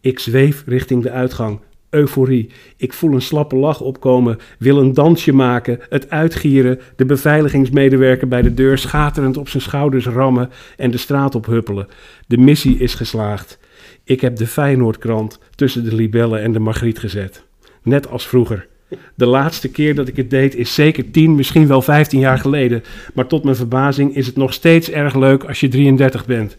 Ik 0.00 0.18
zweef 0.18 0.62
richting 0.66 1.02
de 1.02 1.10
uitgang. 1.10 1.60
Euforie. 1.90 2.50
Ik 2.76 2.92
voel 2.92 3.12
een 3.12 3.22
slappe 3.22 3.56
lach 3.56 3.80
opkomen, 3.80 4.38
wil 4.58 4.78
een 4.78 4.94
dansje 4.94 5.32
maken, 5.32 5.80
het 5.88 6.10
uitgieren, 6.10 6.80
de 6.96 7.04
beveiligingsmedewerker 7.04 8.28
bij 8.28 8.42
de 8.42 8.54
deur 8.54 8.78
schaterend 8.78 9.36
op 9.36 9.48
zijn 9.48 9.62
schouders 9.62 10.06
rammen 10.06 10.50
en 10.76 10.90
de 10.90 10.96
straat 10.96 11.34
ophuppelen. 11.34 11.88
De 12.26 12.38
missie 12.38 12.78
is 12.78 12.94
geslaagd. 12.94 13.58
Ik 14.12 14.20
heb 14.20 14.36
de 14.36 14.46
Feyenoordkrant 14.46 15.38
tussen 15.54 15.84
de 15.84 15.94
libellen 15.94 16.42
en 16.42 16.52
de 16.52 16.58
Margriet 16.58 16.98
gezet. 16.98 17.42
Net 17.82 18.08
als 18.08 18.26
vroeger. 18.26 18.66
De 19.14 19.26
laatste 19.26 19.70
keer 19.70 19.94
dat 19.94 20.08
ik 20.08 20.16
het 20.16 20.30
deed 20.30 20.54
is 20.54 20.74
zeker 20.74 21.10
10, 21.10 21.34
misschien 21.34 21.66
wel 21.66 21.82
15 21.82 22.20
jaar 22.20 22.38
geleden. 22.38 22.82
Maar 23.14 23.26
tot 23.26 23.44
mijn 23.44 23.56
verbazing 23.56 24.16
is 24.16 24.26
het 24.26 24.36
nog 24.36 24.52
steeds 24.52 24.90
erg 24.90 25.14
leuk 25.14 25.44
als 25.44 25.60
je 25.60 25.68
33 25.68 26.26
bent. 26.26 26.56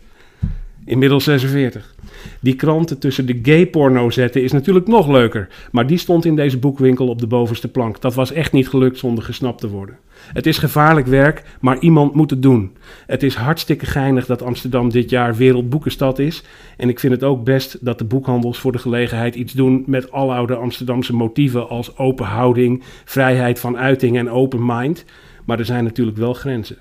Inmiddels 0.85 1.23
46. 1.23 1.92
Die 2.39 2.55
kranten 2.55 2.99
tussen 2.99 3.25
de 3.25 3.39
gay 3.41 3.67
porno 3.67 4.09
zetten 4.09 4.43
is 4.43 4.51
natuurlijk 4.51 4.87
nog 4.87 5.07
leuker. 5.07 5.47
Maar 5.71 5.87
die 5.87 5.97
stond 5.97 6.25
in 6.25 6.35
deze 6.35 6.57
boekwinkel 6.57 7.07
op 7.07 7.19
de 7.19 7.27
bovenste 7.27 7.67
plank. 7.67 8.01
Dat 8.01 8.13
was 8.13 8.31
echt 8.31 8.51
niet 8.51 8.69
gelukt 8.69 8.97
zonder 8.97 9.23
gesnapt 9.23 9.59
te 9.59 9.69
worden. 9.69 9.97
Het 10.33 10.45
is 10.45 10.57
gevaarlijk 10.57 11.07
werk, 11.07 11.43
maar 11.59 11.79
iemand 11.79 12.13
moet 12.13 12.29
het 12.29 12.41
doen. 12.41 12.71
Het 13.05 13.23
is 13.23 13.35
hartstikke 13.35 13.85
geinig 13.85 14.25
dat 14.25 14.41
Amsterdam 14.41 14.89
dit 14.89 15.09
jaar 15.09 15.35
wereldboekenstad 15.35 16.19
is. 16.19 16.43
En 16.77 16.89
ik 16.89 16.99
vind 16.99 17.13
het 17.13 17.23
ook 17.23 17.43
best 17.43 17.85
dat 17.85 17.97
de 17.97 18.05
boekhandels 18.05 18.59
voor 18.59 18.71
de 18.71 18.77
gelegenheid 18.77 19.35
iets 19.35 19.53
doen 19.53 19.83
met 19.85 20.11
aloude 20.11 20.55
Amsterdamse 20.55 21.15
motieven 21.15 21.69
als 21.69 21.97
open 21.97 22.25
houding, 22.25 22.83
vrijheid 23.05 23.59
van 23.59 23.77
uiting 23.77 24.17
en 24.17 24.29
open 24.29 24.65
mind. 24.65 25.05
Maar 25.45 25.59
er 25.59 25.65
zijn 25.65 25.83
natuurlijk 25.83 26.17
wel 26.17 26.33
grenzen. 26.33 26.77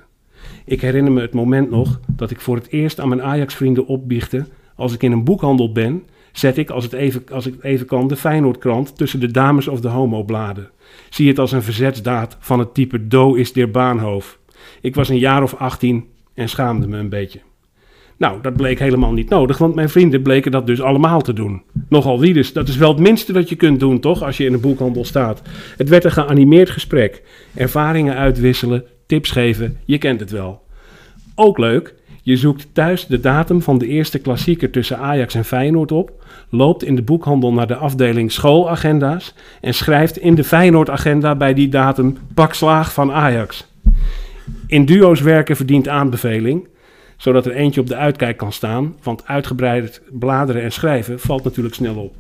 Ik 0.65 0.81
herinner 0.81 1.13
me 1.13 1.21
het 1.21 1.35
moment 1.35 1.71
nog 1.71 2.01
dat 2.07 2.31
ik 2.31 2.41
voor 2.41 2.57
het 2.57 2.69
eerst 2.69 3.01
aan 3.01 3.09
mijn 3.09 3.23
Ajax-vrienden 3.23 3.87
opbiechtte. 3.87 4.47
Als 4.77 4.95
ik 4.95 5.03
in 5.03 5.13
een 5.13 5.25
boekhandel 5.25 5.73
ben, 5.73 6.03
zet 6.33 6.57
ik, 6.57 6.71
als, 6.71 6.85
het 6.85 6.93
even, 6.93 7.25
als 7.33 7.47
ik 7.47 7.53
het 7.53 7.65
even 7.65 7.87
kan, 7.87 8.09
de 8.09 8.17
Feyenoordkrant 8.17 8.97
tussen 8.97 9.21
de 9.21 9.31
dames 9.31 9.69
of 9.69 9.81
de 9.81 9.89
homobladen. 9.89 10.71
Zie 11.11 11.29
het 11.29 11.39
als 11.39 11.53
een 11.53 11.63
verzetsdaad 11.63 12.37
van 12.41 12.59
het 12.59 12.75
type 12.75 13.07
Do 13.07 13.35
is 13.35 13.53
der 13.53 13.71
Baanhoofd. 13.71 14.39
Ik 14.81 14.95
was 14.95 15.09
een 15.09 15.19
jaar 15.19 15.43
of 15.43 15.55
18 15.55 16.07
en 16.35 16.49
schaamde 16.49 16.87
me 16.87 16.99
een 16.99 17.09
beetje. 17.09 17.41
Nou, 18.17 18.41
dat 18.43 18.57
bleek 18.57 18.79
helemaal 18.79 19.13
niet 19.13 19.29
nodig, 19.29 19.59
want 19.59 19.75
mijn 19.75 19.89
vrienden 19.89 20.23
bleken 20.23 20.51
dat 20.51 20.67
dus 20.67 20.81
allemaal 20.81 21.21
te 21.21 21.33
doen. 21.33 21.63
Nogal 21.89 22.21
wie 22.21 22.33
dus, 22.33 22.53
dat 22.53 22.69
is 22.69 22.77
wel 22.77 22.89
het 22.89 23.01
minste 23.01 23.33
dat 23.33 23.49
je 23.49 23.57
kunt 23.57 23.81
doen, 23.81 24.01
toch, 24.01 24.23
als 24.23 24.37
je 24.37 24.45
in 24.45 24.53
een 24.53 24.61
boekhandel 24.61 25.05
staat. 25.05 25.43
Het 25.77 25.89
werd 25.89 26.05
een 26.05 26.13
geanimeerd 26.13 26.71
gesprek. 26.71 27.23
Ervaringen 27.55 28.17
uitwisselen, 28.17 28.85
tips 29.07 29.31
geven, 29.31 29.79
je 29.85 29.99
kent 29.99 30.21
het 30.21 30.31
wel. 30.31 30.63
Ook 31.35 31.59
leuk, 31.59 31.95
je 32.25 32.37
zoekt 32.37 32.69
thuis 32.73 33.07
de 33.07 33.21
datum 33.21 33.63
van 33.63 33.79
de 33.79 33.87
eerste 33.87 34.19
klassieker 34.19 34.71
tussen 34.71 34.99
Ajax 34.99 35.35
en 35.35 35.45
Feyenoord 35.45 35.93
op, 35.93 36.25
loopt 36.49 36.85
in 36.85 36.97
de 36.97 37.03
boekhandel 37.03 37.53
naar 37.53 37.67
de 37.67 37.77
afdeling 37.77 38.33
schoolagenda's 38.33 39.35
en 39.61 39.75
schrijft 39.75 40.19
in 40.19 40.35
de 40.35 40.45
Feyenoord-agenda 40.45 41.35
bij 41.35 41.55
die 41.55 41.69
datum 41.69 42.17
pak 42.35 42.55
slaag 42.55 42.93
van 42.93 43.13
Ajax. 43.13 43.71
In 44.67 44.85
duo's 44.85 45.21
werken 45.21 45.57
verdient 45.57 45.89
aanbeveling, 45.89 46.69
zodat 47.17 47.47
er 47.47 47.53
eentje 47.53 47.81
op 47.81 47.87
de 47.87 47.97
uitkijk 47.97 48.37
kan 48.37 48.53
staan, 48.53 48.95
want 49.03 49.27
uitgebreid 49.27 50.03
bladeren 50.11 50.63
en 50.63 50.73
schrijven 50.73 51.21
valt 51.21 51.45
natuurlijk 51.45 51.75
snel 51.75 51.97
op. 51.97 52.15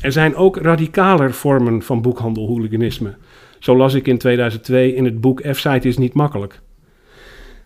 Er 0.00 0.12
zijn 0.12 0.34
ook 0.34 0.56
radicaler 0.56 1.32
vormen 1.32 1.82
van 1.82 2.02
boekhandelhooliganisme. 2.02 3.14
Zo 3.58 3.76
las 3.76 3.94
ik 3.94 4.06
in 4.06 4.18
2002 4.18 4.94
in 4.94 5.04
het 5.04 5.20
boek 5.20 5.42
F-Site 5.52 5.88
is 5.88 5.98
niet 5.98 6.14
makkelijk. 6.14 6.60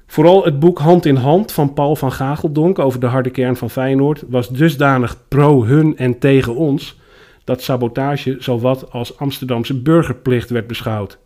Vooral 0.06 0.44
het 0.44 0.58
boek 0.58 0.78
Hand 0.78 1.06
in 1.06 1.16
Hand 1.16 1.52
van 1.52 1.72
Paul 1.72 1.96
van 1.96 2.12
Gageldonk 2.12 2.78
over 2.78 3.00
de 3.00 3.06
harde 3.06 3.30
kern 3.30 3.56
van 3.56 3.70
Feyenoord 3.70 4.24
was 4.28 4.48
dusdanig 4.48 5.28
pro 5.28 5.64
hun 5.64 5.96
en 5.96 6.18
tegen 6.18 6.54
ons 6.54 7.00
dat 7.44 7.62
sabotage 7.62 8.36
zowat 8.38 8.92
als 8.92 9.18
Amsterdamse 9.18 9.82
burgerplicht 9.82 10.50
werd 10.50 10.66
beschouwd. 10.66 11.18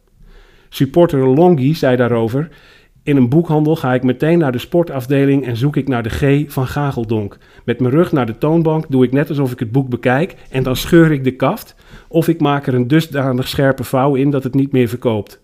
Supporter 0.68 1.28
Longi 1.28 1.74
zei 1.74 1.96
daarover: 1.96 2.48
In 3.02 3.16
een 3.16 3.28
boekhandel 3.28 3.76
ga 3.76 3.94
ik 3.94 4.02
meteen 4.02 4.38
naar 4.38 4.52
de 4.52 4.58
sportafdeling 4.58 5.46
en 5.46 5.56
zoek 5.56 5.76
ik 5.76 5.88
naar 5.88 6.02
de 6.02 6.10
G 6.10 6.52
van 6.52 6.66
Gageldonk. 6.66 7.38
Met 7.64 7.80
mijn 7.80 7.94
rug 7.94 8.12
naar 8.12 8.26
de 8.26 8.38
toonbank 8.38 8.84
doe 8.88 9.04
ik 9.04 9.12
net 9.12 9.28
alsof 9.28 9.52
ik 9.52 9.58
het 9.58 9.72
boek 9.72 9.88
bekijk 9.88 10.34
en 10.50 10.62
dan 10.62 10.76
scheur 10.76 11.12
ik 11.12 11.24
de 11.24 11.36
kaft 11.36 11.74
of 12.08 12.28
ik 12.28 12.40
maak 12.40 12.66
er 12.66 12.74
een 12.74 12.88
dusdanig 12.88 13.48
scherpe 13.48 13.84
vouw 13.84 14.14
in 14.14 14.30
dat 14.30 14.44
het 14.44 14.54
niet 14.54 14.72
meer 14.72 14.88
verkoopt. 14.88 15.40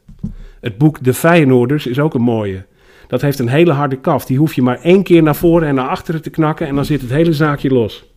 Het 0.61 0.79
boek 0.79 1.05
De 1.05 1.15
Feyenoorders 1.15 1.87
is 1.87 1.99
ook 1.99 2.15
een 2.15 2.23
mooie. 2.23 2.65
Dat 3.07 3.21
heeft 3.21 3.39
een 3.39 3.49
hele 3.49 3.73
harde 3.73 3.97
kaft. 3.97 4.27
Die 4.27 4.39
hoef 4.39 4.55
je 4.55 4.63
maar 4.63 4.81
één 4.81 5.03
keer 5.03 5.23
naar 5.23 5.37
voren 5.37 5.69
en 5.69 5.75
naar 5.75 5.89
achteren 5.89 6.23
te 6.23 6.31
knakken 6.31 6.67
en 6.67 6.75
dan 6.75 6.85
zit 6.85 7.01
het 7.01 7.11
hele 7.11 7.33
zaakje 7.33 7.69
los. 7.69 8.15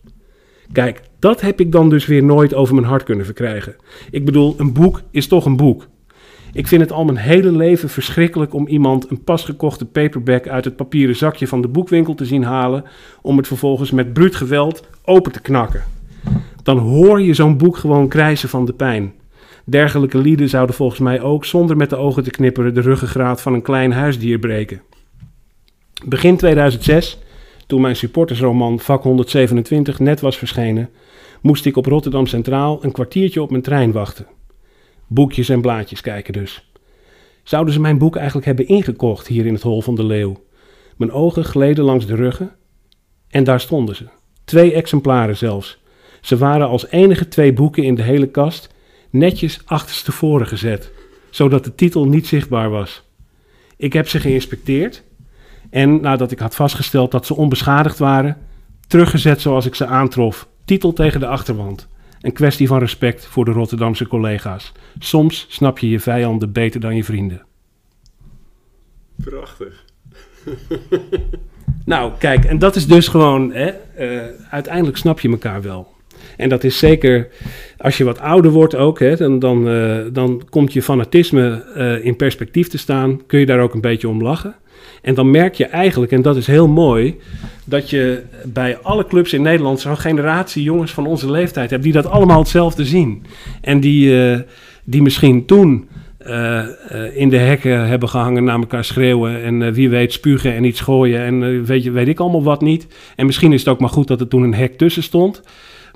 Kijk, 0.72 1.00
dat 1.18 1.40
heb 1.40 1.60
ik 1.60 1.72
dan 1.72 1.90
dus 1.90 2.06
weer 2.06 2.22
nooit 2.22 2.54
over 2.54 2.74
mijn 2.74 2.86
hart 2.86 3.02
kunnen 3.02 3.24
verkrijgen. 3.24 3.76
Ik 4.10 4.24
bedoel, 4.24 4.54
een 4.58 4.72
boek 4.72 5.02
is 5.10 5.26
toch 5.26 5.44
een 5.44 5.56
boek. 5.56 5.88
Ik 6.52 6.66
vind 6.66 6.80
het 6.80 6.92
al 6.92 7.04
mijn 7.04 7.16
hele 7.16 7.52
leven 7.52 7.88
verschrikkelijk 7.88 8.54
om 8.54 8.66
iemand 8.66 9.10
een 9.10 9.24
pasgekochte 9.24 9.86
paperback 9.86 10.48
uit 10.48 10.64
het 10.64 10.76
papieren 10.76 11.16
zakje 11.16 11.46
van 11.46 11.62
de 11.62 11.68
boekwinkel 11.68 12.14
te 12.14 12.24
zien 12.24 12.42
halen, 12.42 12.84
om 13.22 13.36
het 13.36 13.46
vervolgens 13.46 13.90
met 13.90 14.12
bruut 14.12 14.34
geweld 14.34 14.86
open 15.04 15.32
te 15.32 15.40
knakken. 15.40 15.82
Dan 16.62 16.78
hoor 16.78 17.20
je 17.20 17.34
zo'n 17.34 17.56
boek 17.56 17.76
gewoon 17.76 18.08
krijsen 18.08 18.48
van 18.48 18.64
de 18.64 18.72
pijn. 18.72 19.12
Dergelijke 19.70 20.18
lieden 20.18 20.48
zouden 20.48 20.74
volgens 20.74 21.00
mij 21.00 21.20
ook 21.20 21.44
zonder 21.44 21.76
met 21.76 21.90
de 21.90 21.96
ogen 21.96 22.22
te 22.22 22.30
knipperen 22.30 22.74
de 22.74 22.80
ruggengraat 22.80 23.40
van 23.40 23.54
een 23.54 23.62
klein 23.62 23.92
huisdier 23.92 24.38
breken. 24.38 24.82
Begin 26.04 26.36
2006, 26.36 27.18
toen 27.66 27.80
mijn 27.80 27.96
supportersroman 27.96 28.80
Vak 28.80 29.02
127 29.02 29.98
net 29.98 30.20
was 30.20 30.38
verschenen, 30.38 30.90
moest 31.40 31.66
ik 31.66 31.76
op 31.76 31.86
Rotterdam 31.86 32.26
Centraal 32.26 32.84
een 32.84 32.92
kwartiertje 32.92 33.42
op 33.42 33.50
mijn 33.50 33.62
trein 33.62 33.92
wachten. 33.92 34.26
Boekjes 35.06 35.48
en 35.48 35.60
blaadjes 35.60 36.00
kijken 36.00 36.32
dus. 36.32 36.70
Zouden 37.42 37.74
ze 37.74 37.80
mijn 37.80 37.98
boek 37.98 38.16
eigenlijk 38.16 38.46
hebben 38.46 38.68
ingekocht 38.68 39.26
hier 39.26 39.46
in 39.46 39.54
het 39.54 39.62
Hol 39.62 39.82
van 39.82 39.94
de 39.94 40.04
Leeuw? 40.04 40.42
Mijn 40.96 41.12
ogen 41.12 41.44
gleden 41.44 41.84
langs 41.84 42.06
de 42.06 42.14
ruggen 42.14 42.50
en 43.28 43.44
daar 43.44 43.60
stonden 43.60 43.96
ze. 43.96 44.04
Twee 44.44 44.72
exemplaren 44.72 45.36
zelfs. 45.36 45.78
Ze 46.20 46.36
waren 46.36 46.68
als 46.68 46.88
enige 46.88 47.28
twee 47.28 47.52
boeken 47.52 47.82
in 47.82 47.94
de 47.94 48.02
hele 48.02 48.28
kast 48.28 48.78
netjes 49.10 49.60
achterstevoren 49.64 50.46
gezet, 50.46 50.90
zodat 51.30 51.64
de 51.64 51.74
titel 51.74 52.06
niet 52.06 52.26
zichtbaar 52.26 52.70
was. 52.70 53.02
Ik 53.76 53.92
heb 53.92 54.08
ze 54.08 54.20
geïnspecteerd 54.20 55.02
en 55.70 56.00
nadat 56.00 56.30
ik 56.30 56.38
had 56.38 56.54
vastgesteld 56.54 57.10
dat 57.10 57.26
ze 57.26 57.36
onbeschadigd 57.36 57.98
waren, 57.98 58.36
teruggezet 58.86 59.40
zoals 59.40 59.66
ik 59.66 59.74
ze 59.74 59.86
aantrof. 59.86 60.48
Titel 60.64 60.92
tegen 60.92 61.20
de 61.20 61.26
achterwand. 61.26 61.88
Een 62.20 62.32
kwestie 62.32 62.66
van 62.66 62.78
respect 62.78 63.26
voor 63.26 63.44
de 63.44 63.50
Rotterdamse 63.50 64.06
collega's. 64.06 64.72
Soms 64.98 65.46
snap 65.48 65.78
je 65.78 65.88
je 65.88 66.00
vijanden 66.00 66.52
beter 66.52 66.80
dan 66.80 66.96
je 66.96 67.04
vrienden. 67.04 67.42
Prachtig. 69.16 69.84
Nou, 71.84 72.12
kijk, 72.18 72.44
en 72.44 72.58
dat 72.58 72.76
is 72.76 72.86
dus 72.86 73.08
gewoon, 73.08 73.52
hè, 73.52 73.66
eh, 73.66 74.26
uiteindelijk 74.50 74.96
snap 74.96 75.20
je 75.20 75.30
elkaar 75.30 75.62
wel. 75.62 75.94
En 76.40 76.48
dat 76.48 76.64
is 76.64 76.78
zeker, 76.78 77.28
als 77.78 77.98
je 77.98 78.04
wat 78.04 78.20
ouder 78.20 78.50
wordt 78.50 78.74
ook, 78.74 78.98
hè, 78.98 79.16
dan, 79.16 79.38
dan, 79.38 79.68
eh, 79.68 79.96
dan 80.12 80.42
komt 80.50 80.72
je 80.72 80.82
fanatisme 80.82 81.64
eh, 81.74 82.04
in 82.04 82.16
perspectief 82.16 82.68
te 82.68 82.78
staan. 82.78 83.26
Kun 83.26 83.38
je 83.38 83.46
daar 83.46 83.60
ook 83.60 83.74
een 83.74 83.80
beetje 83.80 84.08
om 84.08 84.22
lachen. 84.22 84.54
En 85.02 85.14
dan 85.14 85.30
merk 85.30 85.54
je 85.54 85.64
eigenlijk, 85.66 86.12
en 86.12 86.22
dat 86.22 86.36
is 86.36 86.46
heel 86.46 86.68
mooi, 86.68 87.18
dat 87.64 87.90
je 87.90 88.22
bij 88.44 88.78
alle 88.82 89.06
clubs 89.06 89.32
in 89.32 89.42
Nederland 89.42 89.80
zo'n 89.80 89.96
generatie 89.96 90.62
jongens 90.62 90.92
van 90.92 91.06
onze 91.06 91.30
leeftijd 91.30 91.70
hebt, 91.70 91.82
die 91.82 91.92
dat 91.92 92.06
allemaal 92.06 92.38
hetzelfde 92.38 92.84
zien. 92.84 93.22
En 93.60 93.80
die, 93.80 94.30
eh, 94.30 94.38
die 94.84 95.02
misschien 95.02 95.44
toen 95.44 95.88
in 97.14 97.28
de 97.28 97.36
hekken 97.36 97.86
hebben 97.88 98.08
gehangen, 98.08 98.44
naar 98.44 98.58
elkaar 98.58 98.84
schreeuwen 98.84 99.42
en 99.42 99.72
wie 99.72 99.88
weet 99.88 100.12
spugen 100.12 100.54
en 100.54 100.64
iets 100.64 100.80
gooien 100.80 101.20
en 101.20 101.64
weet, 101.64 101.82
je, 101.82 101.90
weet 101.90 102.08
ik 102.08 102.20
allemaal 102.20 102.42
wat 102.42 102.60
niet. 102.60 102.86
En 103.16 103.26
misschien 103.26 103.52
is 103.52 103.60
het 103.60 103.68
ook 103.68 103.80
maar 103.80 103.88
goed 103.88 104.08
dat 104.08 104.20
er 104.20 104.28
toen 104.28 104.42
een 104.42 104.54
hek 104.54 104.78
tussen 104.78 105.02
stond. 105.02 105.42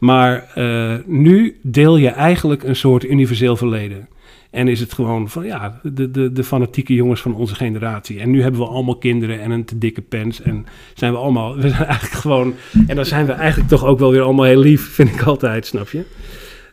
Maar 0.05 0.51
eh, 0.55 0.95
nu 1.07 1.59
deel 1.63 1.97
je 1.97 2.09
eigenlijk 2.09 2.63
een 2.63 2.77
soort 2.77 3.05
universeel 3.05 3.57
verleden. 3.57 4.09
En 4.51 4.69
is 4.69 4.81
het 4.81 4.93
gewoon 4.93 5.29
van 5.29 5.45
ja, 5.45 5.81
de, 5.83 6.11
de, 6.11 6.33
de 6.33 6.45
fanatieke 6.45 6.95
jongens 6.95 7.21
van 7.21 7.35
onze 7.35 7.55
generatie. 7.55 8.21
En 8.21 8.31
nu 8.31 8.43
hebben 8.43 8.61
we 8.61 8.67
allemaal 8.67 8.97
kinderen 8.97 9.41
en 9.41 9.51
een 9.51 9.65
te 9.65 9.79
dikke 9.79 10.01
pens. 10.01 10.43
En 10.43 10.67
zijn 10.95 11.13
we 11.13 11.19
allemaal, 11.19 11.57
we 11.57 11.69
zijn 11.69 11.85
eigenlijk 11.85 12.21
gewoon. 12.21 12.55
En 12.87 12.97
dan 12.97 13.05
zijn 13.05 13.27
we 13.27 13.33
eigenlijk 13.33 13.71
toch 13.71 13.85
ook 13.85 13.99
wel 13.99 14.11
weer 14.11 14.21
allemaal 14.21 14.45
heel 14.45 14.61
lief, 14.61 14.95
vind 14.95 15.09
ik 15.09 15.23
altijd, 15.23 15.67
snap 15.67 15.89
je? 15.89 16.03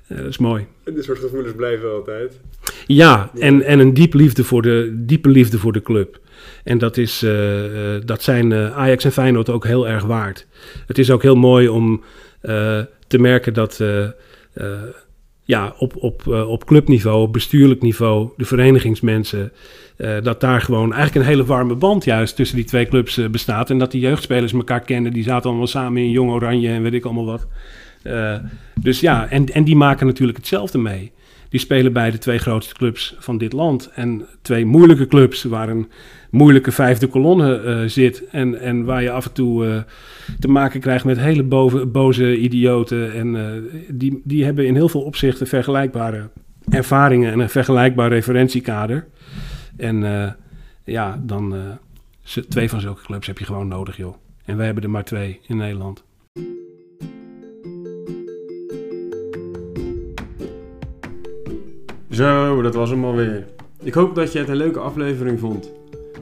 Eh, 0.08 0.18
dat 0.18 0.28
is 0.28 0.38
mooi. 0.38 0.66
En 0.84 0.94
dit 0.94 1.04
soort 1.04 1.20
gevoelens 1.20 1.56
blijven 1.56 1.92
altijd. 1.92 2.40
Ja, 2.86 3.32
en, 3.40 3.62
en 3.62 3.80
een 3.80 3.94
diep 3.94 4.14
liefde 4.14 4.44
voor 4.44 4.62
de, 4.62 4.94
diepe 4.98 5.30
liefde 5.30 5.58
voor 5.58 5.74
de 5.74 5.82
club. 5.82 6.20
En 6.64 6.78
dat, 6.78 6.98
is, 6.98 7.24
eh, 7.24 7.34
dat 8.06 8.24
zijn 8.24 8.54
Ajax 8.54 9.04
en 9.04 9.12
Feyenoord 9.12 9.50
ook 9.50 9.66
heel 9.66 9.88
erg 9.88 10.04
waard. 10.04 10.48
Het 10.88 10.98
is 10.98 11.12
ook 11.12 11.22
heel 11.22 11.36
mooi 11.36 11.70
om 11.70 12.04
te 13.12 13.20
merken 13.20 13.54
dat 13.54 13.80
eh, 13.80 14.04
eh, 14.04 14.12
ja, 15.44 15.74
op, 15.78 15.96
op, 15.96 16.28
eh, 16.28 16.50
op 16.50 16.66
clubniveau, 16.66 17.22
op 17.22 17.34
bestuurlijk 17.34 17.82
niveau, 17.82 18.30
de 18.38 18.46
verenigingsmensen, 18.46 19.52
dat 20.24 20.42
daar 20.42 20.62
gewoon 20.62 20.94
eigenlijk 20.94 21.26
een 21.26 21.32
hele 21.32 21.46
warme 21.46 21.76
band 21.76 22.04
juist 22.04 22.36
tussen 22.36 22.56
die 22.56 22.66
twee 22.66 22.88
clubs 22.88 23.30
bestaat. 23.32 23.70
En 23.70 23.78
dat 23.78 23.92
die 23.92 24.02
jeugdspelers 24.02 24.54
elkaar 24.54 24.82
kennen, 24.82 25.14
die 25.14 25.24
zaten 25.24 25.50
allemaal 25.50 25.68
samen 25.68 26.02
in 26.02 26.10
Jong 26.10 26.32
Oranje 26.32 26.70
en 26.70 26.82
weet 26.82 26.94
ik 26.94 27.06
allemaal 27.06 27.26
wat. 27.26 27.48
Dus 28.82 29.00
ja, 29.00 29.30
en, 29.30 29.46
en 29.46 29.64
die 29.64 29.76
maken 29.76 30.06
natuurlijk 30.06 30.38
hetzelfde 30.38 30.78
mee. 30.78 31.12
Die 31.50 31.60
spelen 31.60 31.94
bij 31.94 32.12
de 32.12 32.18
twee 32.18 32.38
grootste 32.38 32.74
clubs 32.74 33.16
van 33.20 33.38
dit 33.38 33.54
land. 33.54 33.90
En 33.94 34.26
twee 34.42 34.66
moeilijke 34.66 35.08
clubs 35.08 35.44
waar 35.44 35.70
een 35.70 35.90
moeilijke 36.30 36.72
vijfde 36.72 37.08
kolonne 37.08 37.84
zit. 37.88 38.24
En, 38.32 38.60
en 38.60 38.86
waar 38.86 39.04
je 39.04 39.12
af 39.12 39.26
en 39.26 39.34
toe 39.34 39.86
te 40.40 40.48
maken 40.48 40.80
krijgt 40.80 41.06
met 41.06 41.20
hele 41.20 41.44
boven, 41.44 41.92
boze 41.92 42.38
idioten. 42.38 43.14
En 43.14 43.36
eh, 43.36 43.62
die, 43.90 44.22
die 44.24 44.46
hebben 44.46 44.68
in 44.68 44.76
heel 44.76 44.90
veel 44.90 45.02
opzichten 45.02 45.48
vergelijkbare 45.48 46.30
ervaringen 46.70 47.32
en 47.32 47.40
een 47.40 47.50
vergelijkbaar 47.50 48.10
referentiekader. 48.10 49.08
En 49.78 50.04
eh, 50.04 50.32
ja, 50.84 51.22
dan 51.24 51.56
eh, 51.56 52.44
twee 52.50 52.70
van 52.70 52.82
zulke 52.82 53.02
clubs 53.02 53.28
heb 53.28 53.38
je 53.38 53.46
gewoon 53.46 53.68
nodig, 53.68 53.98
joh. 53.98 54.16
En 54.46 54.58
wij 54.58 54.66
hebben 54.66 54.84
er 54.84 54.90
maar 54.90 55.04
twee 55.04 55.40
in 55.48 55.58
Nederland. 55.58 56.04
Zo, 62.12 62.62
dat 62.62 62.76
was 62.76 62.90
hem 62.90 63.06
alweer. 63.06 63.48
Ik 63.84 63.94
hoop 63.94 64.16
dat 64.16 64.32
je 64.32 64.40
het 64.40 64.50
een 64.50 64.56
leuke 64.56 64.80
aflevering 64.80 65.40
vond. 65.40 65.72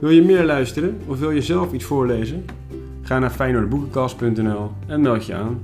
Wil 0.00 0.10
je 0.10 0.22
meer 0.22 0.44
luisteren 0.44 0.98
of 1.06 1.18
wil 1.18 1.30
je 1.30 1.42
zelf 1.42 1.72
iets 1.72 1.84
voorlezen? 1.84 2.44
Ga 3.10 3.18
naar 3.18 3.30
feyenoordboekenkast.nl 3.30 4.70
en 4.86 5.00
meld 5.00 5.26
je 5.26 5.34
aan. 5.34 5.60